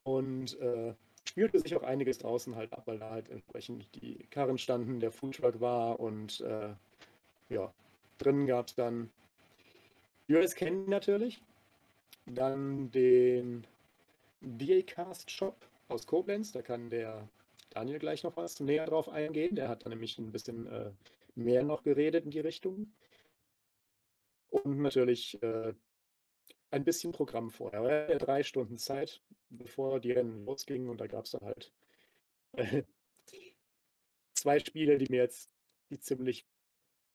[0.04, 0.94] Und äh,
[1.32, 5.10] spielte sich auch einiges draußen halt ab, weil da halt entsprechend die Karren standen, der
[5.10, 6.74] Foodtruck war und äh,
[7.48, 7.72] ja,
[8.18, 9.10] drinnen gab es dann
[10.28, 11.40] US Candy natürlich,
[12.26, 13.66] dann den
[14.42, 15.56] DA-Cast Shop
[15.88, 17.26] aus Koblenz, da kann der
[17.70, 20.90] Daniel gleich noch was näher drauf eingehen, der hat da nämlich ein bisschen äh,
[21.34, 22.92] mehr noch geredet in die Richtung.
[24.50, 25.72] Und natürlich äh,
[26.72, 27.80] ein bisschen Programm vorher.
[27.82, 31.72] Er hatte drei Stunden Zeit, bevor die Rennen losgingen und da gab es dann halt
[32.52, 32.82] äh,
[34.34, 35.50] zwei Spiele, die mir jetzt
[35.90, 36.46] die ziemlich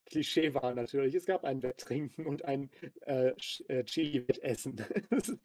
[0.06, 1.14] Klischee waren natürlich.
[1.14, 2.70] Es gab ein Wetttrinken und ein
[3.02, 3.34] äh,
[3.68, 4.82] äh, Chili-Wettessen.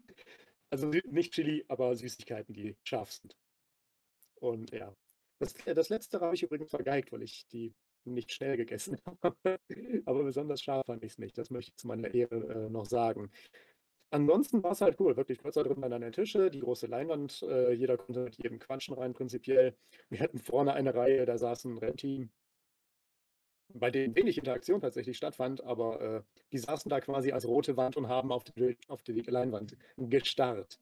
[0.69, 3.35] also nicht Chili, aber Süßigkeiten, die scharf sind.
[4.35, 4.95] Und ja,
[5.39, 7.73] das, äh, das letzte habe ich übrigens vergeigt, weil ich die
[8.05, 9.59] nicht schnell gegessen habe.
[10.05, 11.37] aber besonders scharf fand ich es nicht.
[11.37, 13.31] Das möchte ich zu meiner Ehre äh, noch sagen.
[14.13, 17.73] Ansonsten war es halt cool, wirklich kürzer drin an den Tische, die große Leinwand, äh,
[17.73, 19.75] jeder konnte mit jedem quatschen rein prinzipiell.
[20.11, 22.29] Wir hatten vorne eine Reihe, da saß ein Rennteam,
[23.69, 26.21] bei dem wenig Interaktion tatsächlich stattfand, aber äh,
[26.51, 30.79] die saßen da quasi als rote Wand und haben auf die, auf die Leinwand gestarrt.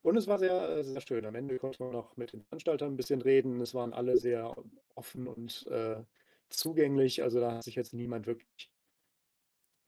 [0.00, 1.26] Und es war sehr, äh, sehr schön.
[1.26, 3.60] Am Ende konnte man noch mit den Veranstaltern ein bisschen reden.
[3.60, 4.56] Es waren alle sehr
[4.94, 6.02] offen und äh,
[6.48, 7.22] zugänglich.
[7.22, 8.70] Also da hat sich jetzt niemand wirklich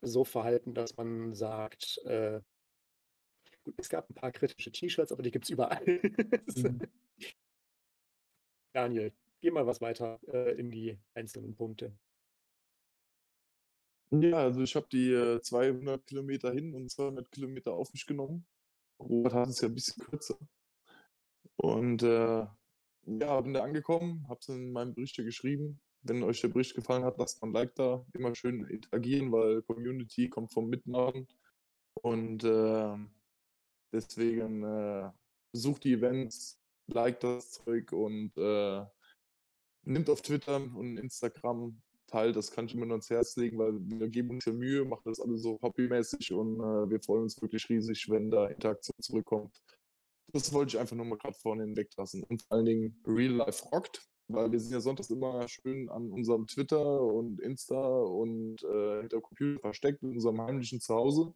[0.03, 2.41] so verhalten, dass man sagt, äh,
[3.65, 5.85] gut, es gab ein paar kritische T-Shirts, aber die gibt es überall.
[5.85, 6.81] Mhm.
[8.75, 11.95] Daniel, geh mal was weiter äh, in die einzelnen Punkte.
[14.11, 18.47] Ja, also ich habe die äh, 200 Kilometer hin und 200 Kilometer auf mich genommen.
[18.99, 20.39] Robert hat es ja ein bisschen kürzer.
[21.57, 22.47] Und äh,
[23.07, 25.81] ja, bin da angekommen, habe es in meinem Bericht geschrieben.
[26.03, 28.05] Wenn euch der Bericht gefallen hat, lasst mal ein Like da.
[28.13, 31.27] Immer schön interagieren, weil Community kommt vom Mitmachen.
[31.95, 32.97] Und äh,
[33.93, 35.11] deswegen äh,
[35.53, 38.85] besucht die Events, liked das Zeug und äh,
[39.85, 41.81] nimmt auf Twitter und Instagram
[42.13, 44.85] Teil, das kann ich immer nur ans Herz legen, weil wir geben uns ja Mühe,
[44.85, 48.97] machen das alle so hobbymäßig und äh, wir freuen uns wirklich riesig, wenn da Interaktion
[49.01, 49.63] zurückkommt.
[50.33, 52.23] Das wollte ich einfach nur mal gerade vorne hinweglassen.
[52.25, 56.11] Und vor allen Dingen Real Life rockt, weil wir sind ja sonntags immer schön an
[56.11, 61.35] unserem Twitter und Insta und äh, hinter dem Computer versteckt in unserem heimlichen Zuhause.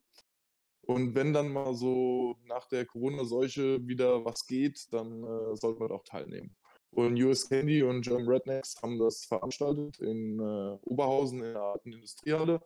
[0.87, 5.91] Und wenn dann mal so nach der Corona-Seuche wieder was geht, dann äh, sollte man
[5.91, 6.55] auch teilnehmen.
[6.93, 11.93] Und US Candy und German Rednecks haben das veranstaltet in äh, Oberhausen in der alten
[11.93, 12.61] Industriehalle.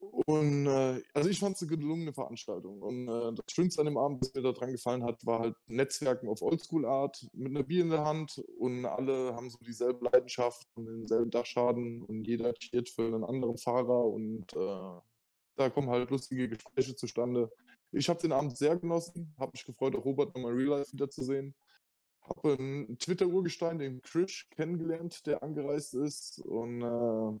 [0.00, 2.80] Und äh, also ich fand es eine gelungene Veranstaltung.
[2.80, 5.56] Und äh, das Schönste an dem Abend, was mir da dran gefallen hat, war halt
[5.66, 10.66] Netzwerken auf Oldschool-Art mit einer Bier in der Hand und alle haben so dieselbe Leidenschaft
[10.74, 15.00] und denselben Dachschaden und jeder cheert für einen anderen Fahrer und äh,
[15.58, 17.50] da kommen halt lustige Gespräche zustande.
[17.92, 21.54] Ich habe den Abend sehr genossen, habe mich gefreut, auch Robert nochmal Real Life wiederzusehen.
[22.22, 27.40] Habe einen Twitter-Urgestein, den Krish, kennengelernt, der angereist ist und äh,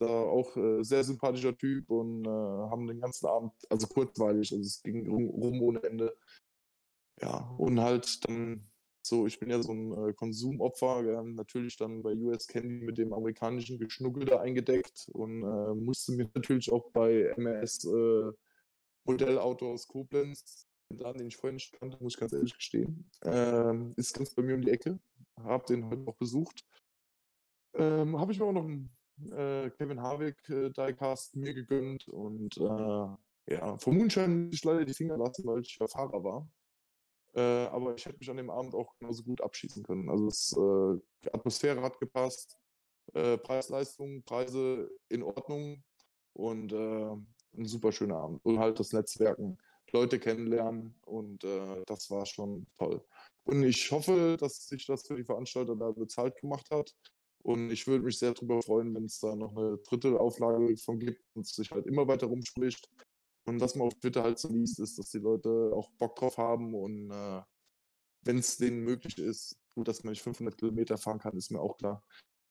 [0.00, 4.62] da auch äh, sehr sympathischer Typ und äh, haben den ganzen Abend, also kurzweilig, also
[4.62, 6.16] es ging rum, rum ohne Ende.
[7.20, 8.68] Ja, und halt dann
[9.06, 12.96] so, ich bin ja so ein äh, Konsumopfer, haben natürlich dann bei US Candy mit
[12.96, 18.32] dem amerikanischen Geschnuggel da eingedeckt und äh, musste mir natürlich auch bei MRS äh,
[19.04, 23.10] Modellauto aus Koblenz, den Laden, den ich vorher nicht kannte, muss ich ganz ehrlich gestehen,
[23.22, 24.98] ähm, ist ganz bei mir um die Ecke,
[25.36, 26.64] habe den heute auch besucht.
[27.74, 28.90] Ähm, habe ich mir auch noch einen
[29.32, 34.86] äh, Kevin Harvick äh, Diecast mir gegönnt und äh, ja, vom Moonshine muss ich leider
[34.86, 36.48] die Finger lassen, weil ich ja Fahrer war.
[37.34, 40.08] Äh, aber ich hätte mich an dem Abend auch genauso gut abschießen können.
[40.08, 42.58] Also es, äh, die Atmosphäre hat gepasst,
[43.12, 45.82] äh, Preis-Leistung, Preise in Ordnung
[46.32, 47.10] und äh,
[47.56, 48.44] ein super schöner Abend.
[48.44, 49.58] Und halt das Netzwerken,
[49.92, 53.04] Leute kennenlernen und äh, das war schon toll.
[53.44, 56.92] Und ich hoffe, dass sich das für die Veranstalter da bezahlt gemacht hat.
[57.42, 60.98] Und ich würde mich sehr darüber freuen, wenn es da noch eine dritte Auflage von
[60.98, 62.88] gibt und sich halt immer weiter rumspricht.
[63.46, 66.38] Und was man auf Twitter halt so liest, ist, dass die Leute auch Bock drauf
[66.38, 67.42] haben und äh,
[68.24, 71.60] wenn es denen möglich ist, gut, dass man nicht 500 Kilometer fahren kann, ist mir
[71.60, 72.02] auch klar.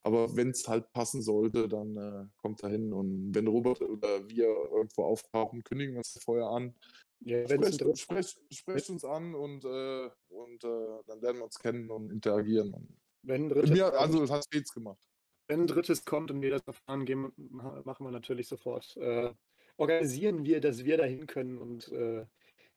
[0.05, 2.91] Aber wenn es halt passen sollte, dann äh, kommt da hin.
[2.91, 6.75] Und wenn Robert oder wir irgendwo auftauchen, kündigen wir uns vorher an.
[7.21, 11.89] Ja, sprecht, sprecht, sprecht uns an und, äh, und äh, dann lernen wir uns kennen
[11.89, 12.73] und interagieren.
[12.73, 15.01] Und wenn drittes, mir, kommt, also, das hat Spitz gemacht.
[15.47, 18.97] wenn drittes kommt und wir das erfahren, gehen, ma- machen wir natürlich sofort.
[18.97, 19.33] Äh,
[19.77, 22.25] organisieren wir, dass wir dahin können und äh,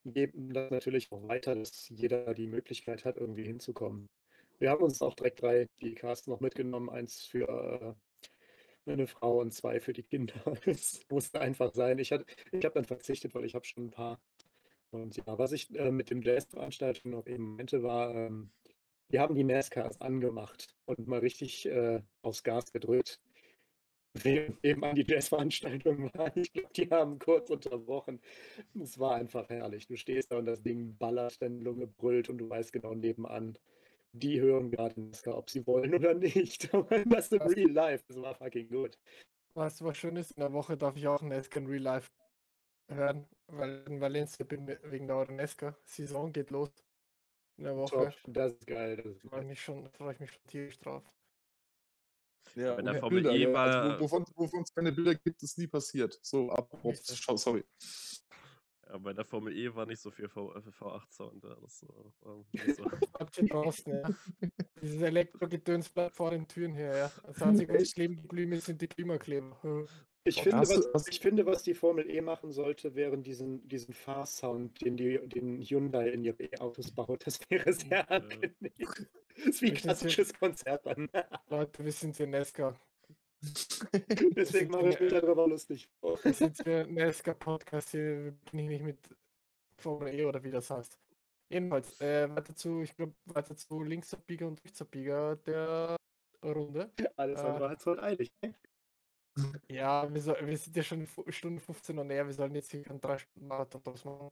[0.05, 4.09] geben das natürlich auch weiter, dass jeder die Möglichkeit hat, irgendwie hinzukommen.
[4.59, 7.97] Wir haben uns auch direkt drei die-Casts noch mitgenommen, eins für
[8.87, 10.35] äh, eine Frau und zwei für die Kinder.
[10.67, 11.99] Es musste einfach sein.
[11.99, 14.21] Ich, ich habe dann verzichtet, weil ich habe schon ein paar.
[14.91, 18.51] Und ja, was ich äh, mit dem Jazz-Veranstaltung noch eben meinte, war, ähm,
[19.11, 23.21] die haben die NASCARs angemacht und mal richtig äh, aufs Gas gedrückt.
[24.25, 26.33] Eben an die Jazzveranstaltung waren.
[26.35, 28.21] Ich glaube, die haben kurz unterbrochen.
[28.81, 29.87] Es war einfach herrlich.
[29.87, 33.59] Du stehst da und das Ding ballert, deine Lunge brüllt und du weißt genau nebenan,
[34.13, 36.71] die hören gerade NASCAR, ob sie wollen oder nicht.
[37.07, 38.99] Das im Real Life, das war fucking gut.
[39.55, 40.33] Weißt du, was schön ist?
[40.33, 42.11] In der Woche darf ich auch Nesca in Real Life
[42.89, 45.77] hören, weil in Valencia bin wegen der Nesca.
[45.85, 46.71] Saison geht los.
[47.57, 47.97] In der Woche.
[47.97, 48.97] Top, das ist geil.
[48.97, 49.57] Das ist geil.
[49.57, 51.03] schon, freue ich mich schon tierisch drauf.
[52.55, 55.15] Ja, Bei der Formel Bilder, E ja, war- also, wo- wovon wovon es keine Bilder
[55.15, 56.19] gibt, ist nie passiert.
[56.23, 56.55] So,
[57.15, 57.65] schau, sorry.
[58.89, 61.43] Ja, bei der Formel E war nicht so viel v, äh, V8-Sound.
[61.43, 61.89] Ja, das äh,
[62.21, 62.85] war nicht so.
[63.51, 64.09] Draußen, ja.
[64.81, 67.13] Dieses Elektrogedöns bleibt vor den Türen her, ja.
[67.27, 69.87] Das einzige, was kleben geblieben ist, sind die Klimakleber.
[70.27, 73.95] Ich finde, was, hast- ich finde, was die Formel E machen sollte, wären diesen, diesen
[73.95, 77.27] Fahrsound, den, die, den Hyundai in ihre E-Autos baut.
[77.27, 78.01] Das wäre sehr Ja.
[78.09, 78.55] angenehm.
[79.37, 81.09] Das ist wie ein klassisches Konzert dann.
[81.49, 82.75] Leute, wir sind hier Nesca.
[84.37, 85.89] Deswegen mache ich mich darüber lustig.
[86.23, 88.25] Wir sind hier Nesca-Podcast hier.
[88.25, 88.99] Wir bin ich nicht mit
[89.79, 90.99] Formel E oder wie das heißt.
[91.51, 95.97] Jedenfalls, äh, weiter zu, ich glaube, weiter zu Linksabbieger und Rechtsabbieger der
[96.43, 96.91] Runde.
[97.17, 97.45] Alles Äh.
[97.45, 98.33] andere als heute eilig.
[98.43, 98.55] ne?
[99.69, 102.83] Ja, wir, soll, wir sind ja schon Stunde 15 und näher, wir sollen jetzt hier
[102.83, 104.31] keinen 3 Stunden Marathon draus machen.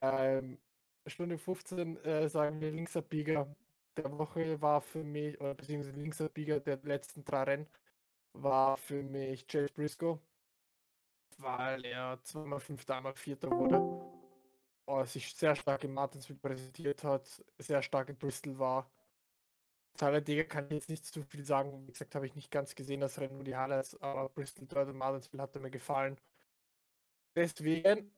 [0.00, 0.58] Ähm,
[1.06, 3.54] Stunde 15 äh, sagen wir Linksabbieger
[3.96, 7.66] der Woche war für mich, oder beziehungsweise Linksabbieger der letzten drei Rennen,
[8.32, 10.18] war für mich Chase Briscoe,
[11.38, 13.80] weil er zweimal Fünfter, einmal Vierter wurde.
[14.86, 17.26] Oh, sich sehr stark in Martinsville präsentiert hat,
[17.58, 18.90] sehr stark in Bristol war.
[19.96, 21.86] Talladega kann ich jetzt nicht zu viel sagen.
[21.86, 24.88] Wie gesagt, habe ich nicht ganz gesehen, das Rennen, nur die Highlights, aber Bristol dort
[24.88, 26.18] und Martinsville hat mir gefallen.
[27.36, 28.10] Deswegen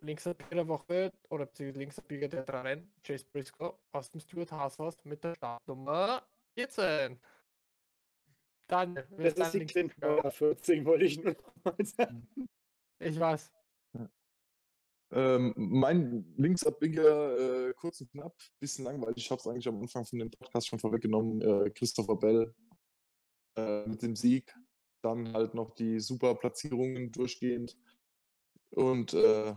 [0.00, 4.78] Linksabbieger der Woche oder beziehungsweise Linksabbieger der drei Rennen, Chase Briscoe aus dem Stuart Haas
[5.04, 7.20] mit der Startnummer 14.
[8.66, 9.66] Daniel, wer Das ist ist die?
[9.66, 12.28] Clinton Bauer 14, wollte ich nur mal sagen.
[12.98, 13.50] Ich weiß.
[15.12, 19.16] Ähm, mein Linksabbieger, äh, kurz und knapp, bisschen langweilig.
[19.16, 21.40] Ich habe es eigentlich am Anfang von dem Podcast schon vorweggenommen.
[21.40, 22.54] Äh, Christopher Bell
[23.56, 24.54] äh, mit dem Sieg.
[25.02, 27.76] Dann halt noch die super Platzierungen durchgehend.
[28.70, 29.54] Und äh,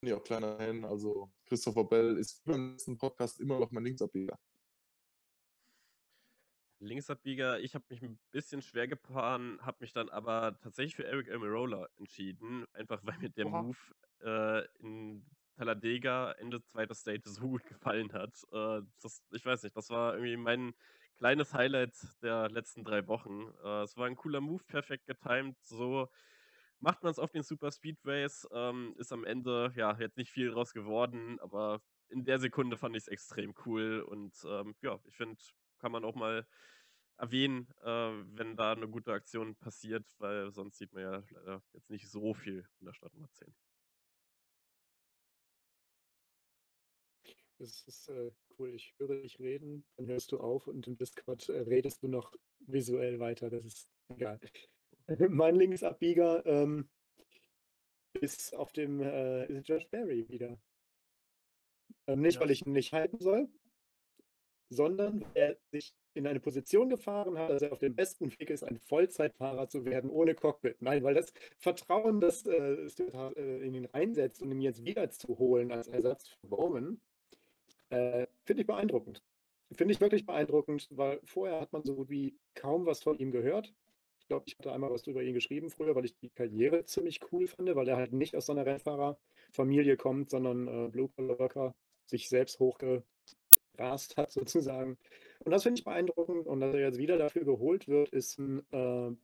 [0.00, 0.84] bin ja auch kleiner Fan.
[0.84, 4.38] Also Christopher Bell ist beim letzten Podcast immer noch mein Linksabbieger.
[6.78, 11.30] Linksabbieger, ich habe mich ein bisschen schwer gefahren, habe mich dann aber tatsächlich für Eric
[11.30, 13.62] Almirola entschieden, einfach weil mir der Oha.
[13.62, 13.78] Move
[14.22, 15.24] äh, in
[15.56, 18.34] Talladega Ende zweiter Stage so gut gefallen hat.
[18.52, 20.74] Äh, das, ich weiß nicht, das war irgendwie mein
[21.16, 23.52] kleines Highlight der letzten drei Wochen.
[23.64, 26.08] Äh, es war ein cooler Move, perfekt getimed, so
[26.80, 30.50] macht man es auf den Super Speedways, ähm, ist am Ende ja jetzt nicht viel
[30.50, 35.16] draus geworden, aber in der Sekunde fand ich es extrem cool und ähm, ja, ich
[35.16, 35.40] finde,
[35.78, 36.46] kann man auch mal
[37.16, 41.90] erwähnen, äh, wenn da eine gute Aktion passiert, weil sonst sieht man ja leider jetzt
[41.90, 43.54] nicht so viel in der Stadt Nummer 10.
[47.58, 48.74] Das ist äh, cool.
[48.74, 52.32] Ich höre dich reden, dann hörst du auf und im Discord äh, redest du noch
[52.60, 53.50] visuell weiter.
[53.50, 54.40] Das ist egal.
[55.30, 56.88] mein Linksabbieger ähm,
[58.20, 60.60] ist auf dem äh, ist Josh Berry wieder.
[62.06, 62.52] Ähm, nicht, weil Ja.
[62.52, 63.48] ich ihn nicht halten soll,
[64.68, 68.48] sondern weil er sich in eine Position gefahren hat, dass er auf dem besten Weg
[68.50, 70.80] ist, ein Vollzeitfahrer zu werden ohne Cockpit.
[70.80, 75.38] Nein, weil das Vertrauen, das äh, äh, in ihn reinsetzt, um ihn jetzt wieder zu
[75.38, 77.00] holen als Ersatz für Bowman,
[77.90, 79.22] äh, finde ich beeindruckend.
[79.72, 83.32] Finde ich wirklich beeindruckend, weil vorher hat man so gut wie kaum was von ihm
[83.32, 83.74] gehört.
[84.20, 87.20] Ich glaube, ich hatte einmal was über ihn geschrieben früher, weil ich die Karriere ziemlich
[87.32, 91.38] cool fand, weil er halt nicht aus so einer Rennfahrerfamilie kommt, sondern äh, Blue Collar
[91.38, 91.74] Worker
[92.06, 94.98] sich selbst hochgerast hat sozusagen.
[95.40, 98.64] Und das finde ich beeindruckend und dass er jetzt wieder dafür geholt wird, ist eine
[98.72, 99.16] äh,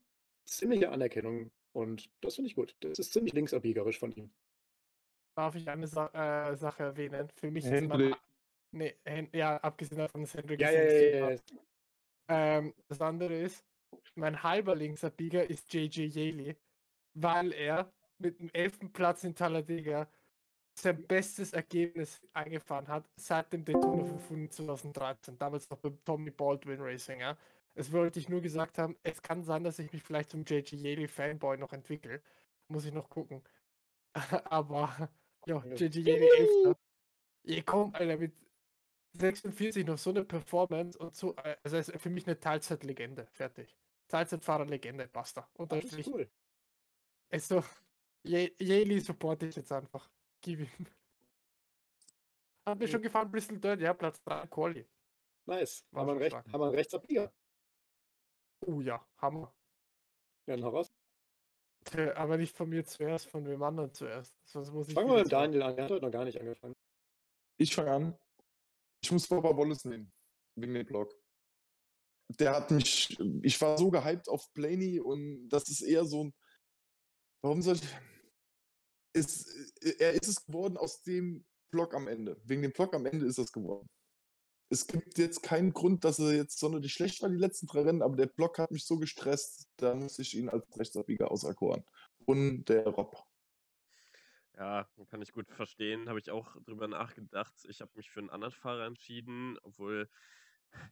[0.45, 2.77] ziemliche Anerkennung und das finde ich gut.
[2.81, 4.31] Das ist ziemlich linksabbiegerisch von ihm.
[5.35, 7.29] Darf ich eine Sa äh, Sache erwähnen?
[7.37, 8.17] Für mich ist Hendrik.
[8.73, 8.95] Nee,
[9.33, 11.39] ja, abgesehen davon, dass Hendrik Ja, ja, ja, ja.
[12.29, 13.65] Ähm, das andere ist,
[14.15, 16.57] mein halber Linksabbieger ist JJ Yaley,
[17.15, 20.09] weil er mit dem elften Platz in Talladega
[20.75, 26.81] sein bestes Ergebnis eingefahren hat seit dem Daytona 500 2013, damals noch beim Tommy Baldwin
[26.81, 27.21] Racing.
[27.21, 27.37] Ja.
[27.75, 30.77] Es wollte ich nur gesagt haben, es kann sein, dass ich mich vielleicht zum JJ
[30.77, 32.23] Yaley Fanboy noch entwickle.
[32.69, 33.43] Muss ich noch gucken.
[34.45, 35.11] Aber
[35.47, 35.63] ja.
[35.75, 36.29] JJ Yaley
[36.65, 36.77] 11.
[37.45, 38.33] Ja, komm, Alter, mit
[39.15, 43.27] 46 noch so eine Performance und so, äh, also ist für mich eine Teilzeitlegende.
[43.33, 43.77] Fertig.
[44.09, 45.43] Teilzeitfahrer-Legende, basta.
[45.43, 46.07] Das ist Unterstrich.
[46.09, 46.31] cool.
[47.31, 47.63] Also,
[48.25, 50.09] Ye- Yaley supporte ich jetzt einfach.
[50.41, 50.87] Gib ihm.
[52.67, 52.91] Hat mir Ja.
[52.93, 54.87] schon gefahren, Bristol Dirt, ja, Platz 3, Quali.
[55.47, 55.85] Nice.
[55.91, 57.33] War Haben wir Recht, haben wir einen Rechtsabbieger?
[58.67, 59.53] Oh ja, Hammer.
[60.47, 60.93] Ja, raus.
[61.85, 64.37] Tja, Aber nicht von mir zuerst, von wem anderen zuerst.
[64.45, 65.75] Sonst muss ich Fangen wir mit Daniel an.
[65.75, 66.77] Der hat heute noch gar nicht angefangen.
[67.57, 68.19] Ich fange an.
[69.03, 70.13] Ich muss Papa Wallace nehmen.
[70.57, 71.13] Wegen dem Blog.
[72.39, 73.19] Der hat mich.
[73.43, 76.35] Ich war so gehypt auf Blaney und das ist eher so ein.
[77.43, 77.83] Warum soll ich.
[79.15, 79.47] Ist,
[79.99, 82.41] er ist es geworden aus dem Block am Ende.
[82.45, 83.89] Wegen dem Block am Ende ist es geworden.
[84.71, 88.01] Es gibt jetzt keinen Grund, dass er jetzt sonderlich schlecht war, die letzten drei Rennen,
[88.01, 91.85] aber der Block hat mich so gestresst, da muss ich ihn als Rechtsabbieger auserkoren.
[92.25, 93.23] Und der Rob.
[94.57, 96.09] Ja, kann ich gut verstehen.
[96.09, 97.55] Habe ich auch drüber nachgedacht.
[97.69, 100.09] Ich habe mich für einen anderen Fahrer entschieden, obwohl,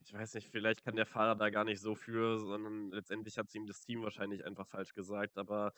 [0.02, 3.48] ich weiß nicht, vielleicht kann der Fahrer da gar nicht so für, sondern letztendlich hat
[3.48, 5.36] es ihm das Team wahrscheinlich einfach falsch gesagt.
[5.38, 5.74] Aber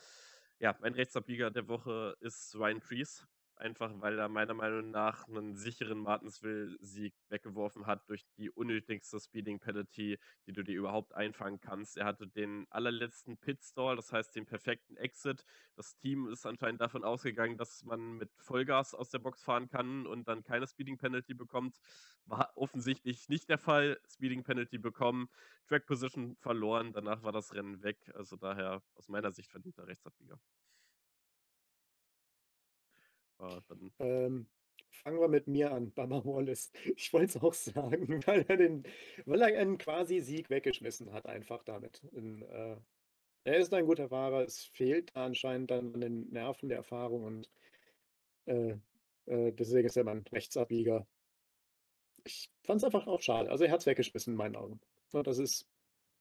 [0.59, 3.27] ja, mein Rechtsabbieger der Woche ist Ryan Trees.
[3.63, 9.61] Einfach weil er meiner Meinung nach einen sicheren Martinsville-Sieg weggeworfen hat durch die unnötigste Speeding
[9.61, 10.19] Penalty,
[10.49, 11.97] die du dir überhaupt einfangen kannst.
[11.97, 15.45] Er hatte den allerletzten Pitstall, das heißt den perfekten Exit.
[15.77, 20.09] Das Team ist anscheinend davon ausgegangen, dass man mit Vollgas aus der Box fahren kann
[20.09, 21.79] und dann keine Speeding Penalty bekommt.
[22.25, 24.01] War offensichtlich nicht der Fall.
[24.09, 25.29] Speeding Penalty bekommen,
[25.69, 28.11] Track Position verloren, danach war das Rennen weg.
[28.17, 30.41] Also daher aus meiner Sicht verdienter Rechtsabbieger.
[33.43, 34.47] Äh, dann Ähm,
[34.91, 36.71] fangen wir mit mir an, Baba Wallace.
[36.97, 38.85] Ich wollte es auch sagen, weil er, den,
[39.27, 42.03] weil er einen quasi Sieg weggeschmissen hat, einfach damit.
[42.13, 42.77] In, äh,
[43.45, 47.25] er ist ein guter Fahrer, es fehlt da anscheinend dann an den Nerven der Erfahrung
[47.25, 47.51] und
[48.47, 48.77] äh,
[49.27, 51.07] äh, deswegen ist er mein Rechtsabbieger.
[52.25, 53.51] Ich fand es einfach auch schade.
[53.51, 54.81] Also er hat es weggeschmissen in meinen Augen.
[55.13, 55.69] Und das ist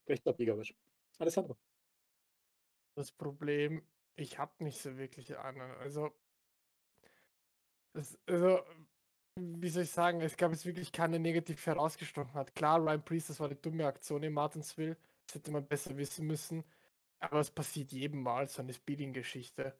[0.07, 0.73] rechtsabbiegerisch.
[1.19, 1.57] Alessandro.
[2.95, 3.84] Das Problem,
[4.15, 5.61] ich habe nicht so wirklich einen.
[5.61, 6.11] Also,
[7.93, 8.61] es, also,
[9.39, 12.55] wie soll ich sagen, es gab jetzt wirklich keine negativ herausgestochen hat.
[12.55, 14.97] Klar, Ryan Priest, das war eine dumme Aktion in Martinsville.
[15.27, 16.63] Das hätte man besser wissen müssen.
[17.19, 19.76] Aber es passiert jedem Mal, so eine Speeding-Geschichte.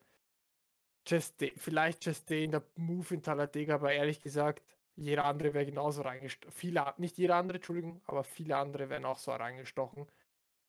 [1.56, 4.62] Vielleicht Chastain der Move in Talladega, aber ehrlich gesagt,
[4.94, 6.52] jeder andere wäre genauso reingestochen.
[6.52, 10.06] Viele, nicht jeder andere, Entschuldigung, aber viele andere wären auch so reingestochen.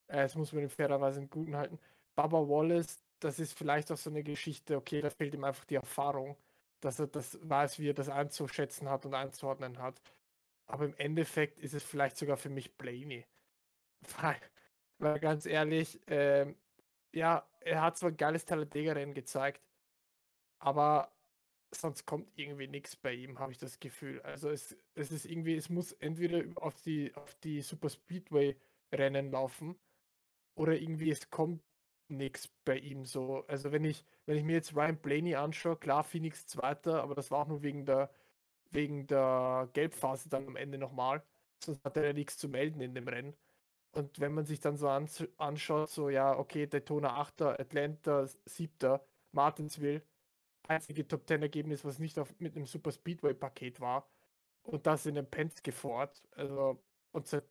[0.07, 1.79] Äh, das muss man in fairerweise im Guten halten.
[2.15, 5.75] Baba Wallace, das ist vielleicht auch so eine Geschichte, okay, da fehlt ihm einfach die
[5.75, 6.35] Erfahrung,
[6.83, 10.01] dass er das weiß, wie er das einzuschätzen hat und einzuordnen hat.
[10.65, 13.25] Aber im Endeffekt ist es vielleicht sogar für mich Blaney.
[14.21, 14.41] Weil,
[14.97, 16.57] weil ganz ehrlich, ähm,
[17.13, 19.61] ja, er hat zwar ein geiles Talladega-Rennen gezeigt,
[20.59, 21.13] aber
[21.71, 24.21] sonst kommt irgendwie nichts bei ihm, habe ich das Gefühl.
[24.21, 29.79] Also es, es ist irgendwie, es muss entweder auf die, auf die Super Speedway-Rennen laufen
[30.55, 31.63] oder irgendwie es kommt
[32.07, 33.45] nichts bei ihm so.
[33.47, 37.31] Also wenn ich, wenn ich mir jetzt Ryan Blaney anschaue, klar, Phoenix Zweiter, aber das
[37.31, 38.11] war auch nur wegen der,
[38.71, 41.23] wegen der Gelbphase dann am Ende nochmal.
[41.63, 43.35] Sonst hat er ja nichts zu melden in dem Rennen.
[43.91, 44.89] Und wenn man sich dann so
[45.37, 48.99] anschaut, so ja, okay, Daytona 8., Atlanta 7.,
[49.31, 50.01] Martinsville,
[50.67, 54.09] einzige Top 10 Ergebnis, was nicht auf, mit einem Super Speedway Paket war.
[54.63, 56.23] Und das in einem Penske Ford.
[56.31, 56.81] Also,
[57.11, 57.45] und seit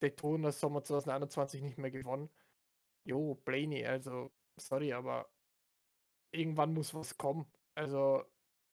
[0.00, 2.30] Daytona Sommer 2021 nicht mehr gewonnen.
[3.04, 5.28] Jo, Blaney, also, sorry, aber
[6.32, 7.46] irgendwann muss was kommen.
[7.74, 8.24] Also,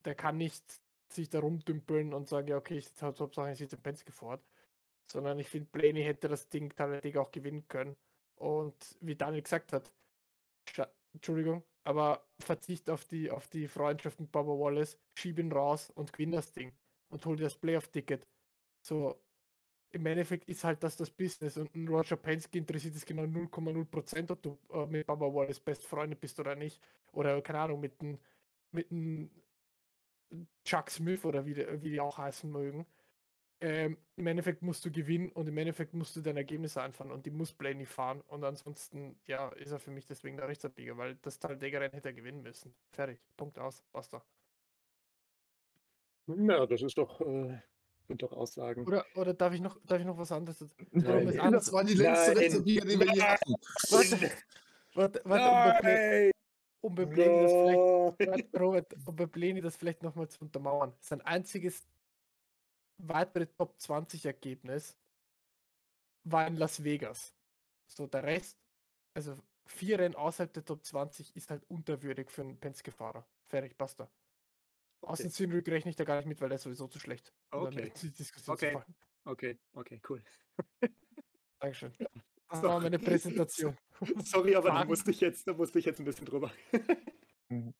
[0.05, 0.63] der kann nicht
[1.11, 4.41] sich da rumdümpeln und sagen, ja, okay, ich sitze Hauptsache, ich sitze im Penske Ford.
[5.11, 7.95] Sondern ich finde, Blaney hätte das Ding tatsächlich auch gewinnen können.
[8.35, 9.91] Und wie Daniel gesagt hat,
[11.13, 16.13] Entschuldigung, aber verzicht auf die, auf die Freundschaft mit Baba Wallace, schieb ihn raus und
[16.13, 16.71] gewinn das Ding
[17.09, 18.27] und hol dir das Playoff-Ticket.
[18.85, 19.19] So,
[19.91, 24.31] im Endeffekt ist halt das das Business und ein Roger Penske interessiert es genau 0,0%,
[24.31, 26.81] ob du äh, mit Baba Wallace best Freunde bist oder nicht.
[27.11, 28.19] Oder, keine Ahnung, mit einem
[28.71, 28.87] mit
[30.63, 32.85] Chuck Smith oder wie, wie die auch heißen mögen
[33.61, 37.25] ähm, im Endeffekt musst du gewinnen und im Endeffekt musst du deine Ergebnisse einfahren und
[37.25, 41.15] die muss Blaney fahren und ansonsten, ja, ist er für mich deswegen der Rechtsabbieger, weil
[41.21, 42.73] das Taldegerennen hätte er gewinnen müssen.
[42.91, 43.19] Fertig.
[43.35, 43.83] Punkt aus.
[43.91, 44.23] Basta.
[46.27, 47.59] Ja, das ist doch, äh,
[48.09, 48.85] sind doch Aussagen.
[48.85, 50.65] Oder, oder darf ich noch, darf ich noch was anderes?
[50.91, 53.53] Nein, Nein, das war die letzte Rechtsabbieger, die wir je hatten.
[54.95, 56.31] Warte, warte, warte,
[56.81, 60.93] um bei Blaney das vielleicht, Robert, um bei das vielleicht nochmal zu untermauern.
[60.99, 61.87] Sein einziges
[62.97, 64.97] weitere Top 20 Ergebnis
[66.23, 67.33] war in Las Vegas.
[67.85, 68.57] So der Rest,
[69.13, 69.37] also
[69.67, 73.23] vier Rennen außerhalb der Top 20 ist halt unterwürdig für einen Penske-Fahrer.
[73.45, 74.09] Fertig, basta.
[75.01, 75.11] Okay.
[75.11, 77.33] Aus dem Zielrück rechne ich da gar nicht mit, weil der ist sowieso zu schlecht.
[77.51, 77.91] Okay.
[78.47, 78.77] Okay.
[79.25, 80.21] okay, okay, cool.
[81.59, 81.93] Dankeschön.
[82.51, 83.77] Das war meine Präsentation.
[84.23, 86.51] Sorry, aber da musste ich jetzt, da musste ich jetzt ein bisschen drüber.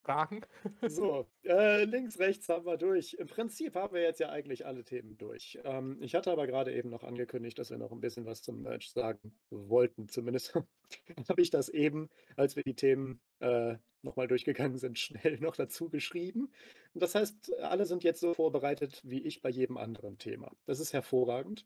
[0.01, 0.41] Fragen?
[0.89, 3.13] So, äh, links, rechts haben wir durch.
[3.13, 5.59] Im Prinzip haben wir jetzt ja eigentlich alle Themen durch.
[5.63, 8.61] Ähm, ich hatte aber gerade eben noch angekündigt, dass wir noch ein bisschen was zum
[8.61, 10.09] Merch sagen wollten.
[10.09, 10.55] Zumindest
[11.29, 15.89] habe ich das eben, als wir die Themen äh, nochmal durchgegangen sind, schnell noch dazu
[15.89, 16.51] geschrieben.
[16.93, 20.51] Und das heißt, alle sind jetzt so vorbereitet wie ich bei jedem anderen Thema.
[20.65, 21.65] Das ist hervorragend.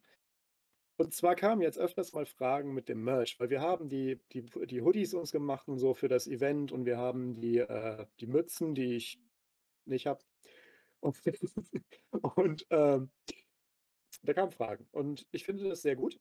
[0.98, 4.44] Und zwar kamen jetzt öfters mal Fragen mit dem Merch, weil wir haben die, die,
[4.44, 8.28] die Hoodies uns gemacht und so für das Event und wir haben die, äh, die
[8.28, 9.20] Mützen, die ich
[9.86, 10.24] nicht habe.
[10.99, 11.20] Und,
[12.36, 13.10] und ähm,
[14.22, 14.88] da kamen Fragen.
[14.91, 16.20] Und ich finde das sehr gut.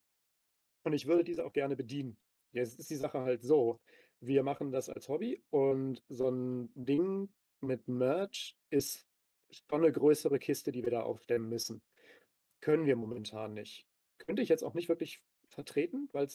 [0.84, 2.16] Und ich würde diese auch gerne bedienen.
[2.52, 3.78] Jetzt ist die Sache halt so.
[4.20, 7.28] Wir machen das als Hobby und so ein Ding
[7.60, 9.06] mit Merch ist
[9.50, 11.82] schon eine größere Kiste, die wir da aufstellen müssen.
[12.60, 13.86] Können wir momentan nicht
[14.26, 16.28] könnte ich jetzt auch nicht wirklich vertreten, weil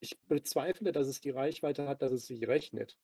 [0.00, 2.98] ich bezweifle, dass es die Reichweite hat, dass es sich rechnet.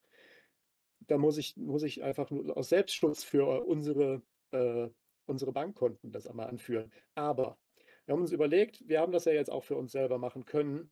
[1.07, 4.89] Da muss ich, muss ich einfach nur aus Selbstschutz für unsere, äh,
[5.25, 6.91] unsere Bankkonten das einmal anführen.
[7.15, 7.57] Aber
[8.05, 10.91] wir haben uns überlegt, wir haben das ja jetzt auch für uns selber machen können.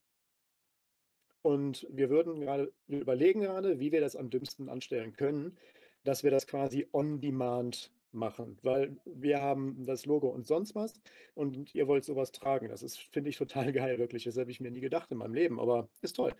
[1.41, 5.57] Und wir würden gerade, wir überlegen gerade, wie wir das am dümmsten anstellen können,
[6.03, 10.93] dass wir das quasi on demand machen, weil wir haben das Logo und sonst was
[11.33, 12.69] und ihr wollt sowas tragen.
[12.69, 14.23] Das ist, finde ich, total geil, wirklich.
[14.23, 16.33] Das habe ich mir nie gedacht in meinem Leben, aber ist toll.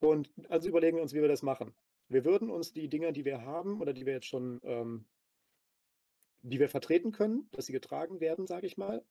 [0.00, 1.74] Und also überlegen wir uns, wie wir das machen.
[2.08, 5.04] Wir würden uns die Dinger, die wir haben oder die wir jetzt schon, ähm,
[6.42, 9.04] die wir vertreten können, dass sie getragen werden, sage ich mal,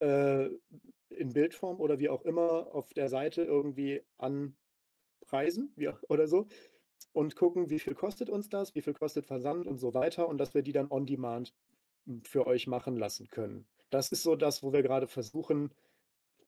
[0.00, 0.48] äh,
[1.10, 6.46] in Bildform oder wie auch immer auf der Seite irgendwie anpreisen wie oder so
[7.12, 10.38] und gucken, wie viel kostet uns das, wie viel kostet Versand und so weiter und
[10.38, 11.54] dass wir die dann on demand
[12.06, 13.66] hm, für euch machen lassen können.
[13.90, 15.72] Das ist so das, wo wir gerade versuchen,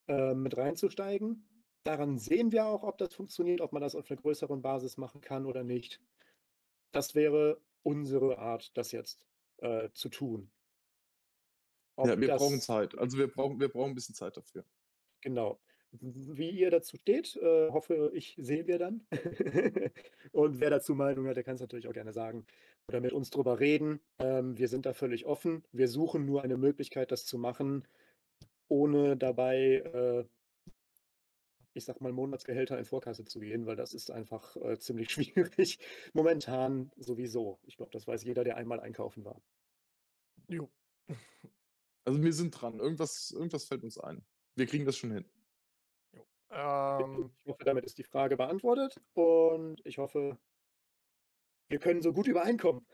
[0.09, 1.47] äh, mit reinzusteigen.
[1.85, 5.21] Daran sehen wir auch, ob das funktioniert, ob man das auf einer größeren Basis machen
[5.21, 6.01] kann oder nicht.
[6.93, 9.27] Das wäre unsere Art, das jetzt
[9.59, 10.51] äh, zu tun.
[11.97, 12.99] Ob ja, wir brauchen Zeit.
[12.99, 14.65] Also wir brauchen, wir brauchen ein bisschen Zeit dafür.
[15.21, 15.59] Genau.
[15.93, 19.07] Wie ihr dazu steht, äh, hoffe ich, sehen wir dann.
[20.33, 22.47] Und wer dazu Meinung hat, der kann es natürlich auch gerne sagen
[22.89, 24.01] oder mit uns drüber reden.
[24.19, 25.65] Ähm, wir sind da völlig offen.
[25.73, 27.85] Wir suchen nur eine Möglichkeit, das zu machen,
[28.69, 30.25] ohne dabei, äh
[31.73, 35.79] ich sage mal, Monatsgehälter in Vorkasse zu gehen, weil das ist einfach, äh, ziemlich schwierig.
[36.13, 37.61] Momentan sowieso.
[37.65, 39.41] Ich glaube, das weiß jeder, der einmal einkaufen war.
[40.49, 40.71] Jo.
[42.07, 42.81] Also wir sind dran.
[42.81, 44.25] Irgendwas, irgendwas fällt uns ein.
[44.57, 45.27] Wir kriegen das schon hin.
[46.51, 50.39] Ähm, Ich hoffe, damit ist die Frage beantwortet und ich hoffe,
[51.69, 52.87] wir können so gut übereinkommen.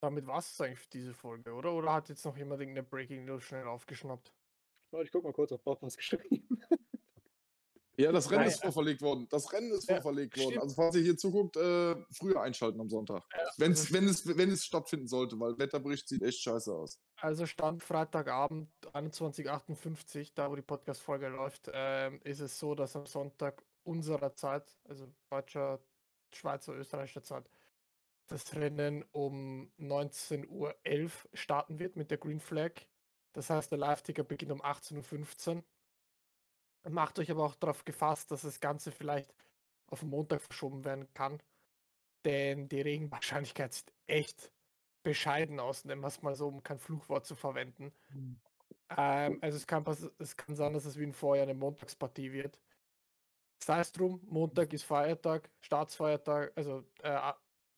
[0.00, 1.72] damit war es eigentlich für diese Folge, oder?
[1.72, 4.32] Oder hat jetzt noch jemand irgendeine Breaking News schnell aufgeschnappt?
[5.02, 6.62] Ich gucke mal kurz, ob Bob was geschrieben
[7.96, 9.28] Ja, das Rennen Nein, ist äh, vorverlegt worden.
[9.30, 10.50] Das Rennen ist ja, vorverlegt worden.
[10.50, 10.62] stimmt.
[10.62, 13.22] Also falls ihr hier zuguckt, äh, früher einschalten am Sonntag.
[13.56, 16.98] Wenn's, also- wenn, es, wenn es stattfinden sollte, weil Wetterbericht sieht echt scheiße aus.
[17.16, 23.06] Also Stand Freitagabend 21.58, da wo die Podcast-Folge läuft, ähm, ist es so, dass am
[23.06, 25.80] Sonntag unserer Zeit, also deutscher,
[26.32, 27.48] Schweizer, österreichischer Zeit,
[28.26, 30.74] das Rennen um 19.11 Uhr
[31.34, 32.72] starten wird mit der Green Flag.
[33.34, 35.64] Das heißt, der Live-Ticker beginnt um 18.15 Uhr.
[36.88, 39.34] Macht euch aber auch darauf gefasst, dass das Ganze vielleicht
[39.86, 41.42] auf Montag verschoben werden kann.
[42.24, 44.50] Denn die Regenwahrscheinlichkeit sieht echt
[45.02, 47.92] bescheiden aus, nennen wir es mal so, um kein Fluchwort zu verwenden.
[48.96, 49.84] Ähm, also es kann,
[50.18, 52.58] es kann sein, dass es wie ein Vorjahr eine Montagspartie wird.
[53.62, 57.32] Sei es drum, Montag ist Feiertag, Staatsfeiertag, also äh,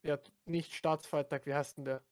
[0.04, 2.04] ja, nicht Staatsfeiertag, wie heißt denn der?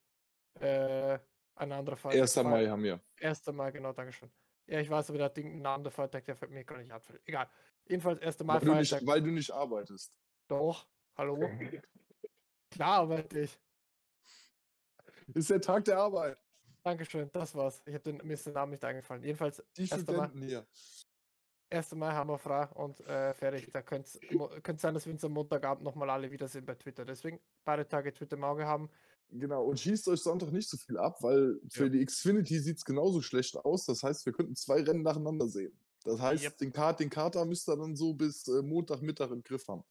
[0.60, 1.18] Äh,
[1.56, 2.20] ein anderer Feiertag.
[2.22, 2.34] 1.
[2.34, 3.00] Feier- Mai haben wir.
[3.20, 3.46] 1.
[3.52, 4.30] Mai, genau, Dankeschön.
[4.66, 7.02] Ja, ich weiß, aber der hat irgendeinen anderen Feiertag, der fällt mir gar nicht ab.
[7.26, 7.48] Egal.
[7.86, 8.38] Jedenfalls 1.
[8.40, 9.08] Mai Weil du, nicht, Feiertag.
[9.08, 10.12] weil du nicht arbeitest.
[10.48, 10.86] Doch,
[11.16, 11.38] hallo.
[12.70, 13.60] Klar arbeite ich.
[15.34, 16.38] Ist der Tag der Arbeit.
[16.82, 17.82] Dankeschön, das war's.
[17.86, 19.22] Ich habe den, mir ist der Name nicht eingefallen.
[19.22, 19.90] Jedenfalls, Die 1.
[19.92, 20.66] Mai, Studenten hier.
[21.70, 21.92] 1.
[21.94, 23.70] Mai haben wir frei und äh, fertig.
[23.72, 27.04] Da könnte es sein, dass wir uns am Montagabend nochmal alle wiedersehen bei Twitter.
[27.04, 28.90] Deswegen beide Tage Twitter im Auge haben.
[29.30, 31.88] Genau, und schießt euch Sonntag nicht so viel ab, weil für Ja.
[31.90, 33.84] die Xfinity sieht es genauso schlecht aus.
[33.86, 35.76] Das heißt, wir könnten zwei Rennen nacheinander sehen.
[36.04, 36.58] Das heißt, Yep.
[36.58, 39.82] den, Kart, den Kater müsst ihr dann so bis äh, Montagmittag im Griff haben.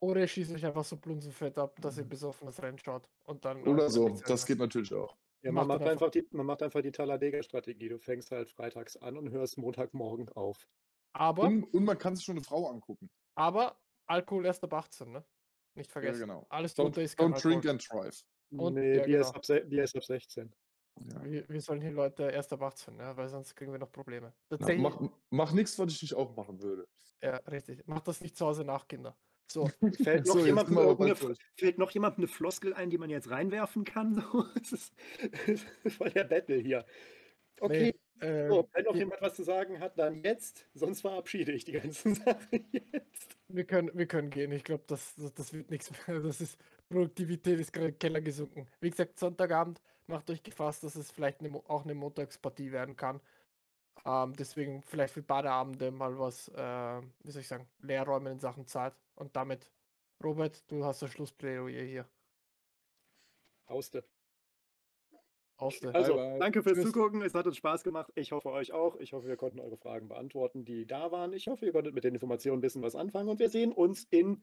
[0.00, 3.08] Oder ihr schießt euch einfach so blunzenfett ab, dass ihr besoffen das Rennen schaut.
[3.24, 5.16] Und dann, Oder so, das geht natürlich auch.
[5.42, 7.88] Ja, man Macht macht, einfach die, man macht einfach die Talladega-Strategie.
[7.88, 10.66] Du fängst halt freitags an und hörst Montagmorgen auf.
[11.14, 13.10] Aber, Und, und man kann sich schon eine Frau angucken.
[13.36, 15.24] aber Alkohol erst ab 18, ne?
[15.74, 16.20] Nicht Ja, vergessen.
[16.20, 16.46] genau.
[16.50, 17.70] Alles drunter ist kein don't drink Alkohol.
[17.70, 18.24] and drive.
[18.58, 19.28] Und- nee, ja, ist genau.
[19.30, 20.54] ab, se- Bier ist ab 16.
[21.10, 21.24] Ja.
[21.24, 24.34] Wir, wir sollen hier Leute erst ab 18, ja, weil sonst kriegen wir noch Probleme.
[24.50, 25.00] Na, mach
[25.30, 26.86] mach nichts, was ich nicht auch machen würde.
[27.22, 27.86] ja, richtig.
[27.86, 29.16] Macht das nicht zu Hause nach, Kinder.
[29.50, 29.66] So,
[30.02, 31.38] Fällt noch, So, jemandem durch.
[31.58, 34.22] fällt noch jemandem eine Floskel ein, die man jetzt reinwerfen kann?
[34.60, 34.92] Ist, es
[35.84, 36.84] ist voll der Battle hier.
[37.60, 40.66] Okay, nee, äh, so, wenn noch jemand was zu sagen hat, dann jetzt.
[40.74, 43.36] Sonst verabschiede ich die ganzen Sachen jetzt.
[43.48, 44.52] Wir können, wir können gehen.
[44.52, 46.20] Ich glaube, das, das, das wird nichts mehr.
[46.20, 46.58] Das ist,
[46.88, 48.68] Produktivität ist gerade den Keller gesunken.
[48.80, 53.20] Wie gesagt, Sonntagabend macht euch gefasst, dass es vielleicht eine, auch eine Montagspartie werden kann.
[54.04, 58.40] Ähm, deswegen vielleicht für beide Abende mal was, äh, wie soll ich sagen, Leerräumen in
[58.40, 58.94] Sachen Zeit.
[59.14, 59.70] Und damit,
[60.22, 62.08] Robert, du hast das Schlussplädoyer hier.
[63.66, 64.04] Auste.
[65.92, 66.38] Also, bye.
[66.38, 66.86] danke fürs Tschüss.
[66.86, 67.22] Zugucken.
[67.22, 68.12] Es hat uns Spaß gemacht.
[68.14, 68.96] Ich hoffe, euch auch.
[68.96, 71.32] Ich hoffe, wir konnten eure Fragen beantworten, die da waren.
[71.32, 73.28] Ich hoffe, ihr konntet mit den Informationen ein bisschen was anfangen.
[73.28, 74.42] Und wir sehen uns in,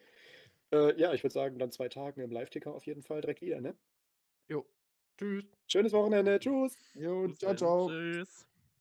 [0.72, 3.62] äh, ja, ich würde sagen, dann zwei Tagen im Live-Ticker auf jeden Fall direkt wieder.
[3.62, 3.76] Ne?
[4.48, 4.66] Jo.
[5.18, 5.46] Tschüss.
[5.68, 6.40] Schönes Wochenende.
[6.40, 6.78] Tschüss.
[6.96, 7.90] Jo, ciao, ciao.
[7.90, 8.49] Tschüss.